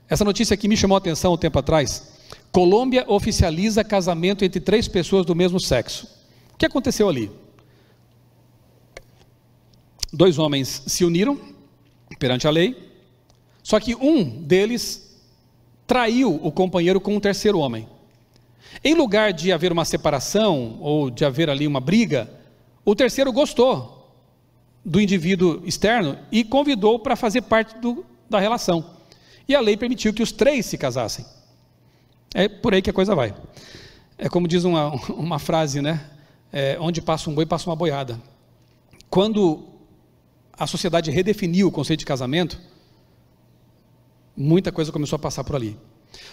Essa 0.08 0.24
notícia 0.24 0.54
aqui 0.54 0.68
me 0.68 0.76
chamou 0.76 0.96
a 0.96 0.98
atenção 0.98 1.34
um 1.34 1.36
tempo 1.36 1.58
atrás. 1.58 2.14
Colômbia 2.52 3.04
oficializa 3.08 3.82
casamento 3.82 4.44
entre 4.44 4.60
três 4.60 4.86
pessoas 4.86 5.26
do 5.26 5.34
mesmo 5.34 5.58
sexo. 5.58 6.06
O 6.52 6.56
que 6.56 6.66
aconteceu 6.66 7.08
ali? 7.08 7.30
Dois 10.12 10.38
homens 10.38 10.82
se 10.86 11.04
uniram 11.04 11.40
perante 12.18 12.46
a 12.46 12.50
lei, 12.50 12.76
só 13.62 13.80
que 13.80 13.96
um 13.96 14.22
deles 14.22 15.18
traiu 15.86 16.38
o 16.42 16.52
companheiro 16.52 17.00
com 17.00 17.16
um 17.16 17.20
terceiro 17.20 17.58
homem. 17.58 17.88
Em 18.82 18.94
lugar 18.94 19.32
de 19.32 19.52
haver 19.52 19.72
uma 19.72 19.84
separação 19.84 20.78
ou 20.80 21.10
de 21.10 21.24
haver 21.24 21.48
ali 21.50 21.66
uma 21.66 21.80
briga, 21.80 22.30
o 22.84 22.94
terceiro 22.94 23.32
gostou 23.32 23.94
do 24.84 25.00
indivíduo 25.00 25.62
externo 25.64 26.18
e 26.30 26.44
convidou 26.44 26.98
para 26.98 27.16
fazer 27.16 27.42
parte 27.42 27.78
do, 27.78 28.04
da 28.28 28.38
relação. 28.38 28.84
E 29.48 29.54
a 29.54 29.60
lei 29.60 29.76
permitiu 29.76 30.12
que 30.12 30.22
os 30.22 30.32
três 30.32 30.66
se 30.66 30.76
casassem. 30.76 31.24
É 32.34 32.48
por 32.48 32.74
aí 32.74 32.82
que 32.82 32.90
a 32.90 32.92
coisa 32.92 33.14
vai. 33.14 33.34
É 34.18 34.28
como 34.28 34.48
diz 34.48 34.64
uma, 34.64 34.90
uma 35.12 35.38
frase, 35.38 35.80
né? 35.80 36.10
É, 36.52 36.76
onde 36.80 37.00
passa 37.00 37.30
um 37.30 37.34
boi, 37.34 37.46
passa 37.46 37.68
uma 37.68 37.76
boiada. 37.76 38.20
Quando 39.08 39.64
a 40.52 40.66
sociedade 40.66 41.10
redefiniu 41.10 41.68
o 41.68 41.72
conceito 41.72 42.00
de 42.00 42.06
casamento, 42.06 42.60
muita 44.36 44.70
coisa 44.70 44.92
começou 44.92 45.16
a 45.16 45.18
passar 45.18 45.44
por 45.44 45.56
ali. 45.56 45.76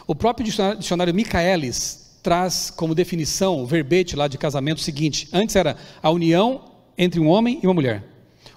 O 0.05 0.13
próprio 0.13 0.45
dicionário, 0.45 0.79
dicionário 0.79 1.13
Michaelis 1.13 2.00
traz 2.21 2.71
como 2.71 2.95
definição, 2.95 3.61
o 3.61 3.65
verbete 3.65 4.15
lá 4.15 4.27
de 4.27 4.37
casamento 4.37 4.77
o 4.77 4.81
seguinte: 4.81 5.27
antes 5.33 5.55
era 5.55 5.75
a 6.01 6.09
união 6.09 6.65
entre 6.97 7.19
um 7.19 7.27
homem 7.27 7.59
e 7.61 7.67
uma 7.67 7.73
mulher. 7.73 8.03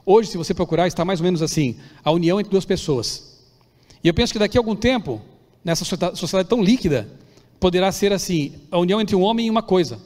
Hoje, 0.07 0.31
se 0.31 0.37
você 0.37 0.53
procurar, 0.53 0.87
está 0.87 1.05
mais 1.05 1.21
ou 1.21 1.25
menos 1.25 1.43
assim: 1.43 1.77
a 2.03 2.11
união 2.11 2.39
entre 2.39 2.51
duas 2.51 2.65
pessoas. 2.65 3.43
E 4.03 4.09
eu 4.09 4.15
penso 4.15 4.33
que 4.33 4.39
daqui 4.39 4.59
a 4.59 4.61
algum 4.61 4.77
tempo, 4.77 5.21
nessa 5.65 5.85
sociedade 5.85 6.49
tão 6.49 6.63
líquida, 6.63 7.09
poderá 7.59 7.91
ser 7.91 8.13
assim: 8.13 8.53
a 8.71 8.79
união 8.79 9.01
entre 9.01 9.17
um 9.17 9.23
homem 9.23 9.47
e 9.47 9.51
uma 9.51 9.63
coisa. 9.63 9.99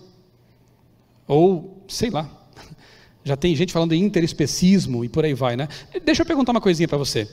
Ou, 1.27 1.83
sei 1.89 2.11
lá, 2.11 2.31
já 3.25 3.37
tem 3.37 3.55
gente 3.57 3.73
falando 3.73 3.93
em 3.93 4.03
interespecismo 4.03 5.05
e 5.05 5.09
por 5.09 5.25
aí 5.25 5.35
vai, 5.35 5.57
né? 5.57 5.69
Deixa 6.05 6.23
eu 6.23 6.27
perguntar 6.27 6.53
uma 6.53 6.61
coisinha 6.61 6.89
para 6.89 6.97
você. 6.97 7.29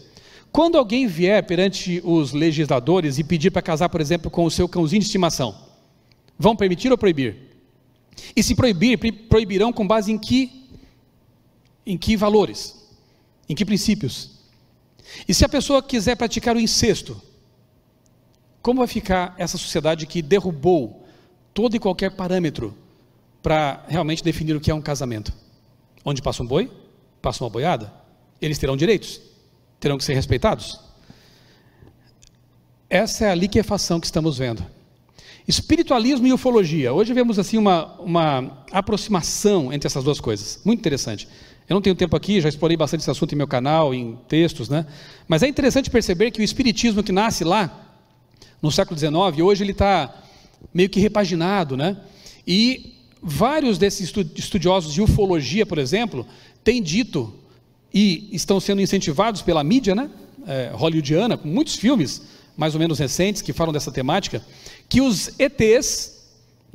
Quando 0.52 0.78
alguém 0.78 1.06
vier 1.06 1.44
perante 1.46 2.02
os 2.04 2.32
legisladores 2.32 3.20
e 3.20 3.24
pedir 3.24 3.52
para 3.52 3.62
casar, 3.62 3.90
por 3.90 4.00
exemplo, 4.00 4.32
com 4.32 4.46
o 4.46 4.52
seu 4.52 4.70
cãozinho 4.70 5.02
de 5.02 5.06
estimação, 5.06 5.54
vão 6.38 6.56
permitir 6.56 6.92
ou 6.92 6.98
proibir? 6.98 7.38
E 8.36 8.44
se 8.44 8.56
proibir, 8.56 8.98
proibirão 9.28 9.74
com 9.74 9.88
base 9.88 10.12
em 10.12 10.18
que, 10.18 10.70
em 11.86 11.98
que 11.98 12.16
valores? 12.16 12.86
Em 13.48 13.56
que 13.56 13.66
princípios? 13.66 14.32
E 15.28 15.34
se 15.34 15.46
a 15.46 15.50
pessoa 15.50 15.84
quiser 15.84 16.16
praticar 16.16 16.56
o 16.56 16.60
incesto, 16.60 17.22
como 18.62 18.80
vai 18.80 18.88
ficar 18.88 19.36
essa 19.38 19.58
sociedade 19.58 20.08
que 20.08 20.22
derrubou 20.22 21.06
todo 21.54 21.76
e 21.76 21.80
qualquer 21.80 22.12
parâmetro 22.12 22.76
para 23.42 23.86
realmente 23.88 24.24
definir 24.24 24.56
o 24.56 24.60
que 24.60 24.72
é 24.72 24.76
um 24.76 24.82
casamento? 24.82 25.32
Onde 26.04 26.22
passa 26.22 26.42
um 26.42 26.48
boi, 26.48 26.72
passa 27.22 27.44
uma 27.44 27.50
boiada, 27.50 27.94
eles 28.42 28.58
terão 28.58 28.76
direitos, 28.76 29.22
terão 29.80 29.98
que 29.98 30.04
ser 30.04 30.14
respeitados. 30.14 30.80
Essa 32.90 33.26
é 33.26 33.32
a 33.32 33.36
liquefação 33.36 34.00
que 34.00 34.06
estamos 34.06 34.38
vendo. 34.38 34.66
Espiritualismo 35.48 36.26
e 36.26 36.34
ufologia. 36.34 36.92
Hoje 36.92 37.14
vemos 37.14 37.38
assim 37.38 37.58
uma, 37.58 37.94
uma 38.00 38.64
aproximação 38.72 39.72
entre 39.72 39.86
essas 39.86 40.04
duas 40.04 40.20
coisas. 40.20 40.60
Muito 40.66 40.80
interessante. 40.80 41.28
Eu 41.70 41.76
não 41.76 41.82
tenho 41.82 41.96
tempo 41.96 42.16
aqui, 42.16 42.42
já 42.42 42.50
explorei 42.50 42.76
bastante 42.76 43.02
esse 43.02 43.12
assunto 43.12 43.34
em 43.34 43.36
meu 43.36 43.48
canal, 43.48 43.94
em 43.94 44.18
textos, 44.28 44.70
né? 44.70 44.88
Mas 45.28 45.44
é 45.44 45.48
interessante 45.48 45.90
perceber 45.90 46.32
que 46.32 46.42
o 46.42 46.44
espiritismo 46.44 47.04
que 47.04 47.12
nasce 47.12 47.44
lá, 47.44 47.98
no 48.60 48.72
século 48.72 48.98
XIX, 48.98 49.14
hoje 49.44 49.64
ele 49.64 49.72
está 49.72 50.16
meio 50.74 50.90
que 50.90 51.00
repaginado, 51.00 51.78
né? 51.78 51.96
E 52.46 52.94
vários 53.22 53.78
desses 53.78 54.12
estudiosos 54.36 54.94
de 54.94 55.02
ufologia, 55.02 55.66
por 55.66 55.78
exemplo, 55.78 56.26
têm 56.64 56.82
dito 56.82 57.34
e 57.94 58.30
estão 58.32 58.60
sendo 58.60 58.82
incentivados 58.82 59.44
pela 59.44 59.64
mídia, 59.64 59.94
né? 59.94 60.10
É, 60.48 60.72
hollywoodiana, 60.74 61.38
com 61.38 61.48
muitos 61.48 61.76
filmes 61.76 62.22
mais 62.58 62.74
ou 62.74 62.80
menos 62.80 63.00
recentes 63.00 63.42
que 63.42 63.52
falam 63.52 63.74
dessa 63.74 63.92
temática, 63.92 64.42
que 64.88 65.02
os 65.02 65.32
ETs, 65.40 66.30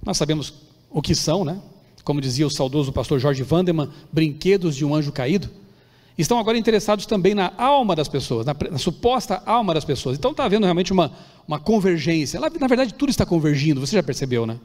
nós 0.05 0.17
sabemos 0.17 0.53
o 0.91 1.01
que 1.01 1.15
são, 1.15 1.45
né? 1.45 1.61
como 2.05 2.21
dizia 2.21 2.47
o 2.47 2.51
saudoso 2.51 2.93
pastor 2.93 3.19
Jorge 3.19 3.43
Vandeman, 3.43 3.89
brinquedos 4.13 4.75
de 4.75 4.85
um 4.85 4.95
anjo 4.95 5.13
caído, 5.13 5.49
estão 6.19 6.39
agora 6.39 6.59
interessados 6.59 7.07
também 7.07 7.35
na 7.35 7.53
alma 7.57 7.95
das 7.95 8.09
pessoas, 8.09 8.45
na, 8.45 8.55
na 8.71 8.79
suposta 8.79 9.43
alma 9.47 9.73
das 9.73 9.85
pessoas. 9.85 10.19
Então 10.19 10.33
está 10.33 10.45
havendo 10.45 10.65
realmente 10.65 10.93
uma, 10.93 11.13
uma 11.47 11.59
convergência. 11.59 12.41
Na 12.41 12.67
verdade, 12.67 12.95
tudo 12.95 13.11
está 13.11 13.25
convergindo, 13.25 13.81
você 13.81 13.97
já 13.97 14.03
percebeu, 14.03 14.47
né? 14.47 14.59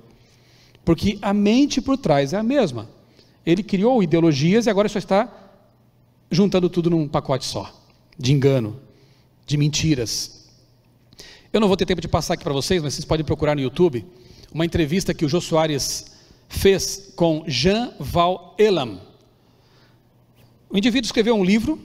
Porque 0.83 1.17
a 1.21 1.33
mente 1.33 1.81
por 1.81 1.97
trás 1.97 2.33
é 2.33 2.37
a 2.37 2.43
mesma. 2.43 2.89
Ele 3.45 3.63
criou 3.63 4.01
ideologias 4.01 4.65
e 4.65 4.69
agora 4.69 4.89
só 4.89 4.99
está 4.99 5.31
juntando 6.31 6.69
tudo 6.69 6.89
num 6.89 7.07
pacote 7.07 7.45
só 7.45 7.71
de 8.17 8.33
engano, 8.33 8.79
de 9.45 9.57
mentiras. 9.57 10.34
Eu 11.55 11.61
não 11.61 11.69
vou 11.69 11.77
ter 11.77 11.85
tempo 11.85 12.01
de 12.01 12.07
passar 12.09 12.33
aqui 12.33 12.43
para 12.43 12.51
vocês, 12.51 12.83
mas 12.83 12.95
vocês 12.95 13.05
podem 13.05 13.25
procurar 13.25 13.55
no 13.55 13.61
YouTube 13.61 14.05
uma 14.53 14.65
entrevista 14.65 15.13
que 15.13 15.23
o 15.23 15.29
Jô 15.29 15.39
Soares 15.39 16.07
fez 16.49 17.13
com 17.15 17.45
Jean 17.47 17.93
Val 17.97 18.53
Elam. 18.57 18.99
O 20.69 20.77
indivíduo 20.77 21.05
escreveu 21.05 21.33
um 21.33 21.45
livro, 21.45 21.79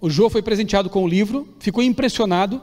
o 0.00 0.10
Jô 0.10 0.28
foi 0.28 0.42
presenteado 0.42 0.90
com 0.90 1.04
o 1.04 1.06
livro, 1.06 1.54
ficou 1.60 1.80
impressionado 1.80 2.60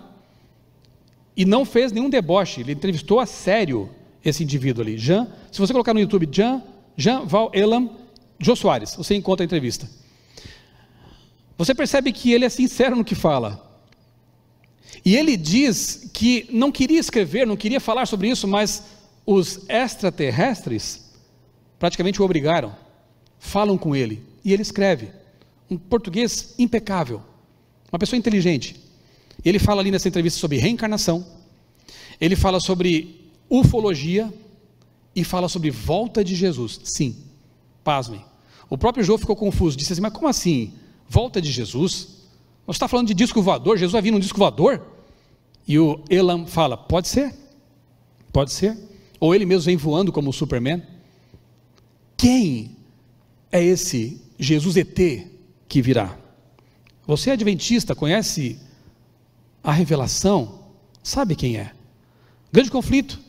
e 1.38 1.46
não 1.46 1.64
fez 1.64 1.94
nenhum 1.94 2.10
deboche, 2.10 2.60
ele 2.60 2.74
entrevistou 2.74 3.22
a 3.22 3.26
sério 3.26 3.90
esse 4.22 4.44
indivíduo 4.44 4.84
ali. 4.84 4.98
Jean, 4.98 5.26
se 5.50 5.58
você 5.58 5.72
colocar 5.72 5.94
no 5.94 6.02
YouTube 6.02 6.28
Jean, 6.30 6.62
Jean 6.98 7.24
Val 7.24 7.50
Elam, 7.54 7.92
Jô 8.38 8.58
Soares, 8.58 8.94
você 8.94 9.16
encontra 9.16 9.42
a 9.42 9.46
entrevista. 9.46 9.90
você 11.58 11.74
percebe 11.74 12.12
que 12.12 12.34
ele 12.34 12.44
é 12.44 12.50
sincero 12.50 12.94
no 12.94 13.06
que 13.06 13.16
fala. 13.16 13.69
E 15.06 15.16
ele 15.16 15.38
diz 15.38 16.10
que 16.14 16.48
não 16.52 16.72
queria 16.72 17.00
escrever, 17.00 17.48
não 17.48 17.56
queria 17.56 17.80
falar 17.80 18.06
sobre 18.06 18.30
isso, 18.30 18.48
mas 18.48 18.84
os 19.26 19.62
extraterrestres 19.70 21.10
praticamente 21.78 22.22
o 22.22 22.26
obrigaram. 22.26 22.76
Falam 23.40 23.78
com 23.78 23.96
ele 23.96 24.24
e 24.44 24.52
ele 24.52 24.62
escreve. 24.62 25.10
Um 25.70 25.78
português 25.78 26.56
impecável, 26.58 27.22
uma 27.92 28.00
pessoa 28.00 28.18
inteligente. 28.18 28.76
Ele 29.46 29.60
fala 29.60 29.82
ali 29.82 29.92
nessa 29.92 30.08
entrevista 30.08 30.40
sobre 30.40 30.58
reencarnação, 30.58 31.26
ele 32.20 32.36
fala 32.36 32.60
sobre 32.60 33.32
ufologia 33.50 34.34
e 35.16 35.24
fala 35.24 35.48
sobre 35.48 35.72
volta 35.72 36.24
de 36.24 36.36
Jesus. 36.36 36.80
Sim, 36.84 37.16
pasmem. 37.84 38.24
O 38.70 38.78
próprio 38.78 39.04
João 39.04 39.18
ficou 39.18 39.36
confuso, 39.36 39.78
disse 39.78 39.94
assim: 39.94 40.02
Mas 40.02 40.14
como 40.14 40.28
assim? 40.28 40.74
Volta 41.08 41.42
de 41.42 41.52
Jesus? 41.52 42.19
Você 42.70 42.76
está 42.76 42.88
falando 42.88 43.08
de 43.08 43.16
disco 43.16 43.42
voador? 43.42 43.80
Jesus 43.80 43.94
vai 43.94 44.02
vir 44.04 44.12
num 44.12 44.20
disco 44.20 44.38
voador? 44.38 44.86
E 45.68 45.80
o 45.80 46.04
Elam 46.08 46.46
fala: 46.46 46.78
Pode 46.78 47.08
ser, 47.08 47.34
pode 48.32 48.52
ser. 48.52 48.78
Ou 49.20 49.34
ele 49.34 49.44
mesmo 49.44 49.66
vem 49.66 49.76
voando 49.76 50.12
como 50.12 50.30
o 50.30 50.34
Superman. 50.34 50.84
Quem 52.16 52.78
é 53.52 53.64
esse 53.64 54.22
Jesus 54.38 54.78
ET 54.78 55.00
que 55.68 55.82
virá? 55.82 56.16
Você 57.08 57.32
é 57.32 57.34
adventista, 57.34 57.96
conhece 57.96 58.60
a 59.64 59.72
revelação? 59.72 60.60
Sabe 61.02 61.36
quem 61.36 61.58
é? 61.58 61.72
Grande 62.54 62.70
conflito, 62.70 63.20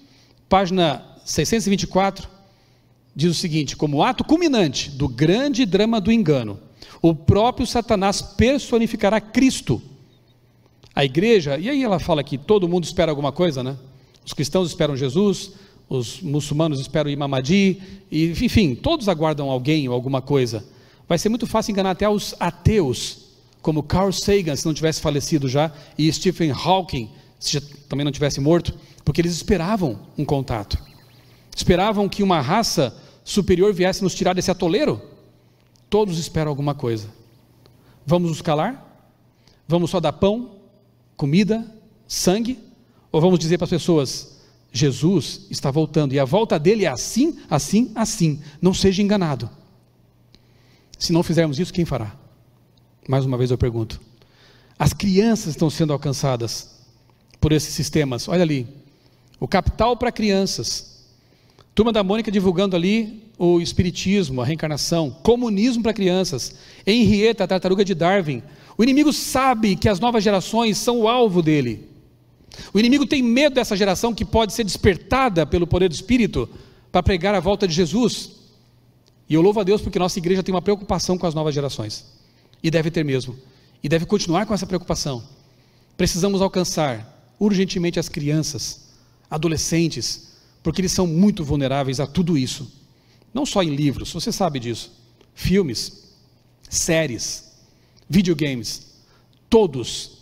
página 0.51 1.03
624, 1.25 2.29
diz 3.17 3.31
o 3.31 3.35
seguinte: 3.35 3.75
como 3.75 4.03
ato 4.03 4.23
culminante 4.23 4.91
do 4.91 5.09
grande 5.09 5.65
drama 5.65 5.99
do 5.99 6.13
engano, 6.13 6.61
o 7.03 7.15
próprio 7.15 7.67
Satanás 7.67 8.21
personificará 8.21 9.21
Cristo. 9.21 9.81
A 10.95 11.05
igreja, 11.05 11.57
e 11.59 11.71
aí 11.71 11.83
ela 11.83 11.99
fala 11.99 12.23
que 12.23 12.37
todo 12.37 12.69
mundo 12.69 12.85
espera 12.85 13.11
alguma 13.11 13.33
coisa, 13.33 13.63
né? 13.63 13.77
Os 14.25 14.33
cristãos 14.33 14.69
esperam 14.69 14.97
Jesus, 14.97 15.53
os 15.89 16.21
muçulmanos 16.21 16.81
esperam 16.81 17.11
Imam 17.11 17.29
Mahdi, 17.29 17.81
e, 18.11 18.27
enfim, 18.31 18.75
todos 18.75 19.09
aguardam 19.09 19.51
alguém 19.51 19.89
ou 19.89 19.95
alguma 19.95 20.21
coisa. 20.21 20.65
Vai 21.09 21.19
ser 21.19 21.29
muito 21.29 21.47
fácil 21.47 21.73
enganar 21.73 21.93
até 21.93 22.09
os 22.09 22.35
ateus, 22.39 23.31
como 23.63 23.83
Carl 23.83 24.13
Sagan, 24.13 24.57
se 24.57 24.67
não 24.67 24.75
tivesse 24.75 25.01
falecido 25.01 25.49
já, 25.49 25.73
e 25.99 26.13
Stephen 26.13 26.53
Hawking, 26.53 27.11
se 27.39 27.55
já, 27.55 27.63
também 27.89 28.05
não 28.05 28.13
tivesse 28.13 28.41
morto, 28.41 28.75
porque 29.05 29.21
eles 29.21 29.33
esperavam 29.33 29.99
um 30.17 30.25
contato. 30.25 30.79
Esperavam 31.55 32.09
que 32.09 32.23
uma 32.23 32.41
raça 32.41 32.97
superior 33.25 33.73
viesse 33.73 34.03
nos 34.03 34.15
tirar 34.15 34.35
desse 34.35 34.51
atoleiro. 34.51 35.01
Todos 35.91 36.19
esperam 36.19 36.51
alguma 36.51 36.75
coisa. 36.75 37.09
Vamos 38.07 38.31
nos 38.31 38.41
calar? 38.41 38.87
Vamos 39.67 39.91
só 39.91 39.99
dar 39.99 40.13
pão, 40.13 40.57
comida, 41.17 41.67
sangue? 42.07 42.59
Ou 43.13 43.21
vamos 43.21 43.41
dizer 43.41 43.59
para 43.59 43.65
as 43.65 43.71
pessoas: 43.71 44.41
Jesus 44.73 45.47
está 45.51 45.71
voltando 45.71 46.13
e 46.13 46.19
a 46.19 46.25
volta 46.25 46.59
dele 46.59 46.85
é 46.85 46.89
assim, 46.89 47.39
assim, 47.51 47.91
assim. 47.95 48.41
Não 48.63 48.73
seja 48.73 49.03
enganado. 49.03 49.51
Se 50.97 51.13
não 51.13 51.23
fizermos 51.23 51.59
isso, 51.59 51.73
quem 51.73 51.85
fará? 51.85 52.15
Mais 53.09 53.25
uma 53.25 53.37
vez 53.37 53.51
eu 53.51 53.59
pergunto. 53.59 54.01
As 54.79 54.93
crianças 54.93 55.49
estão 55.49 55.69
sendo 55.69 55.93
alcançadas 55.93 56.81
por 57.41 57.53
esses 57.53 57.75
sistemas. 57.75 58.29
Olha 58.29 58.43
ali. 58.43 58.67
O 59.41 59.49
capital 59.49 59.97
para 59.97 60.13
crianças. 60.13 61.07
Turma 61.75 61.93
da 61.93 62.05
Mônica 62.05 62.31
divulgando 62.31 62.77
ali 62.77 63.30
o 63.43 63.59
espiritismo, 63.59 64.43
a 64.43 64.45
reencarnação, 64.45 65.11
comunismo 65.23 65.83
para 65.83 65.95
crianças. 65.95 66.57
Henrietta, 66.87 67.45
a 67.45 67.47
tartaruga 67.47 67.83
de 67.83 67.95
Darwin. 67.95 68.43
O 68.77 68.83
inimigo 68.83 69.15
sabe 69.15 69.77
que 69.77 69.89
as 69.89 69.99
novas 69.99 70.23
gerações 70.23 70.77
são 70.77 71.01
o 71.01 71.09
alvo 71.09 71.41
dele. 71.41 71.89
O 72.75 72.79
inimigo 72.79 73.07
tem 73.07 73.23
medo 73.23 73.55
dessa 73.55 73.75
geração 73.75 74.13
que 74.13 74.27
pode 74.27 74.53
ser 74.53 74.63
despertada 74.63 75.47
pelo 75.47 75.67
poder 75.67 75.89
do 75.89 75.95
Espírito 75.95 76.51
para 76.93 77.03
pregar 77.03 77.35
a 77.35 77.41
volta 77.41 77.67
de 77.67 77.73
Jesus. 77.73 78.33
E 79.27 79.33
eu 79.33 79.41
louvo 79.41 79.59
a 79.59 79.65
Deus 79.65 79.81
porque 79.81 79.99
nossa 79.99 80.19
igreja 80.19 80.43
tem 80.43 80.55
uma 80.55 80.61
preocupação 80.61 81.17
com 81.17 81.27
as 81.27 81.33
novas 81.33 81.55
gerações. 81.55 82.05
E 82.63 82.71
deve 82.71 82.91
ter 82.91 83.07
mesmo. 83.07 83.35
E 83.83 83.89
deve 83.89 84.05
continuar 84.05 84.45
com 84.45 84.53
essa 84.53 84.67
preocupação. 84.67 85.25
Precisamos 85.97 86.43
alcançar 86.43 87.33
urgentemente 87.39 87.99
as 87.99 88.11
crianças, 88.11 88.91
adolescentes, 89.31 90.29
porque 90.63 90.83
eles 90.83 90.93
são 90.93 91.07
muito 91.07 91.43
vulneráveis 91.43 92.01
a 92.01 92.07
tudo 92.07 92.37
isso. 92.37 92.80
Não 93.33 93.47
só 93.47 93.63
em 93.63 93.75
livros, 93.75 94.13
você 94.13 94.33
sabe 94.33 94.59
disso. 94.59 94.93
Filmes, 95.35 96.15
séries, 96.69 97.53
videogames, 98.09 98.87
todos 99.49 100.21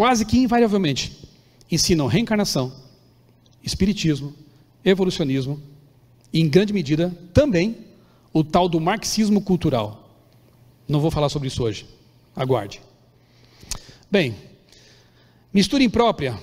quase 0.00 0.24
que 0.24 0.38
invariavelmente, 0.38 1.28
ensinam 1.70 2.06
reencarnação, 2.06 2.72
espiritismo, 3.62 4.34
evolucionismo 4.82 5.60
e, 6.32 6.40
em 6.40 6.48
grande 6.48 6.72
medida, 6.72 7.14
também 7.34 7.76
o 8.32 8.42
tal 8.42 8.66
do 8.66 8.80
marxismo 8.80 9.42
cultural. 9.42 10.16
Não 10.88 11.00
vou 11.00 11.10
falar 11.10 11.28
sobre 11.28 11.48
isso 11.48 11.62
hoje. 11.62 11.86
Aguarde. 12.34 12.80
Bem, 14.10 14.34
mistura 15.52 15.84
imprópria, 15.84 16.38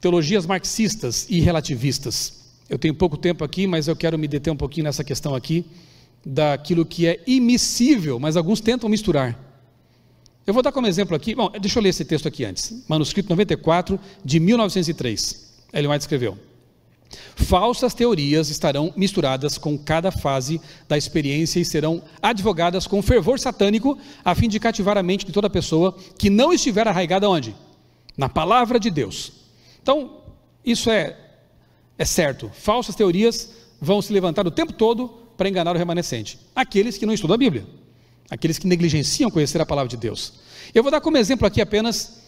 teologias 0.00 0.44
marxistas 0.44 1.26
e 1.30 1.40
relativistas. 1.40 2.45
Eu 2.68 2.78
tenho 2.78 2.94
pouco 2.94 3.16
tempo 3.16 3.44
aqui, 3.44 3.66
mas 3.66 3.86
eu 3.86 3.94
quero 3.94 4.18
me 4.18 4.26
deter 4.26 4.52
um 4.52 4.56
pouquinho 4.56 4.84
nessa 4.84 5.04
questão 5.04 5.34
aqui 5.34 5.64
daquilo 6.24 6.84
que 6.84 7.06
é 7.06 7.22
imissível, 7.26 8.18
mas 8.18 8.36
alguns 8.36 8.60
tentam 8.60 8.88
misturar. 8.88 9.38
Eu 10.44 10.52
vou 10.52 10.62
dar 10.62 10.72
como 10.72 10.86
exemplo 10.86 11.14
aqui, 11.14 11.34
bom, 11.34 11.50
deixa 11.60 11.78
eu 11.78 11.82
ler 11.82 11.90
esse 11.90 12.04
texto 12.04 12.26
aqui 12.26 12.44
antes. 12.44 12.84
Manuscrito 12.88 13.28
94, 13.28 13.98
de 14.24 14.40
1903. 14.40 15.54
Ellen 15.72 15.90
White 15.90 16.02
escreveu: 16.02 16.38
Falsas 17.36 17.94
teorias 17.94 18.48
estarão 18.48 18.92
misturadas 18.96 19.58
com 19.58 19.78
cada 19.78 20.10
fase 20.10 20.60
da 20.88 20.96
experiência 20.96 21.60
e 21.60 21.64
serão 21.64 22.02
advogadas 22.20 22.86
com 22.86 23.02
fervor 23.02 23.38
satânico, 23.38 23.98
a 24.24 24.34
fim 24.34 24.48
de 24.48 24.58
cativar 24.58 24.96
a 24.96 25.02
mente 25.02 25.26
de 25.26 25.32
toda 25.32 25.50
pessoa 25.50 25.96
que 26.18 26.30
não 26.30 26.52
estiver 26.52 26.86
arraigada 26.88 27.28
onde? 27.28 27.54
Na 28.16 28.28
palavra 28.28 28.80
de 28.80 28.90
Deus. 28.90 29.32
Então, 29.82 30.22
isso 30.64 30.90
é, 30.90 31.16
é 31.98 32.04
certo. 32.04 32.50
Falsas 32.52 32.94
teorias 32.94 33.50
vão 33.80 34.00
se 34.00 34.12
levantar 34.12 34.46
o 34.46 34.50
tempo 34.50 34.72
todo 34.72 35.08
para 35.36 35.48
enganar 35.48 35.74
o 35.74 35.78
remanescente. 35.78 36.38
Aqueles 36.54 36.96
que 36.96 37.06
não 37.06 37.14
estudam 37.14 37.34
a 37.34 37.38
Bíblia 37.38 37.66
aqueles 38.30 38.58
que 38.58 38.66
negligenciam 38.66 39.30
conhecer 39.30 39.60
a 39.60 39.66
palavra 39.66 39.88
de 39.88 39.96
Deus. 39.96 40.34
Eu 40.74 40.82
vou 40.82 40.90
dar 40.90 41.00
como 41.00 41.16
exemplo 41.16 41.46
aqui 41.46 41.60
apenas 41.60 42.22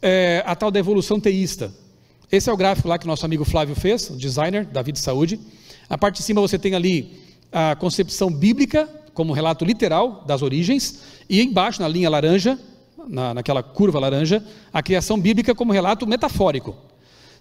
é, 0.00 0.42
a 0.46 0.54
tal 0.54 0.70
da 0.70 0.78
evolução 0.78 1.18
teísta. 1.18 1.72
Esse 2.30 2.50
é 2.50 2.52
o 2.52 2.56
gráfico 2.56 2.88
lá 2.88 2.98
que 2.98 3.06
nosso 3.06 3.24
amigo 3.24 3.44
Flávio 3.44 3.74
fez, 3.74 4.10
o 4.10 4.16
designer 4.16 4.66
da 4.66 4.82
Vida 4.82 4.98
e 4.98 5.02
Saúde. 5.02 5.40
A 5.88 5.96
parte 5.96 6.16
de 6.16 6.22
cima 6.22 6.40
você 6.40 6.58
tem 6.58 6.74
ali 6.74 7.18
a 7.50 7.74
concepção 7.76 8.30
bíblica, 8.30 8.88
como 9.14 9.32
relato 9.32 9.64
literal 9.64 10.22
das 10.26 10.42
origens, 10.42 11.00
e 11.28 11.42
embaixo, 11.42 11.80
na 11.80 11.88
linha 11.88 12.10
laranja, 12.10 12.58
na, 13.08 13.32
naquela 13.32 13.62
curva 13.62 13.98
laranja, 13.98 14.44
a 14.72 14.82
criação 14.82 15.18
bíblica 15.18 15.54
como 15.54 15.72
relato 15.72 16.06
metafórico. 16.06 16.76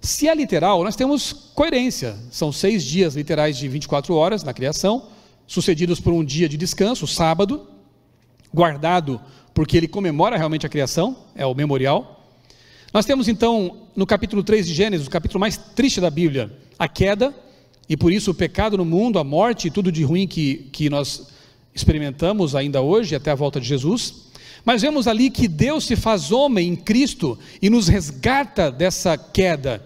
Se 0.02 0.28
é 0.28 0.36
literal, 0.36 0.84
nós 0.84 0.95
temos 0.95 1.34
coerência. 1.54 2.18
São 2.32 2.52
seis 2.52 2.84
dias 2.84 3.16
literais 3.16 3.58
de 3.58 3.68
24 3.68 4.14
horas 4.16 4.43
na 4.43 4.54
criação, 4.54 5.08
sucedidos 5.45 6.00
por 6.00 6.14
um 6.14 6.24
dia 6.24 6.48
de 6.48 6.58
descanso, 6.58 7.08
sábado, 7.08 7.68
guardado 8.54 9.20
porque 9.58 9.76
ele 9.76 9.88
comemora 9.88 10.38
realmente 10.38 10.68
a 10.68 10.70
criação, 10.70 11.18
é 11.34 11.43
o 11.43 11.56
memorial. 11.56 12.24
Nós 12.93 13.08
temos 13.08 13.28
então, 13.28 13.88
no 13.95 14.06
capítulo 14.06 14.43
3 14.43 14.68
de 14.68 14.72
Gênesis, 14.72 15.08
o 15.08 15.10
capítulo 15.10 15.39
mais 15.39 15.58
triste 15.58 16.00
da 16.00 16.12
Bíblia, 16.12 16.56
a 16.78 16.88
queda, 16.88 17.34
e 17.89 17.98
por 17.98 18.14
isso 18.14 18.30
o 18.30 18.36
pecado 18.36 18.78
no 18.78 18.86
mundo, 18.86 19.18
a 19.18 19.24
morte 19.24 19.68
e 19.68 19.72
tudo 19.72 19.91
de 19.91 20.04
ruim 20.04 20.28
que, 20.28 20.70
que 20.72 20.91
nós 20.91 21.30
experimentamos 21.74 22.54
ainda 22.54 22.84
hoje, 22.84 23.16
até 23.16 23.32
a 23.32 23.36
volta 23.36 23.60
de 23.60 23.68
Jesus. 23.68 24.28
Mas 24.64 24.84
vemos 24.84 25.08
ali 25.08 25.32
que 25.32 25.48
Deus 25.48 25.88
se 25.88 25.95
faz 25.95 26.32
homem 26.32 26.70
em 26.70 26.76
Cristo 26.76 27.36
e 27.60 27.68
nos 27.68 27.88
resgata 27.88 28.72
dessa 28.72 29.18
queda 29.18 29.84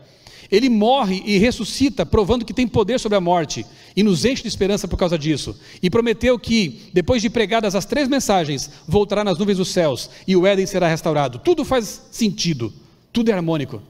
ele 0.52 0.68
morre 0.68 1.24
e 1.26 1.38
ressuscita, 1.38 2.06
provando 2.06 2.44
que 2.44 2.54
tem 2.54 2.68
poder 2.68 3.00
sobre 3.00 3.18
a 3.18 3.22
morte, 3.22 3.66
e 3.96 4.04
nos 4.04 4.26
enche 4.26 4.42
de 4.42 4.50
esperança 4.50 4.86
por 4.86 4.98
causa 4.98 5.18
disso. 5.18 5.58
E 5.82 5.90
prometeu 5.90 6.38
que, 6.38 6.90
depois 6.94 7.22
de 7.22 7.30
pregadas 7.30 7.74
as 7.74 7.86
três 7.86 8.10
mensagens, 8.10 8.70
voltará 8.86 9.24
nas 9.24 9.38
nuvens 9.38 9.58
dos 9.58 9.70
céus 9.70 10.10
e 10.28 10.36
o 10.36 10.46
Éden 10.46 10.66
será 10.66 10.90
restaurado. 10.90 11.40
Tudo 11.40 11.64
faz 11.64 12.10
sentido, 12.12 12.74
tudo 13.14 13.32
é 13.32 13.34
harmônico. 13.34 13.82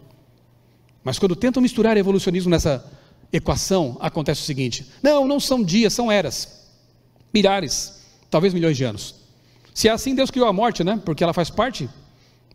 Mas 1.04 1.18
quando 1.18 1.36
tentam 1.36 1.64
misturar 1.64 1.98
evolucionismo 1.98 2.52
nessa 2.52 2.86
equação, 3.34 3.98
acontece 4.00 4.42
o 4.42 4.46
seguinte: 4.46 4.86
não, 5.02 5.28
não 5.28 5.40
são 5.40 5.64
dias, 5.64 5.94
são 5.94 6.12
eras, 6.12 6.70
milhares, 7.34 8.04
talvez 8.30 8.54
milhões 8.54 8.78
de 8.78 8.84
anos. 8.84 9.16
Se 9.74 9.88
é 9.88 9.92
assim, 9.92 10.14
Deus 10.14 10.30
criou 10.30 10.48
a 10.48 10.54
morte, 10.54 10.84
né? 10.84 11.02
Porque 11.04 11.24
ela 11.24 11.34
faz 11.34 11.50
parte 11.50 11.90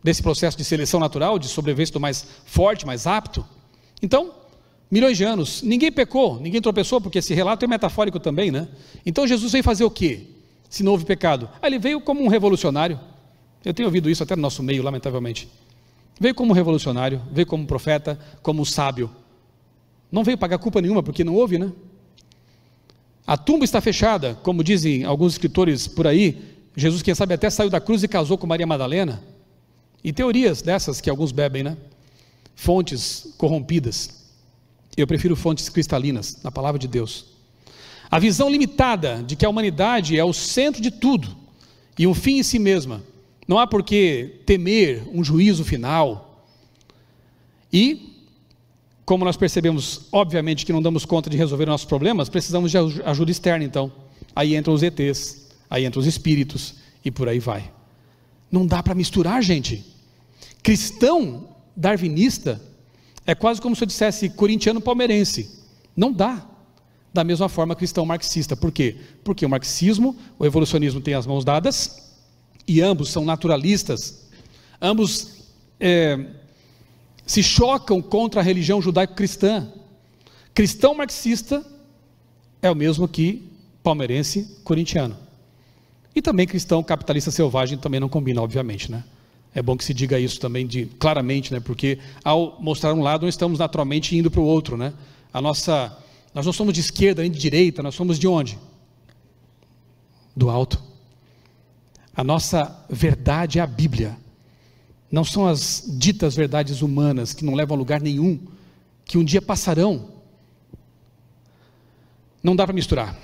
desse 0.01 0.23
processo 0.23 0.57
de 0.57 0.63
seleção 0.63 0.99
natural, 0.99 1.37
de 1.37 1.47
sobrevivência 1.49 1.91
do 1.91 1.99
mais 1.99 2.25
forte, 2.45 2.85
mais 2.85 3.05
apto. 3.05 3.45
Então, 4.01 4.33
milhões 4.89 5.17
de 5.17 5.23
anos, 5.23 5.61
ninguém 5.61 5.91
pecou, 5.91 6.39
ninguém 6.39 6.61
tropeçou, 6.61 7.01
porque 7.01 7.19
esse 7.19 7.33
relato 7.33 7.65
é 7.65 7.67
metafórico 7.67 8.19
também, 8.19 8.51
né? 8.51 8.67
Então 9.05 9.27
Jesus 9.27 9.51
veio 9.51 9.63
fazer 9.63 9.83
o 9.83 9.91
quê? 9.91 10.27
Se 10.69 10.83
não 10.83 10.91
houve 10.91 11.05
pecado. 11.05 11.49
Ah, 11.61 11.67
ele 11.67 11.79
veio 11.79 12.01
como 12.01 12.21
um 12.21 12.27
revolucionário, 12.27 12.99
Eu 13.65 13.73
tenho 13.73 13.87
ouvido 13.87 14.09
isso 14.09 14.23
até 14.23 14.35
no 14.35 14.41
nosso 14.41 14.63
meio, 14.63 14.81
lamentavelmente. 14.81 15.49
Veio 16.19 16.33
como 16.33 16.53
revolucionário, 16.53 17.21
veio 17.31 17.45
como 17.45 17.65
profeta, 17.65 18.17
como 18.41 18.65
sábio. 18.65 19.09
Não 20.11 20.23
veio 20.23 20.37
pagar 20.37 20.57
culpa 20.57 20.81
nenhuma, 20.81 21.03
porque 21.03 21.23
não 21.23 21.35
houve, 21.35 21.57
né? 21.57 21.71
A 23.25 23.35
tumba 23.35 23.65
está 23.65 23.81
fechada, 23.81 24.35
como 24.41 24.63
dizem 24.63 25.03
alguns 25.03 25.33
escritores 25.33 25.85
por 25.85 26.07
aí. 26.07 26.41
Jesus, 26.77 27.01
quem 27.01 27.13
sabe, 27.13 27.33
até 27.33 27.49
saiu 27.49 27.69
da 27.69 27.81
cruz 27.81 28.03
e 28.03 28.07
casou 28.07 28.37
com 28.37 28.47
Maria 28.47 28.65
Madalena. 28.65 29.21
E 30.01 30.13
teorias 30.13 30.61
dessas 30.61 31.01
que 31.01 31.09
alguns 31.09 31.33
bebem, 31.33 31.61
né? 31.61 31.75
Fontes 32.57 33.35
corrompidas. 33.37 34.25
Eu 34.97 35.05
prefiro 35.05 35.35
fontes 35.35 35.69
cristalinas, 35.69 36.39
na 36.43 36.51
palavra 36.51 36.79
de 36.79 36.87
Deus. 36.87 37.27
A 38.09 38.17
visão 38.17 38.49
limitada 38.49 39.23
de 39.23 39.35
que 39.35 39.45
a 39.45 39.49
humanidade 39.49 40.17
é 40.17 40.25
o 40.25 40.33
centro 40.33 40.81
de 40.81 40.89
tudo 40.89 41.37
e 41.99 42.07
um 42.07 42.15
fim 42.15 42.39
em 42.39 42.43
si 42.43 42.57
mesma. 42.57 43.03
Não 43.47 43.59
há 43.59 43.67
por 43.67 43.83
que 43.83 44.41
temer 44.43 45.07
um 45.13 45.23
juízo 45.23 45.63
final. 45.63 46.43
E 47.71 48.15
como 49.05 49.23
nós 49.23 49.37
percebemos, 49.37 50.07
obviamente, 50.11 50.65
que 50.65 50.73
não 50.73 50.81
damos 50.81 51.05
conta 51.05 51.29
de 51.29 51.37
resolver 51.37 51.67
nossos 51.67 51.85
problemas, 51.85 52.27
precisamos 52.27 52.71
de 52.71 52.77
ajuda 53.05 53.29
externa, 53.29 53.63
então. 53.63 53.91
Aí 54.35 54.55
entram 54.55 54.73
os 54.73 54.81
ETs, 54.81 55.47
aí 55.69 55.85
entram 55.85 56.01
os 56.01 56.07
espíritos 56.07 56.73
e 57.05 57.11
por 57.11 57.29
aí 57.29 57.39
vai. 57.39 57.71
Não 58.51 58.65
dá 58.65 58.81
para 58.81 58.95
misturar, 58.95 59.43
gente. 59.43 59.85
Cristão 60.63 61.55
darwinista 61.77 62.59
é 63.25 63.35
quase 63.35 63.61
como 63.61 63.75
se 63.75 63.83
eu 63.83 63.87
dissesse 63.87 64.29
corintiano 64.29 64.81
palmeirense. 64.81 65.51
Não 65.95 66.11
dá. 66.11 66.43
Da 67.13 67.23
mesma 67.23 67.47
forma, 67.47 67.75
cristão 67.75 68.05
marxista. 68.05 68.55
Por 68.55 68.71
quê? 68.71 68.97
Porque 69.23 69.45
o 69.45 69.49
marxismo, 69.49 70.15
o 70.37 70.45
evolucionismo 70.45 70.99
têm 70.99 71.13
as 71.13 71.27
mãos 71.27 71.45
dadas 71.45 72.11
e 72.67 72.81
ambos 72.81 73.09
são 73.09 73.23
naturalistas. 73.23 74.27
Ambos 74.81 75.45
é, 75.79 76.25
se 77.25 77.43
chocam 77.43 78.01
contra 78.01 78.41
a 78.41 78.43
religião 78.43 78.81
judaico-cristã. 78.81 79.71
Cristão 80.53 80.95
marxista 80.95 81.65
é 82.61 82.69
o 82.69 82.75
mesmo 82.75 83.07
que 83.07 83.47
palmeirense 83.83 84.57
corintiano. 84.63 85.17
E 86.15 86.21
também 86.21 86.47
cristão 86.47 86.81
capitalista 86.83 87.29
selvagem 87.31 87.77
também 87.77 87.99
não 87.99 88.09
combina, 88.09 88.41
obviamente, 88.41 88.91
né? 88.91 89.03
É 89.53 89.61
bom 89.61 89.75
que 89.75 89.83
se 89.83 89.93
diga 89.93 90.19
isso 90.19 90.39
também 90.39 90.67
de, 90.67 90.85
claramente, 90.85 91.51
né? 91.51 91.59
Porque 91.59 91.99
ao 92.23 92.57
mostrar 92.59 92.93
um 92.93 93.01
lado, 93.01 93.25
nós 93.25 93.33
estamos 93.33 93.59
naturalmente 93.59 94.15
indo 94.15 94.29
para 94.29 94.41
o 94.41 94.45
outro, 94.45 94.77
né? 94.77 94.93
A 95.33 95.41
nossa, 95.41 95.97
nós 96.33 96.45
não 96.45 96.53
somos 96.53 96.73
de 96.73 96.79
esquerda 96.79 97.21
nem 97.21 97.31
de 97.31 97.39
direita, 97.39 97.81
nós 97.81 97.95
somos 97.95 98.19
de 98.19 98.27
onde? 98.27 98.57
Do 100.35 100.49
alto. 100.49 100.81
A 102.15 102.23
nossa 102.23 102.85
verdade 102.89 103.59
é 103.59 103.61
a 103.61 103.67
Bíblia. 103.67 104.17
Não 105.11 105.23
são 105.23 105.47
as 105.47 105.85
ditas 105.87 106.35
verdades 106.35 106.81
humanas 106.81 107.33
que 107.33 107.45
não 107.45 107.53
levam 107.55 107.75
a 107.75 107.77
lugar 107.77 108.01
nenhum, 108.01 108.39
que 109.05 109.17
um 109.17 109.23
dia 109.23 109.41
passarão. 109.41 110.09
Não 112.43 112.55
dá 112.55 112.65
para 112.65 112.73
misturar. 112.73 113.17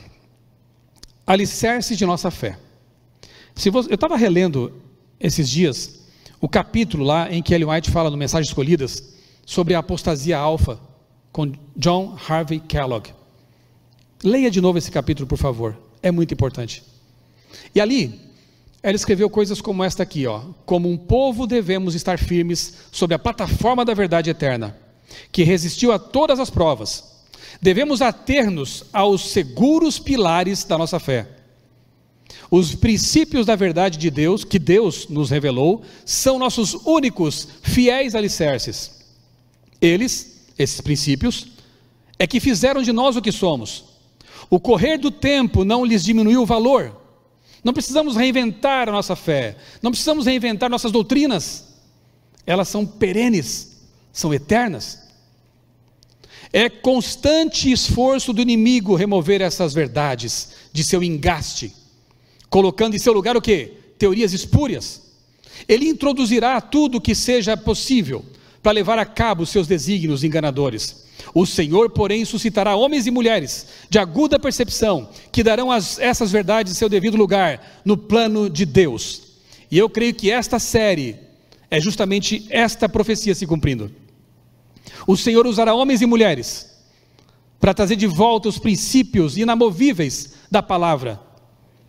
Alicerce 1.26 1.96
de 1.96 2.06
nossa 2.06 2.32
fé. 2.32 2.58
Se 3.56 3.70
você, 3.70 3.92
eu 3.92 3.96
estava 3.96 4.18
relendo 4.18 4.82
esses 5.20 5.50
dias 5.50 6.03
o 6.44 6.50
capítulo 6.50 7.06
lá 7.06 7.32
em 7.32 7.42
que 7.42 7.54
Ellen 7.54 7.70
White 7.70 7.90
fala 7.90 8.10
no 8.10 8.18
Mensagens 8.18 8.50
Escolhidas 8.50 9.02
sobre 9.46 9.76
a 9.76 9.80
apostasia 9.80 10.38
alfa 10.38 10.78
com 11.32 11.50
John 11.74 12.18
Harvey 12.28 12.60
Kellogg. 12.60 13.12
Leia 14.22 14.52
de 14.52 14.60
novo 14.60 14.78
esse 14.78 14.92
capítulo, 14.92 15.26
por 15.26 15.38
favor. 15.38 15.74
É 16.02 16.12
muito 16.12 16.34
importante. 16.34 16.84
E 17.74 17.80
ali, 17.80 18.20
ela 18.84 18.94
escreveu 18.94 19.30
coisas 19.30 19.62
como 19.62 19.86
esta 19.86 20.04
aqui, 20.04 20.28
ó. 20.28 20.42
Como 20.66 20.90
um 20.90 20.98
povo 20.98 21.48
devemos 21.48 21.96
estar 21.96 22.20
firmes 22.20 22.74
sobre 22.92 23.16
a 23.16 23.20
plataforma 23.20 23.86
da 23.86 23.94
verdade 23.94 24.30
eterna, 24.30 24.76
que 25.32 25.44
resistiu 25.44 25.94
a 25.94 25.98
todas 25.98 26.42
as 26.42 26.50
provas. 26.50 27.24
Devemos 27.62 28.02
ater-nos 28.02 28.84
aos 28.92 29.30
seguros 29.30 29.98
pilares 29.98 30.66
da 30.66 30.78
nossa 30.78 31.00
fé. 31.00 31.33
Os 32.56 32.76
princípios 32.76 33.48
da 33.48 33.56
verdade 33.56 33.98
de 33.98 34.12
Deus, 34.12 34.44
que 34.44 34.60
Deus 34.60 35.08
nos 35.08 35.32
revelou, 35.32 35.82
são 36.06 36.38
nossos 36.38 36.76
únicos 36.86 37.48
fiéis 37.64 38.14
alicerces. 38.14 38.92
Eles, 39.82 40.46
esses 40.60 40.80
princípios, 40.80 41.48
é 42.20 42.28
que 42.28 42.40
fizeram 42.40 42.84
de 42.84 42.92
nós 42.92 43.16
o 43.16 43.22
que 43.22 43.32
somos. 43.32 43.86
O 44.52 44.60
correr 44.60 45.00
do 45.00 45.10
tempo 45.10 45.66
não 45.66 45.84
lhes 45.84 46.04
diminuiu 46.04 46.44
o 46.44 46.46
valor 46.46 47.02
não 47.64 47.72
precisamos 47.72 48.18
reinventar 48.18 48.90
a 48.90 48.92
nossa 48.92 49.16
fé, 49.16 49.56
não 49.82 49.90
precisamos 49.90 50.26
reinventar 50.26 50.70
nossas 50.70 50.92
doutrinas, 50.92 51.64
elas 52.46 52.68
são 52.68 52.86
perenes, 52.86 53.78
são 54.12 54.34
eternas. 54.34 55.02
É 56.52 56.70
constante 56.70 57.72
esforço 57.72 58.34
do 58.34 58.42
inimigo 58.42 58.96
remover 58.96 59.42
essas 59.42 59.74
verdades 59.74 60.50
de 60.74 60.84
seu 60.84 61.02
engaste, 61.02 61.74
colocando 62.54 62.96
em 62.96 63.00
seu 63.00 63.12
lugar 63.12 63.36
o 63.36 63.42
que? 63.42 63.72
Teorias 63.98 64.32
espúrias. 64.32 65.02
Ele 65.68 65.88
introduzirá 65.88 66.62
tudo 66.62 67.00
o 67.00 67.02
que 67.02 67.16
seja 67.16 67.58
possível 67.58 68.24
para 68.62 68.74
levar 68.74 69.00
a 69.00 69.06
cabo 69.08 69.44
seus 69.44 69.66
desígnios 69.66 70.24
enganadores. 70.24 71.04
O 71.34 71.48
Senhor, 71.48 71.90
porém, 71.90 72.24
suscitará 72.24 72.76
homens 72.76 73.08
e 73.08 73.12
mulheres 73.12 73.66
de 73.90 73.98
aguda 73.98 74.38
percepção, 74.38 75.10
que 75.32 75.42
darão 75.42 75.72
as, 75.72 75.98
essas 75.98 76.32
verdades 76.32 76.78
seu 76.78 76.88
devido 76.88 77.18
lugar 77.18 77.82
no 77.84 77.98
plano 77.98 78.48
de 78.48 78.68
Deus. 78.68 79.24
E 79.72 79.76
eu 79.76 79.90
creio 79.90 80.14
que 80.14 80.30
esta 80.30 80.60
série 80.60 81.18
é 81.72 81.82
justamente 81.82 82.46
esta 82.52 82.88
profecia 82.88 83.34
se 83.34 83.48
cumprindo. 83.48 83.92
O 85.08 85.18
Senhor 85.18 85.48
usará 85.48 85.74
homens 85.74 86.04
e 86.04 86.06
mulheres 86.06 86.70
para 87.60 87.74
trazer 87.74 87.96
de 87.96 88.06
volta 88.06 88.48
os 88.48 88.60
princípios 88.60 89.40
inamovíveis 89.40 90.36
da 90.52 90.62
palavra, 90.62 91.20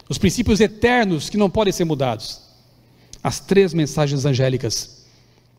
os 0.09 0.19
princípios 0.19 0.61
eternos 0.61 1.31
que 1.31 1.37
não 1.37 1.51
podem 1.51 1.73
ser 1.73 1.85
mudados. 1.85 2.41
As 3.23 3.41
três 3.41 3.73
mensagens 3.73 4.25
angélicas. 4.25 5.05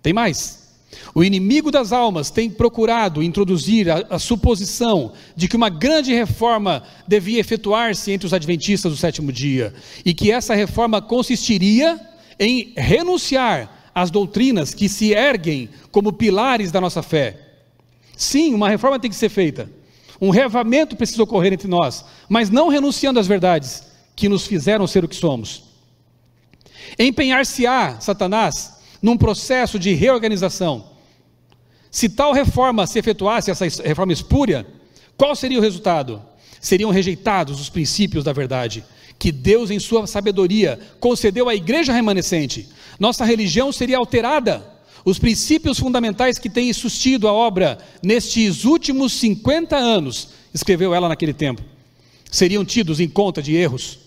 Tem 0.01 0.13
mais? 0.13 0.65
O 1.13 1.23
inimigo 1.23 1.71
das 1.71 1.91
almas 1.91 2.29
tem 2.29 2.49
procurado 2.49 3.23
introduzir 3.23 3.89
a, 3.89 4.05
a, 4.11 4.19
suposição 4.19 5.13
de 5.35 5.47
que 5.47 5.55
uma 5.55 5.69
grande 5.69 6.13
reforma 6.13 6.83
devia 7.07 7.39
efetuar-se 7.39 8.11
entre 8.11 8.27
os 8.27 8.33
adventistas 8.33 8.91
do 8.91 8.97
sétimo 8.97 9.31
dia 9.31 9.73
e 10.05 10.13
que 10.13 10.31
essa 10.31 10.53
reforma 10.53 11.01
consistiria 11.01 11.99
em 12.39 12.73
renunciar 12.77 13.89
às 13.93 14.11
doutrinas 14.11 14.73
que 14.73 14.87
se 14.87 15.11
erguem 15.11 15.69
como 15.91 16.13
pilares 16.13 16.71
da 16.71 16.79
nossa 16.79 17.01
fé. 17.01 17.39
Sim, 18.15 18.53
uma 18.53 18.69
reforma 18.69 18.99
tem 18.99 19.09
que 19.09 19.15
ser 19.15 19.29
feita. 19.29 19.69
Um 20.21 20.29
reavamento 20.29 20.95
precisa 20.95 21.23
ocorrer 21.23 21.51
entre 21.51 21.67
nós, 21.67 22.05
mas 22.29 22.49
não 22.49 22.69
renunciando 22.69 23.19
às 23.19 23.27
verdades 23.27 23.94
que 24.15 24.29
nos 24.29 24.47
fizeram 24.47 24.87
ser 24.87 25.03
o 25.03 25.07
que 25.07 25.15
somos. 25.15 25.63
Empenhar-se-á, 26.97 27.99
Satanás, 27.99 28.73
num 29.01 29.17
processo 29.17 29.77
de 29.77 29.93
reorganização. 29.93 30.85
Se 31.91 32.09
tal 32.09 32.33
reforma 32.33 32.85
se 32.87 32.99
efetuasse, 32.99 33.51
essa 33.51 33.65
reforma 33.83 34.13
espúria, 34.13 34.65
qual 35.17 35.35
seria 35.35 35.59
o 35.59 35.61
resultado? 35.61 36.21
Seriam 36.59 36.89
rejeitados 36.91 37.59
os 37.59 37.69
princípios 37.69 38.23
da 38.23 38.33
verdade, 38.33 38.83
que 39.17 39.31
Deus, 39.31 39.71
em 39.71 39.79
sua 39.79 40.07
sabedoria, 40.07 40.79
concedeu 40.99 41.47
à 41.47 41.55
igreja 41.55 41.93
remanescente. 41.93 42.67
Nossa 42.99 43.23
religião 43.23 43.71
seria 43.71 43.97
alterada. 43.97 44.65
Os 45.05 45.19
princípios 45.19 45.79
fundamentais 45.79 46.39
que 46.39 46.49
têm 46.49 46.73
sustido 46.73 47.27
a 47.27 47.33
obra 47.33 47.77
nestes 48.01 48.65
últimos 48.65 49.13
50 49.13 49.75
anos, 49.77 50.29
escreveu 50.53 50.95
ela 50.95 51.07
naquele 51.07 51.33
tempo, 51.33 51.61
seriam 52.31 52.65
tidos 52.65 52.99
em 52.99 53.07
conta 53.07 53.41
de 53.41 53.55
erros. 53.55 54.04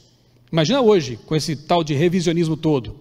Imagina 0.50 0.80
hoje, 0.80 1.18
com 1.26 1.36
esse 1.36 1.54
tal 1.54 1.84
de 1.84 1.92
revisionismo 1.94 2.56
todo. 2.56 2.96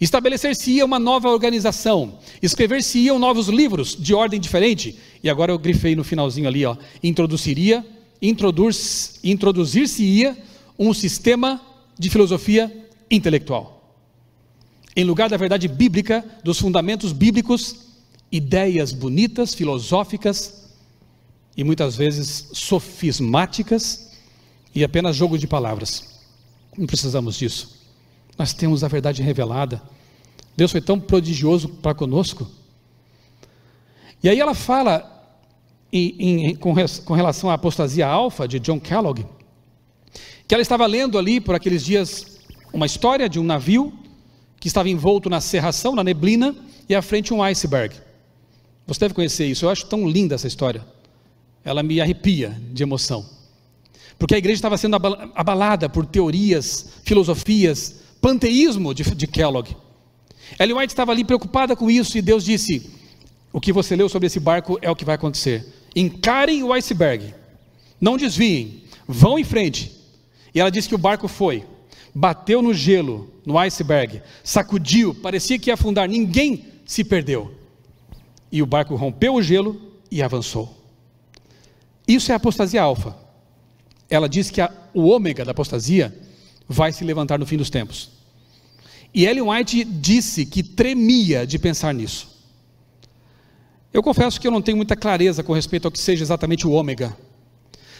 Estabelecer-se-ia 0.00 0.84
uma 0.84 0.98
nova 0.98 1.28
organização, 1.28 2.18
escrever-se-iam 2.42 3.16
novos 3.18 3.46
livros 3.48 3.96
de 3.96 4.12
ordem 4.12 4.40
diferente, 4.40 4.98
e 5.22 5.30
agora 5.30 5.52
eu 5.52 5.58
grifei 5.58 5.94
no 5.94 6.02
finalzinho 6.02 6.48
ali, 6.48 6.66
ó, 6.66 6.76
introduziria, 7.02 7.86
introduzir-se-ia 8.20 10.36
um 10.78 10.92
sistema 10.92 11.60
de 11.96 12.10
filosofia 12.10 12.88
intelectual. 13.08 13.94
Em 14.96 15.04
lugar 15.04 15.28
da 15.28 15.36
verdade 15.36 15.68
bíblica, 15.68 16.24
dos 16.42 16.58
fundamentos 16.58 17.12
bíblicos, 17.12 17.76
ideias 18.30 18.92
bonitas, 18.92 19.54
filosóficas 19.54 20.64
e 21.56 21.62
muitas 21.62 21.94
vezes 21.96 22.48
sofismáticas 22.52 24.10
e 24.74 24.82
apenas 24.82 25.14
jogo 25.14 25.38
de 25.38 25.46
palavras. 25.46 26.13
Não 26.76 26.86
precisamos 26.86 27.36
disso. 27.36 27.80
Nós 28.38 28.52
temos 28.52 28.82
a 28.82 28.88
verdade 28.88 29.22
revelada. 29.22 29.82
Deus 30.56 30.70
foi 30.70 30.80
tão 30.80 30.98
prodigioso 30.98 31.68
para 31.68 31.94
conosco. 31.94 32.48
E 34.22 34.28
aí 34.28 34.40
ela 34.40 34.54
fala 34.54 35.10
em, 35.92 36.14
em, 36.18 36.54
com, 36.56 36.74
com, 37.04 37.14
relação 37.14 37.50
à 37.50 37.54
apostasia 37.54 38.06
alfa 38.06 38.48
de 38.48 38.58
John 38.58 38.80
Kellogg, 38.80 39.24
que 40.48 40.54
ela 40.54 40.62
estava 40.62 40.86
lendo 40.86 41.18
ali 41.18 41.40
por 41.40 41.54
aqueles 41.54 41.84
dias 41.84 42.38
uma 42.72 42.86
história 42.86 43.28
de 43.28 43.38
um 43.38 43.44
navio 43.44 43.92
que 44.58 44.66
estava 44.66 44.88
envolto 44.88 45.28
na 45.30 45.40
serração, 45.40 45.94
na 45.94 46.02
neblina, 46.02 46.54
e 46.88 46.94
à 46.94 47.02
frente 47.02 47.32
um 47.32 47.42
iceberg. 47.42 47.94
Você 48.86 49.00
deve 49.00 49.14
conhecer 49.14 49.46
isso, 49.46 49.64
eu 49.64 49.70
acho 49.70 49.86
tão 49.86 50.08
linda 50.08 50.34
essa 50.34 50.46
história. 50.46 50.84
Ela 51.64 51.82
me 51.82 52.00
arrepia 52.00 52.60
de 52.72 52.82
emoção. 52.82 53.24
Porque 54.18 54.34
a 54.34 54.38
igreja 54.38 54.58
estava 54.58 54.76
sendo 54.76 54.96
abalada 55.34 55.88
por 55.88 56.06
teorias, 56.06 56.86
filosofias, 57.04 57.96
panteísmo 58.20 58.94
de, 58.94 59.02
de 59.02 59.26
Kellogg. 59.26 59.76
Ellen 60.58 60.76
White 60.76 60.92
estava 60.92 61.12
ali 61.12 61.24
preocupada 61.24 61.74
com 61.74 61.90
isso 61.90 62.16
e 62.16 62.22
Deus 62.22 62.44
disse: 62.44 62.90
O 63.52 63.60
que 63.60 63.72
você 63.72 63.96
leu 63.96 64.08
sobre 64.08 64.26
esse 64.26 64.40
barco 64.40 64.78
é 64.80 64.90
o 64.90 64.96
que 64.96 65.04
vai 65.04 65.14
acontecer. 65.14 65.66
Encarem 65.94 66.62
o 66.62 66.72
iceberg, 66.72 67.34
não 68.00 68.16
desviem, 68.16 68.82
vão 69.06 69.38
em 69.38 69.44
frente. 69.44 69.92
E 70.54 70.60
ela 70.60 70.70
disse 70.70 70.88
que 70.88 70.94
o 70.94 70.98
barco 70.98 71.26
foi 71.28 71.64
bateu 72.14 72.62
no 72.62 72.72
gelo, 72.72 73.28
no 73.44 73.58
iceberg, 73.58 74.22
sacudiu, 74.44 75.14
parecia 75.14 75.58
que 75.58 75.68
ia 75.68 75.74
afundar, 75.74 76.08
ninguém 76.08 76.64
se 76.86 77.02
perdeu. 77.02 77.52
E 78.52 78.62
o 78.62 78.66
barco 78.66 78.94
rompeu 78.94 79.34
o 79.34 79.42
gelo 79.42 79.80
e 80.10 80.22
avançou. 80.22 80.72
Isso 82.06 82.30
é 82.30 82.34
apostasia 82.34 82.80
alfa. 82.80 83.16
Ela 84.08 84.28
diz 84.28 84.50
que 84.50 84.60
a, 84.60 84.70
o 84.92 85.06
ômega 85.06 85.44
da 85.44 85.52
apostasia 85.52 86.14
vai 86.68 86.92
se 86.92 87.04
levantar 87.04 87.38
no 87.38 87.46
fim 87.46 87.56
dos 87.56 87.70
tempos. 87.70 88.10
E 89.14 89.26
Ellen 89.26 89.48
White 89.48 89.84
disse 89.84 90.44
que 90.44 90.62
tremia 90.62 91.46
de 91.46 91.58
pensar 91.58 91.94
nisso. 91.94 92.28
Eu 93.92 94.02
confesso 94.02 94.40
que 94.40 94.46
eu 94.46 94.50
não 94.50 94.60
tenho 94.60 94.76
muita 94.76 94.96
clareza 94.96 95.42
com 95.42 95.52
respeito 95.52 95.86
ao 95.86 95.92
que 95.92 96.00
seja 96.00 96.24
exatamente 96.24 96.66
o 96.66 96.72
ômega. 96.72 97.16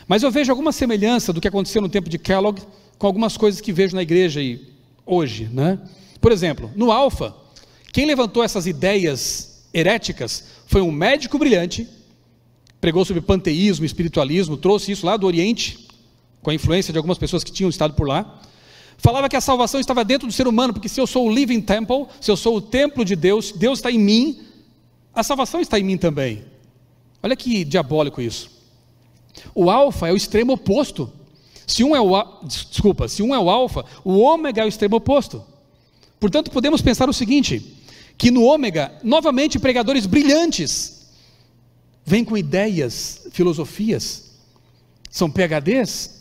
Mas 0.08 0.22
eu 0.22 0.30
vejo 0.30 0.50
alguma 0.50 0.72
semelhança 0.72 1.32
do 1.32 1.40
que 1.40 1.46
aconteceu 1.46 1.80
no 1.80 1.88
tempo 1.88 2.10
de 2.10 2.18
Kellogg 2.18 2.60
com 2.98 3.06
algumas 3.06 3.36
coisas 3.36 3.60
que 3.60 3.72
vejo 3.72 3.94
na 3.94 4.02
igreja 4.02 4.40
hoje, 5.06 5.48
né? 5.52 5.78
Por 6.20 6.32
exemplo, 6.32 6.70
no 6.74 6.90
Alfa, 6.90 7.34
quem 7.92 8.06
levantou 8.06 8.42
essas 8.42 8.66
ideias 8.66 9.66
heréticas 9.72 10.44
foi 10.66 10.82
um 10.82 10.90
médico 10.90 11.38
brilhante, 11.38 11.86
pregou 12.80 13.04
sobre 13.04 13.22
panteísmo, 13.22 13.84
espiritualismo, 13.84 14.56
trouxe 14.56 14.92
isso 14.92 15.06
lá 15.06 15.16
do 15.16 15.26
Oriente, 15.26 15.83
com 16.44 16.50
a 16.50 16.54
influência 16.54 16.92
de 16.92 16.98
algumas 16.98 17.18
pessoas 17.18 17.42
que 17.42 17.50
tinham 17.50 17.70
estado 17.70 17.94
por 17.94 18.06
lá. 18.06 18.40
Falava 18.98 19.28
que 19.28 19.34
a 19.34 19.40
salvação 19.40 19.80
estava 19.80 20.04
dentro 20.04 20.28
do 20.28 20.32
ser 20.32 20.46
humano, 20.46 20.72
porque 20.72 20.88
se 20.88 21.00
eu 21.00 21.06
sou 21.06 21.26
o 21.26 21.32
living 21.32 21.60
temple, 21.60 22.06
se 22.20 22.30
eu 22.30 22.36
sou 22.36 22.56
o 22.56 22.60
templo 22.60 23.04
de 23.04 23.16
Deus, 23.16 23.50
Deus 23.50 23.78
está 23.78 23.90
em 23.90 23.98
mim, 23.98 24.42
a 25.12 25.22
salvação 25.22 25.60
está 25.60 25.78
em 25.80 25.82
mim 25.82 25.96
também. 25.96 26.44
Olha 27.22 27.34
que 27.34 27.64
diabólico 27.64 28.20
isso. 28.20 28.50
O 29.54 29.70
alfa 29.70 30.08
é 30.08 30.12
o 30.12 30.16
extremo 30.16 30.52
oposto. 30.52 31.10
Se 31.66 31.82
um 31.82 31.96
é 31.96 32.00
o 32.00 32.44
desculpa, 32.44 33.08
se 33.08 33.22
um 33.22 33.34
é 33.34 33.38
o 33.38 33.48
alfa, 33.48 33.84
o 34.04 34.18
ômega 34.18 34.62
é 34.62 34.64
o 34.66 34.68
extremo 34.68 34.96
oposto. 34.96 35.42
Portanto, 36.20 36.50
podemos 36.50 36.82
pensar 36.82 37.08
o 37.08 37.12
seguinte: 37.12 37.78
que 38.18 38.30
no 38.30 38.44
ômega, 38.44 38.92
novamente 39.02 39.58
pregadores 39.58 40.04
brilhantes 40.04 41.08
vêm 42.04 42.22
com 42.22 42.36
ideias, 42.36 43.26
filosofias, 43.32 44.30
são 45.10 45.30
PhDs, 45.30 46.13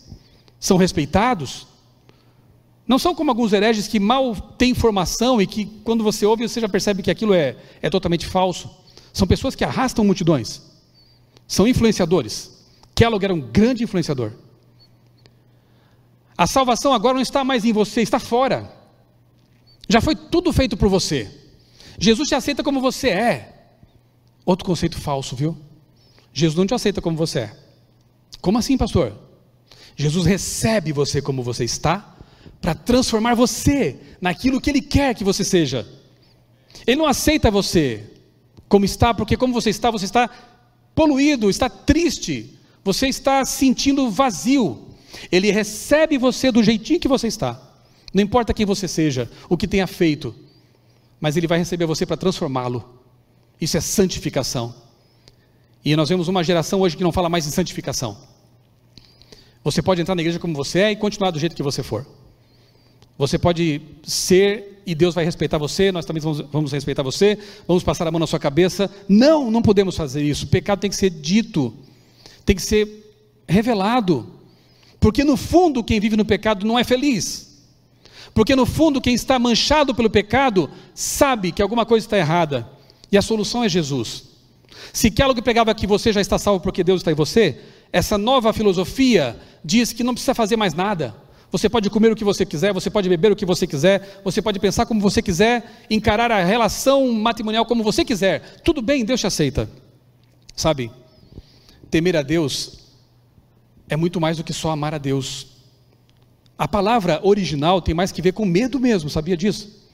são 0.64 0.78
respeitados, 0.78 1.68
não 2.88 2.98
são 2.98 3.14
como 3.14 3.30
alguns 3.30 3.52
hereges 3.52 3.86
que 3.86 4.00
mal 4.00 4.34
têm 4.34 4.74
formação 4.74 5.42
e 5.42 5.46
que, 5.46 5.66
quando 5.84 6.06
você 6.06 6.26
ouve, 6.26 6.48
você 6.48 6.62
já 6.62 6.70
percebe 6.70 7.04
que 7.04 7.12
aquilo 7.12 7.34
é, 7.34 7.58
é 7.82 7.90
totalmente 7.90 8.26
falso. 8.26 8.70
São 9.12 9.28
pessoas 9.28 9.56
que 9.56 9.66
arrastam 9.66 10.06
multidões, 10.06 10.62
são 11.46 11.68
influenciadores. 11.68 12.64
Kellogg 12.96 13.26
era 13.26 13.34
um 13.34 13.42
grande 13.42 13.84
influenciador. 13.84 14.32
A 16.38 16.48
salvação 16.48 16.94
agora 16.94 17.16
não 17.16 17.22
está 17.22 17.44
mais 17.44 17.66
em 17.66 17.74
você, 17.74 18.02
está 18.02 18.18
fora. 18.18 18.74
Já 19.90 20.00
foi 20.00 20.16
tudo 20.16 20.54
feito 20.54 20.78
por 20.78 20.88
você. 20.88 21.30
Jesus 22.00 22.30
te 22.30 22.36
aceita 22.36 22.64
como 22.64 22.80
você 22.80 23.10
é. 23.10 23.68
Outro 24.46 24.66
conceito 24.66 24.98
falso, 24.98 25.36
viu? 25.36 25.58
Jesus 26.32 26.56
não 26.58 26.66
te 26.66 26.74
aceita 26.74 27.02
como 27.02 27.18
você 27.18 27.40
é. 27.40 27.58
Como 28.40 28.58
assim, 28.58 28.78
pastor? 28.78 29.33
Jesus 29.96 30.26
recebe 30.26 30.92
você 30.92 31.22
como 31.22 31.44
você 31.44 31.64
está 31.64 32.16
para 32.62 32.74
transformar 32.74 33.36
você 33.36 33.98
naquilo 34.22 34.60
que 34.60 34.70
ele 34.70 34.82
quer 34.82 35.14
que 35.14 35.24
você 35.24 35.44
seja. 35.44 35.88
Ele 36.88 36.98
não 36.98 37.06
aceita 37.06 37.52
você 37.52 38.10
como 38.68 38.86
está, 38.86 39.14
porque 39.14 39.38
como 39.38 39.54
você 39.54 39.70
está, 39.70 39.92
você 39.92 40.06
está 40.06 40.30
poluído, 40.96 41.50
está 41.50 41.70
triste, 41.70 42.58
você 42.84 43.08
está 43.08 43.46
sentindo 43.46 44.10
vazio. 44.10 44.88
Ele 45.32 45.52
recebe 45.52 46.18
você 46.18 46.52
do 46.52 46.64
jeitinho 46.64 47.00
que 47.00 47.08
você 47.08 47.28
está. 47.28 47.62
Não 48.14 48.22
importa 48.22 48.54
quem 48.54 48.66
você 48.66 48.88
seja, 48.88 49.30
o 49.50 49.58
que 49.58 49.68
tenha 49.68 49.88
feito, 49.88 50.36
mas 51.20 51.36
ele 51.38 51.48
vai 51.48 51.58
receber 51.58 51.86
você 51.86 52.06
para 52.06 52.18
transformá-lo. 52.18 53.02
Isso 53.60 53.78
é 53.78 53.82
santificação. 53.82 54.74
E 55.86 55.96
nós 55.96 56.10
vemos 56.10 56.28
uma 56.28 56.44
geração 56.44 56.82
hoje 56.82 56.96
que 56.96 57.04
não 57.04 57.12
fala 57.12 57.30
mais 57.30 57.46
em 57.46 57.52
santificação. 57.52 58.18
Você 59.64 59.82
pode 59.82 60.02
entrar 60.02 60.16
na 60.16 60.22
igreja 60.22 60.40
como 60.40 60.54
você 60.54 60.80
é 60.80 60.92
e 60.92 60.96
continuar 60.96 61.32
do 61.32 61.40
jeito 61.40 61.56
que 61.56 61.64
você 61.64 61.82
for. 61.82 62.06
Você 63.18 63.38
pode 63.38 63.82
ser 64.04 64.82
e 64.86 64.94
Deus 64.94 65.16
vai 65.16 65.24
respeitar 65.24 65.58
você, 65.58 65.92
nós 65.92 66.06
também 66.06 66.22
vamos, 66.22 66.42
vamos, 66.52 66.72
respeitar 66.72 67.04
você, 67.04 67.38
vamos 67.68 67.84
passar 67.84 68.06
a 68.08 68.12
mão 68.12 68.20
na 68.20 68.28
sua 68.28 68.40
cabeça. 68.40 68.92
Não, 69.08 69.50
não 69.50 69.62
podemos 69.62 69.96
fazer 69.96 70.22
isso. 70.22 70.46
O 70.46 70.50
pecado 70.50 70.80
tem 70.80 70.90
que 70.90 70.96
ser 70.96 71.10
dito, 71.10 71.74
tem 72.46 72.56
que 72.56 72.62
ser 72.62 73.16
revelado. 73.48 74.28
Porque 75.00 75.24
no 75.24 75.38
fundo, 75.38 75.84
quem 75.84 76.00
vive 76.00 76.18
no 76.18 76.26
pecado 76.26 76.66
não 76.66 76.78
é 76.78 76.84
feliz. 76.84 77.64
Porque 78.34 78.56
no 78.56 78.66
fundo, 78.66 79.00
quem 79.00 79.14
está 79.14 79.38
manchado 79.38 79.94
pelo 79.94 80.10
pecado 80.10 80.70
sabe 80.94 81.52
que 81.52 81.62
alguma 81.62 81.86
coisa 81.86 82.06
está 82.06 82.18
errada. 82.18 82.68
E 83.12 83.18
a 83.18 83.22
solução 83.22 83.64
é 83.64 83.70
Jesus. 83.70 84.24
Se 84.92 85.12
Kellogg 85.12 85.42
pregava 85.42 85.74
que 85.74 85.86
você 85.86 86.12
já 86.12 86.20
está 86.20 86.38
salvo 86.38 86.60
porque 86.60 86.84
Deus 86.84 87.02
está 87.02 87.12
em 87.12 87.16
você, 87.16 87.60
essa 87.94 88.18
nova 88.18 88.52
filosofia 88.52 89.40
diz 89.64 89.94
que 89.94 90.04
não 90.04 90.16
precisa 90.16 90.34
fazer 90.34 90.58
mais 90.58 90.74
nada. 90.74 91.16
Você 91.52 91.70
pode 91.70 91.88
comer 91.92 92.12
o 92.12 92.16
que 92.16 92.24
você 92.24 92.44
quiser, 92.44 92.74
você 92.74 92.90
pode 92.90 93.08
beber 93.08 93.32
o 93.32 93.36
que 93.36 93.46
você 93.46 93.68
quiser, 93.68 94.22
você 94.24 94.42
pode 94.42 94.60
pensar 94.60 94.88
como 94.88 95.00
você 95.00 95.22
quiser, 95.22 95.86
encarar 95.88 96.32
a 96.32 96.44
relação 96.44 97.14
matrimonial 97.14 97.68
como 97.68 97.84
você 97.84 98.04
quiser. 98.04 98.62
Tudo 98.64 98.82
bem, 98.82 99.06
Deus 99.06 99.20
te 99.20 99.28
aceita. 99.28 99.70
Sabe? 100.56 100.92
Temer 101.92 102.16
a 102.16 102.24
Deus 102.24 102.80
é 103.88 103.96
muito 103.96 104.20
mais 104.20 104.38
do 104.38 104.44
que 104.44 104.52
só 104.52 104.72
amar 104.72 104.96
a 104.96 104.98
Deus. 104.98 105.50
A 106.58 106.68
palavra 106.68 107.20
original 107.22 107.80
tem 107.80 107.94
mais 107.94 108.12
que 108.12 108.24
ver 108.24 108.32
com 108.32 108.44
medo 108.44 108.80
mesmo, 108.80 109.08
sabia 109.08 109.38
disso? 109.38 109.88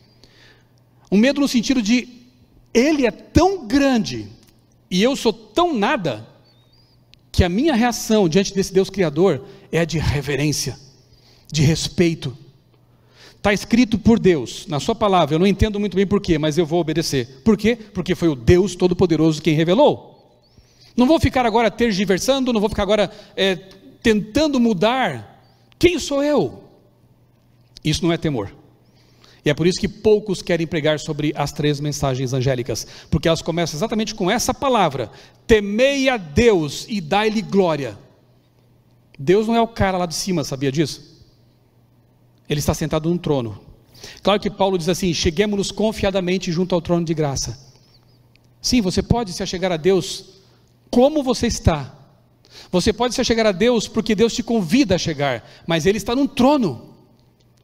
Um 1.11 1.17
medo 1.17 1.41
no 1.41 1.47
sentido 1.49 1.81
de 1.81 2.07
ele 2.73 3.05
é 3.05 3.11
tão 3.11 3.67
grande 3.67 4.29
e 4.89 5.03
eu 5.03 5.17
sou 5.17 5.33
tão 5.33 5.73
nada 5.73 6.28
que 7.39 7.43
a 7.45 7.47
minha 7.47 7.73
reação 7.73 8.27
diante 8.27 8.53
desse 8.53 8.73
Deus 8.73 8.89
criador 8.89 9.45
é 9.71 9.85
de 9.85 9.97
reverência, 9.97 10.77
de 11.49 11.61
respeito. 11.61 12.37
Está 13.37 13.53
escrito 13.53 13.97
por 13.97 14.19
Deus, 14.19 14.67
na 14.67 14.77
sua 14.77 14.93
palavra, 14.93 15.35
eu 15.35 15.39
não 15.39 15.47
entendo 15.47 15.79
muito 15.79 15.95
bem 15.95 16.05
porquê, 16.05 16.37
mas 16.37 16.57
eu 16.57 16.65
vou 16.65 16.81
obedecer. 16.81 17.39
Por 17.45 17.55
quê? 17.55 17.77
Porque 17.77 18.13
foi 18.13 18.27
o 18.27 18.35
Deus 18.35 18.75
Todo-Poderoso 18.75 19.41
quem 19.41 19.55
revelou. 19.55 20.37
Não 20.97 21.07
vou 21.07 21.17
ficar 21.17 21.45
agora 21.45 21.71
tergiversando, 21.71 22.51
não 22.51 22.59
vou 22.59 22.69
ficar 22.69 22.83
agora 22.83 23.09
é, 23.37 23.55
tentando 24.03 24.59
mudar. 24.59 25.41
Quem 25.79 25.97
sou 25.97 26.21
eu? 26.21 26.65
Isso 27.81 28.03
não 28.03 28.11
é 28.11 28.17
temor. 28.17 28.53
E 29.43 29.49
é 29.49 29.53
por 29.53 29.65
isso 29.65 29.79
que 29.79 29.87
poucos 29.87 30.41
querem 30.41 30.67
pregar 30.67 30.99
sobre 30.99 31.33
as 31.35 31.51
três 31.51 31.79
mensagens 31.79 32.33
angélicas, 32.33 32.85
porque 33.09 33.27
elas 33.27 33.41
começam 33.41 33.77
exatamente 33.77 34.13
com 34.13 34.29
essa 34.29 34.53
palavra: 34.53 35.09
temei 35.47 36.09
a 36.09 36.17
Deus 36.17 36.85
e 36.89 36.99
dai-lhe 36.99 37.41
glória. 37.41 37.97
Deus 39.17 39.47
não 39.47 39.55
é 39.55 39.61
o 39.61 39.67
cara 39.67 39.97
lá 39.97 40.05
de 40.05 40.15
cima, 40.15 40.43
sabia 40.43 40.71
disso? 40.71 41.25
Ele 42.49 42.59
está 42.59 42.73
sentado 42.73 43.09
num 43.09 43.17
trono. 43.17 43.59
Claro 44.21 44.39
que 44.39 44.49
Paulo 44.49 44.77
diz 44.77 44.89
assim: 44.89 45.13
cheguemos-nos 45.13 45.71
confiadamente 45.71 46.51
junto 46.51 46.75
ao 46.75 46.81
trono 46.81 47.05
de 47.05 47.13
graça. 47.13 47.57
Sim, 48.61 48.81
você 48.81 49.01
pode 49.01 49.31
se 49.33 49.41
achegar 49.41 49.71
a 49.71 49.77
Deus 49.77 50.39
como 50.89 51.23
você 51.23 51.47
está, 51.47 51.95
você 52.71 52.91
pode 52.91 53.13
se 53.13 53.23
chegar 53.23 53.45
a 53.45 53.51
Deus 53.51 53.87
porque 53.87 54.15
Deus 54.15 54.33
te 54.33 54.43
convida 54.43 54.95
a 54.95 54.97
chegar, 54.97 55.47
mas 55.65 55.85
Ele 55.85 55.97
está 55.97 56.15
num 56.15 56.27
trono, 56.27 56.95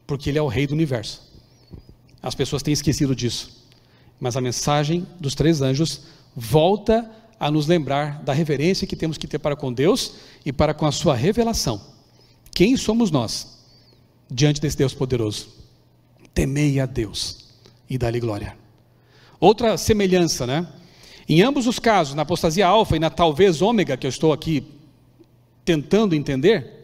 porque 0.06 0.30
Ele 0.30 0.38
é 0.38 0.42
o 0.42 0.46
Rei 0.46 0.66
do 0.66 0.74
universo. 0.74 1.25
As 2.26 2.34
pessoas 2.34 2.60
têm 2.60 2.74
esquecido 2.74 3.14
disso, 3.14 3.64
mas 4.18 4.36
a 4.36 4.40
mensagem 4.40 5.06
dos 5.20 5.36
três 5.36 5.62
anjos 5.62 6.00
volta 6.34 7.08
a 7.38 7.52
nos 7.52 7.68
lembrar 7.68 8.20
da 8.24 8.32
reverência 8.32 8.84
que 8.84 8.96
temos 8.96 9.16
que 9.16 9.28
ter 9.28 9.38
para 9.38 9.54
com 9.54 9.72
Deus 9.72 10.14
e 10.44 10.52
para 10.52 10.74
com 10.74 10.86
a 10.86 10.90
Sua 10.90 11.14
revelação. 11.14 11.80
Quem 12.52 12.76
somos 12.76 13.12
nós 13.12 13.56
diante 14.28 14.60
desse 14.60 14.76
Deus 14.76 14.92
poderoso? 14.92 15.50
Temei 16.34 16.80
a 16.80 16.86
Deus 16.86 17.46
e 17.88 17.96
dá-lhe 17.96 18.18
glória. 18.18 18.58
Outra 19.38 19.78
semelhança, 19.78 20.48
né? 20.48 20.66
Em 21.28 21.42
ambos 21.42 21.68
os 21.68 21.78
casos, 21.78 22.16
na 22.16 22.22
apostasia 22.22 22.66
alfa 22.66 22.96
e 22.96 22.98
na 22.98 23.08
talvez 23.08 23.62
ômega, 23.62 23.96
que 23.96 24.04
eu 24.04 24.10
estou 24.10 24.32
aqui 24.32 24.66
tentando 25.64 26.12
entender, 26.12 26.82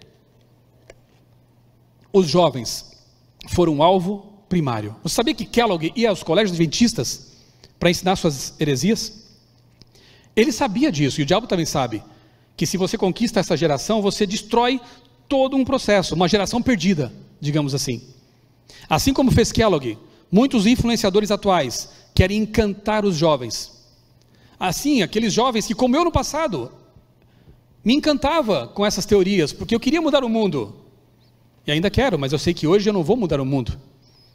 os 2.13 2.29
jovens 2.29 2.93
foram 3.49 3.83
alvo 3.83 4.32
primário. 4.53 4.95
Você 5.03 5.15
sabia 5.15 5.33
que 5.33 5.47
Kellogg 5.47 5.91
ia 5.97 6.11
aos 6.11 6.23
colégios 6.23 6.53
adventistas 6.53 7.33
para 7.79 7.89
ensinar 7.89 8.17
suas 8.17 8.53
heresias? 8.61 9.25
Ele 10.37 10.53
sabia 10.53 10.93
disso, 10.93 11.21
e 11.21 11.23
o 11.23 11.27
diabo 11.27 11.47
também 11.47 11.65
sabe, 11.65 12.03
que 12.55 12.67
se 12.67 12.77
você 12.77 12.99
conquista 12.99 13.41
essa 13.41 13.57
geração, 13.57 14.03
você 14.03 14.27
destrói 14.27 14.79
todo 15.27 15.57
um 15.57 15.65
processo, 15.65 16.15
uma 16.15 16.29
geração 16.29 16.61
perdida, 16.61 17.11
digamos 17.41 17.75
assim. 17.75 18.03
Assim 18.91 19.15
como 19.15 19.31
fez 19.31 19.51
Kellogg, 19.51 19.97
muitos 20.31 20.67
influenciadores 20.67 21.31
atuais 21.31 21.89
querem 22.15 22.43
encantar 22.43 23.07
os 23.07 23.17
jovens. 23.17 23.73
Assim, 24.61 25.01
aqueles 25.01 25.33
jovens 25.33 25.67
que, 25.67 25.75
como 25.75 25.97
eu 25.97 26.05
no 26.05 26.13
passado, 26.13 26.71
me 27.83 27.95
encantava 27.95 28.67
com 28.67 28.85
essas 28.85 29.07
teorias, 29.07 29.51
porque 29.51 29.75
eu 29.75 29.81
queria 29.81 30.03
mudar 30.03 30.23
o 30.23 30.29
mundo. 30.29 30.75
E 31.67 31.73
ainda 31.73 31.89
quero, 31.89 32.19
mas 32.19 32.35
eu 32.35 32.39
sei 32.39 32.53
que 32.53 32.67
hoje 32.67 32.91
eu 32.91 32.93
não 32.93 33.03
vou 33.03 33.17
mudar 33.17 33.41
o 33.41 33.47
mundo. 33.47 33.81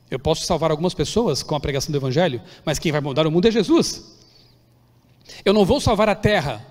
Eu 0.09 0.19
posso 0.19 0.45
salvar 0.45 0.71
algumas 0.71 0.93
pessoas 0.93 1.43
com 1.43 1.55
a 1.55 1.59
pregação 1.59 1.91
do 1.91 1.97
Evangelho, 1.97 2.41
mas 2.63 2.79
quem 2.79 2.91
vai 2.91 3.01
mudar 3.01 3.27
o 3.27 3.31
mundo 3.31 3.47
é 3.47 3.51
Jesus. 3.51 4.17
Eu 5.43 5.53
não 5.53 5.65
vou 5.65 5.81
salvar 5.81 6.07
a 6.07 6.15
terra. 6.15 6.65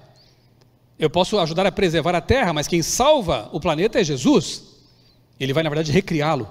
Eu 0.98 1.10
posso 1.10 1.38
ajudar 1.38 1.66
a 1.66 1.72
preservar 1.72 2.14
a 2.14 2.20
terra, 2.22 2.54
mas 2.54 2.66
quem 2.66 2.80
salva 2.80 3.50
o 3.52 3.60
planeta 3.60 4.00
é 4.00 4.04
Jesus. 4.04 4.62
Ele 5.38 5.52
vai, 5.52 5.62
na 5.62 5.68
verdade, 5.68 5.92
recriá-lo. 5.92 6.48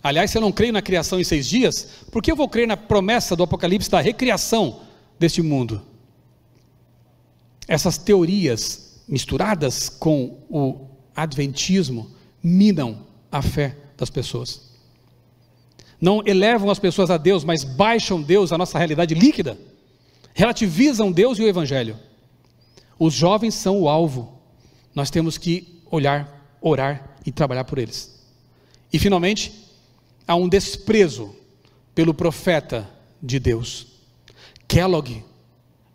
Aliás, 0.00 0.30
se 0.30 0.38
eu 0.38 0.42
não 0.42 0.52
creio 0.52 0.72
na 0.72 0.80
criação 0.80 1.18
em 1.18 1.24
seis 1.24 1.48
dias, 1.48 2.04
por 2.12 2.22
que 2.22 2.30
eu 2.30 2.36
vou 2.36 2.48
crer 2.48 2.68
na 2.68 2.76
promessa 2.76 3.34
do 3.34 3.42
Apocalipse 3.42 3.90
da 3.90 4.00
recriação 4.00 4.82
deste 5.18 5.42
mundo? 5.42 5.82
Essas 7.66 7.98
teorias 7.98 9.02
misturadas 9.08 9.88
com 9.88 10.38
o 10.48 10.86
adventismo 11.16 12.12
minam 12.40 13.04
a 13.32 13.42
fé 13.42 13.76
das 13.96 14.10
pessoas 14.10 14.65
não 16.00 16.22
elevam 16.26 16.70
as 16.70 16.78
pessoas 16.78 17.10
a 17.10 17.16
Deus, 17.16 17.44
mas 17.44 17.64
baixam 17.64 18.20
Deus 18.20 18.52
à 18.52 18.58
nossa 18.58 18.78
realidade 18.78 19.14
líquida, 19.14 19.58
relativizam 20.34 21.10
Deus 21.10 21.38
e 21.38 21.42
o 21.42 21.48
Evangelho. 21.48 21.98
Os 22.98 23.14
jovens 23.14 23.54
são 23.54 23.80
o 23.80 23.88
alvo, 23.88 24.40
nós 24.94 25.10
temos 25.10 25.36
que 25.38 25.80
olhar, 25.90 26.48
orar 26.60 27.16
e 27.24 27.32
trabalhar 27.32 27.64
por 27.64 27.78
eles. 27.78 28.18
E 28.92 28.98
finalmente, 28.98 29.52
há 30.26 30.34
um 30.34 30.48
desprezo 30.48 31.34
pelo 31.94 32.14
profeta 32.14 32.88
de 33.22 33.38
Deus. 33.38 33.86
Kellogg, 34.68 35.24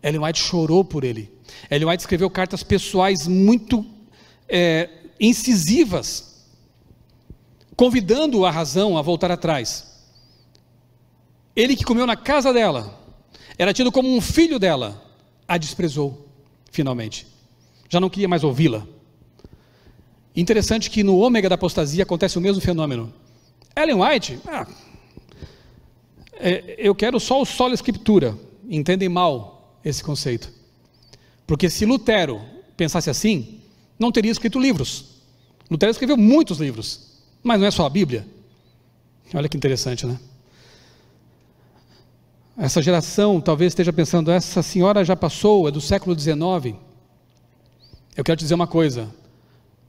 Ellen 0.02 0.20
White 0.20 0.40
chorou 0.40 0.84
por 0.84 1.04
ele. 1.04 1.30
Ellen 1.70 1.88
White 1.88 2.02
escreveu 2.02 2.28
cartas 2.28 2.62
pessoais 2.62 3.26
muito 3.26 3.84
é, 4.48 4.88
incisivas, 5.20 6.44
convidando-o 7.76 8.44
a 8.44 8.50
razão 8.50 8.98
a 8.98 9.02
voltar 9.02 9.30
atrás. 9.30 9.91
Ele 11.54 11.76
que 11.76 11.84
comeu 11.84 12.06
na 12.06 12.16
casa 12.16 12.52
dela, 12.52 12.98
era 13.58 13.72
tido 13.72 13.92
como 13.92 14.14
um 14.14 14.20
filho 14.20 14.58
dela, 14.58 15.02
a 15.46 15.58
desprezou, 15.58 16.28
finalmente. 16.70 17.26
Já 17.88 18.00
não 18.00 18.08
queria 18.08 18.28
mais 18.28 18.42
ouvi-la. 18.42 18.86
Interessante 20.34 20.90
que 20.90 21.02
no 21.02 21.18
ômega 21.18 21.48
da 21.48 21.56
apostasia 21.56 22.02
acontece 22.02 22.38
o 22.38 22.40
mesmo 22.40 22.62
fenômeno. 22.62 23.12
Ellen 23.76 23.96
White, 23.96 24.38
ah, 24.46 24.66
é, 26.34 26.74
eu 26.78 26.94
quero 26.94 27.20
só 27.20 27.40
o 27.40 27.44
solo 27.44 27.74
escritura. 27.74 28.36
Entendem 28.68 29.08
mal 29.08 29.78
esse 29.84 30.02
conceito. 30.02 30.50
Porque 31.46 31.68
se 31.68 31.84
Lutero 31.84 32.40
pensasse 32.76 33.10
assim, 33.10 33.60
não 33.98 34.10
teria 34.10 34.32
escrito 34.32 34.58
livros. 34.58 35.22
Lutero 35.70 35.92
escreveu 35.92 36.16
muitos 36.16 36.58
livros, 36.58 37.22
mas 37.42 37.60
não 37.60 37.66
é 37.66 37.70
só 37.70 37.86
a 37.86 37.90
Bíblia. 37.90 38.26
Olha 39.34 39.48
que 39.48 39.56
interessante, 39.56 40.06
né? 40.06 40.18
Essa 42.56 42.82
geração 42.82 43.40
talvez 43.40 43.70
esteja 43.70 43.92
pensando, 43.92 44.30
essa 44.30 44.62
senhora 44.62 45.04
já 45.04 45.16
passou, 45.16 45.66
é 45.66 45.70
do 45.70 45.80
século 45.80 46.18
XIX. 46.18 46.76
Eu 48.14 48.22
quero 48.22 48.36
te 48.36 48.42
dizer 48.42 48.54
uma 48.54 48.66
coisa. 48.66 49.08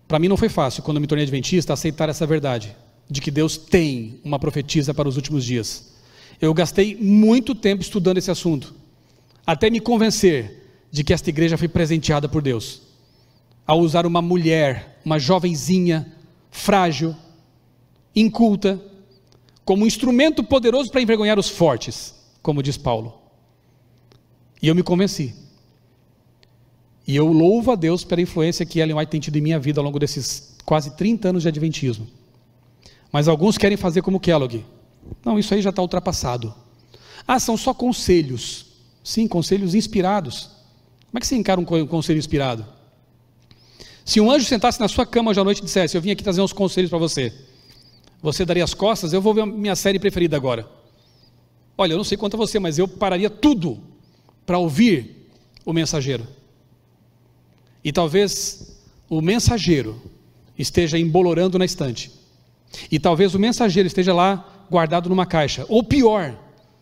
Para 0.07 0.17
mim 0.17 0.29
não 0.29 0.37
foi 0.37 0.47
fácil, 0.47 0.81
quando 0.81 0.97
eu 0.97 1.01
me 1.01 1.07
tornei 1.07 1.23
adventista, 1.23 1.73
aceitar 1.73 2.07
essa 2.07 2.25
verdade, 2.25 2.75
de 3.09 3.19
que 3.19 3.31
Deus 3.31 3.57
tem 3.57 4.19
uma 4.23 4.39
profetisa 4.39 4.93
para 4.93 5.09
os 5.09 5.17
últimos 5.17 5.43
dias. 5.43 5.93
Eu 6.39 6.53
gastei 6.53 6.95
muito 6.95 7.53
tempo 7.53 7.81
estudando 7.81 8.17
esse 8.17 8.31
assunto, 8.31 8.73
até 9.45 9.69
me 9.69 9.81
convencer 9.81 10.69
de 10.89 11.03
que 11.03 11.13
esta 11.13 11.29
igreja 11.29 11.57
foi 11.57 11.67
presenteada 11.67 12.29
por 12.29 12.41
Deus, 12.41 12.81
ao 13.67 13.79
usar 13.79 14.05
uma 14.05 14.21
mulher, 14.21 14.99
uma 15.03 15.19
jovenzinha, 15.19 16.13
frágil, 16.49 17.13
inculta, 18.15 18.79
como 19.65 19.83
um 19.83 19.87
instrumento 19.87 20.43
poderoso 20.43 20.91
para 20.91 21.01
envergonhar 21.01 21.37
os 21.37 21.49
fortes 21.49 22.22
como 22.43 22.61
diz 22.61 22.77
Paulo. 22.77 23.17
E 24.61 24.67
eu 24.67 24.75
me 24.75 24.83
convenci. 24.83 25.33
E 27.07 27.15
eu 27.15 27.27
louvo 27.31 27.71
a 27.71 27.75
Deus 27.75 28.03
pela 28.03 28.21
influência 28.21 28.65
que 28.65 28.79
Ellen 28.79 28.97
White 28.97 29.09
tem 29.09 29.19
tido 29.19 29.37
em 29.37 29.41
minha 29.41 29.59
vida 29.59 29.79
ao 29.79 29.83
longo 29.83 29.97
desses 29.97 30.55
quase 30.65 30.95
30 30.95 31.29
anos 31.29 31.41
de 31.41 31.49
adventismo. 31.49 32.07
Mas 33.11 33.27
alguns 33.27 33.57
querem 33.57 33.77
fazer 33.77 34.01
como 34.01 34.19
Kellogg. 34.19 34.65
Não, 35.23 35.39
isso 35.39 35.53
aí 35.53 35.61
já 35.61 35.69
está 35.69 35.81
ultrapassado. 35.81 36.53
Ah, 37.27 37.39
são 37.39 37.57
só 37.57 37.73
conselhos. 37.73 38.67
Sim, 39.03 39.27
conselhos 39.27 39.73
inspirados. 39.73 40.49
Como 41.07 41.17
é 41.17 41.19
que 41.19 41.27
você 41.27 41.35
encara 41.35 41.59
um 41.59 41.65
conselho 41.87 42.19
inspirado? 42.19 42.65
Se 44.05 44.19
um 44.19 44.31
anjo 44.31 44.45
sentasse 44.45 44.79
na 44.79 44.87
sua 44.87 45.05
cama 45.05 45.31
hoje 45.31 45.39
à 45.39 45.43
noite 45.43 45.59
e 45.59 45.63
dissesse: 45.63 45.95
Eu 45.95 46.01
vim 46.01 46.11
aqui 46.11 46.23
trazer 46.23 46.41
uns 46.41 46.51
conselhos 46.51 46.89
para 46.89 46.99
você, 46.99 47.33
você 48.21 48.43
daria 48.45 48.63
as 48.63 48.73
costas? 48.73 49.13
Eu 49.13 49.21
vou 49.21 49.33
ver 49.33 49.41
a 49.41 49.45
minha 49.45 49.75
série 49.75 49.99
preferida 49.99 50.35
agora. 50.35 50.82
Olha, 51.77 51.93
eu 51.93 51.97
não 51.97 52.03
sei 52.03 52.17
quanto 52.17 52.35
a 52.35 52.37
você, 52.37 52.59
mas 52.59 52.77
eu 52.77 52.87
pararia 52.87 53.29
tudo 53.29 53.79
para 54.45 54.57
ouvir 54.57 55.29
o 55.65 55.73
mensageiro. 55.73 56.27
E 57.83 57.91
talvez 57.91 58.79
o 59.09 59.21
mensageiro 59.21 60.01
esteja 60.57 60.97
embolorando 60.97 61.57
na 61.57 61.65
estante. 61.65 62.11
E 62.91 62.99
talvez 62.99 63.35
o 63.35 63.39
mensageiro 63.39 63.87
esteja 63.87 64.13
lá 64.13 64.65
guardado 64.69 65.09
numa 65.09 65.25
caixa. 65.25 65.65
Ou 65.69 65.83
pior, 65.83 66.37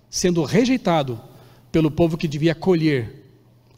sendo 0.10 0.44
rejeitado 0.44 1.20
pelo 1.72 1.90
povo 1.90 2.18
que 2.18 2.28
devia 2.28 2.52
acolher 2.52 3.26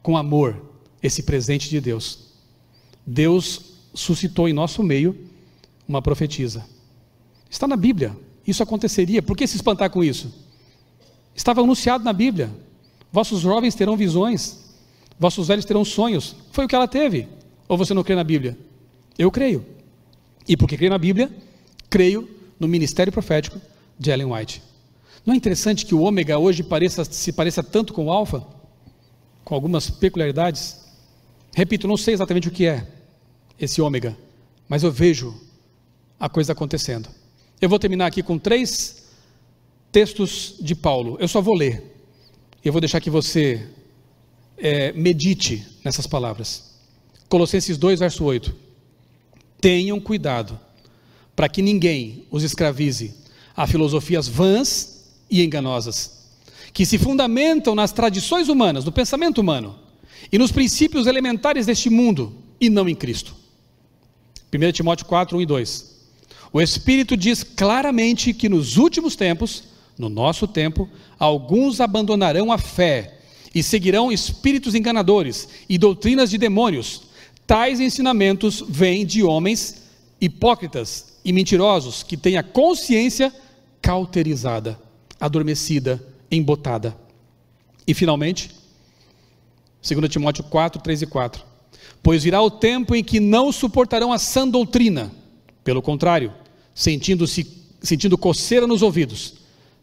com 0.02 0.18
amor 0.18 0.62
esse 1.02 1.24
presente 1.24 1.70
de 1.70 1.80
Deus. 1.80 2.20
Deus 3.06 3.74
suscitou 3.94 4.48
em 4.50 4.54
nosso 4.54 4.82
meio 4.82 5.16
uma 5.88 6.02
profetisa. 6.02 6.66
Está 7.50 7.68
na 7.68 7.76
Bíblia. 7.76 8.16
Isso 8.46 8.64
aconteceria. 8.64 9.22
Por 9.22 9.38
que 9.38 9.46
se 9.46 9.56
espantar 9.56 9.90
com 9.90 10.04
isso? 10.04 10.34
Estava 11.36 11.62
anunciado 11.62 12.04
na 12.04 12.14
Bíblia. 12.14 12.52
Vossos 13.12 13.42
jovens 13.42 13.76
terão 13.76 13.96
visões, 13.96 14.60
vossos 15.20 15.48
velhos 15.48 15.66
terão 15.66 15.86
sonhos. 15.86 16.36
Foi 16.52 16.66
o 16.66 16.68
que 16.68 16.76
ela 16.76 16.88
teve. 16.88 17.28
Ou 17.68 17.78
você 17.78 17.94
não 17.94 18.04
crê 18.04 18.16
na 18.16 18.24
Bíblia? 18.24 18.58
Eu 19.18 19.32
creio. 19.32 19.66
E 20.48 20.58
porque 20.58 20.76
creio 20.76 20.92
na 20.92 20.98
Bíblia, 20.98 21.32
creio 21.90 22.30
no 22.60 22.68
ministério 22.68 23.14
profético 23.14 23.60
de 23.98 24.10
Ellen 24.10 24.34
White. 24.34 24.62
Não 25.26 25.34
é 25.34 25.38
interessante 25.38 25.86
que 25.86 25.96
o 25.96 26.02
ômega 26.02 26.38
hoje 26.38 26.64
pareça, 26.64 27.06
se 27.06 27.32
pareça 27.32 27.64
tanto 27.64 27.94
com 27.94 28.06
o 28.06 28.12
alfa? 28.12 28.46
Com 29.46 29.56
algumas 29.56 29.90
peculiaridades? 29.90 30.82
Repito, 31.56 31.88
não 31.88 31.96
sei 31.96 32.14
exatamente 32.14 32.48
o 32.48 32.52
que 32.52 32.66
é 32.66 32.88
esse 33.60 33.82
ômega, 33.82 34.18
mas 34.68 34.84
eu 34.84 34.92
vejo 34.92 35.40
a 36.20 36.28
coisa 36.28 36.52
acontecendo. 36.52 37.08
Eu 37.62 37.70
vou 37.70 37.80
terminar 37.80 38.08
aqui 38.08 38.24
com 38.24 38.38
três 38.38 39.03
textos 39.94 40.56
de 40.60 40.74
Paulo. 40.74 41.16
Eu 41.20 41.28
só 41.28 41.40
vou 41.40 41.56
ler. 41.56 41.96
E 42.64 42.68
eu 42.68 42.74
vou 42.74 42.82
deixar 42.82 43.00
que 43.00 43.12
você 43.12 43.70
é, 44.58 44.92
medite 44.92 45.66
nessas 45.86 46.08
palavras. 46.08 46.74
Colossenses 47.30 47.78
2, 47.78 48.00
verso 48.00 48.24
8. 48.24 48.54
Tenham 49.62 50.00
cuidado 50.00 50.60
para 51.36 51.48
que 51.48 51.62
ninguém 51.62 52.26
os 52.32 52.44
escravize 52.44 53.14
a 53.56 53.68
filosofias 53.68 54.28
vãs 54.28 55.14
e 55.30 55.44
enganosas, 55.44 56.28
que 56.74 56.86
se 56.86 56.98
fundamentam 56.98 57.76
nas 57.76 57.92
tradições 57.92 58.50
humanas, 58.50 58.84
no 58.84 58.92
pensamento 58.92 59.40
humano 59.40 59.78
e 60.32 60.38
nos 60.38 60.52
princípios 60.52 61.06
elementares 61.06 61.68
deste 61.68 61.90
mundo 61.90 62.36
e 62.60 62.68
não 62.70 62.90
em 62.90 62.96
Cristo. 62.96 63.36
1 64.52 64.72
Timóteo 64.72 65.06
4, 65.06 65.38
1 65.38 65.42
e 65.42 65.46
2. 65.46 65.94
O 66.52 66.62
Espírito 66.62 67.16
diz 67.16 67.44
claramente 67.44 68.34
que 68.34 68.50
nos 68.50 68.78
últimos 68.78 69.16
tempos 69.16 69.73
no 69.98 70.10
nosso 70.10 70.48
tempo, 70.48 70.90
alguns 71.20 71.80
abandonarão 71.80 72.52
a 72.52 72.58
fé 72.58 73.20
e 73.54 73.62
seguirão 73.62 74.12
espíritos 74.12 74.74
enganadores 74.74 75.48
e 75.70 75.78
doutrinas 75.78 76.30
de 76.30 76.38
demônios. 76.38 77.04
Tais 77.46 77.80
ensinamentos 77.80 78.64
vêm 78.68 79.06
de 79.06 79.24
homens 79.24 79.84
hipócritas 80.20 81.14
e 81.24 81.32
mentirosos 81.32 82.02
que 82.02 82.18
têm 82.18 82.38
a 82.38 82.44
consciência 82.44 83.34
cauterizada, 83.82 84.80
adormecida, 85.20 86.04
embotada. 86.32 86.98
E 87.86 87.94
finalmente, 87.94 88.50
2 89.88 90.10
Timóteo 90.10 90.44
4, 90.46 90.82
3 90.82 91.02
e 91.02 91.06
4. 91.06 91.44
Pois 92.02 92.24
virá 92.24 92.42
o 92.42 92.50
tempo 92.50 92.96
em 92.96 93.04
que 93.04 93.20
não 93.20 93.52
suportarão 93.52 94.12
a 94.12 94.18
sã 94.18 94.48
doutrina, 94.48 95.12
pelo 95.64 95.82
contrário, 95.82 96.34
sentindo-se 96.74 97.62
sentindo 97.82 98.18
coceira 98.18 98.66
nos 98.66 98.82
ouvidos, 98.82 99.34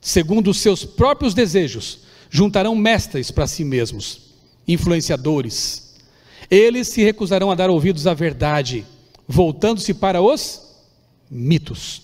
segundo 0.00 0.50
os 0.50 0.58
seus 0.58 0.84
próprios 0.84 1.34
desejos, 1.34 2.00
juntarão 2.30 2.74
mestres 2.74 3.30
para 3.30 3.46
si 3.46 3.64
mesmos, 3.64 4.30
influenciadores. 4.66 5.96
Eles 6.50 6.88
se 6.88 7.02
recusarão 7.02 7.50
a 7.50 7.54
dar 7.54 7.70
ouvidos 7.70 8.06
à 8.06 8.14
verdade, 8.14 8.86
voltando-se 9.26 9.92
para 9.92 10.22
os 10.22 10.62
mitos. 11.30 12.02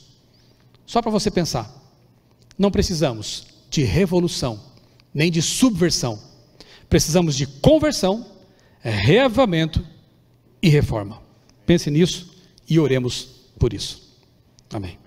Só 0.85 1.01
para 1.01 1.11
você 1.11 1.31
pensar, 1.31 1.73
não 2.59 2.71
precisamos 2.71 3.47
de 3.71 3.83
revolução, 3.83 4.61
nem 5.13 5.31
de 5.31 5.43
subversão. 5.43 6.21
Precisamos 6.89 7.37
de 7.37 7.47
conversão, 7.47 8.27
reavamento 8.81 9.85
e 10.63 10.69
reforma. 10.69 11.21
Pense 11.65 11.91
nisso 11.91 12.33
e 12.69 12.79
oremos 12.79 13.29
por 13.59 13.73
isso. 13.73 14.15
Amém. 14.71 14.99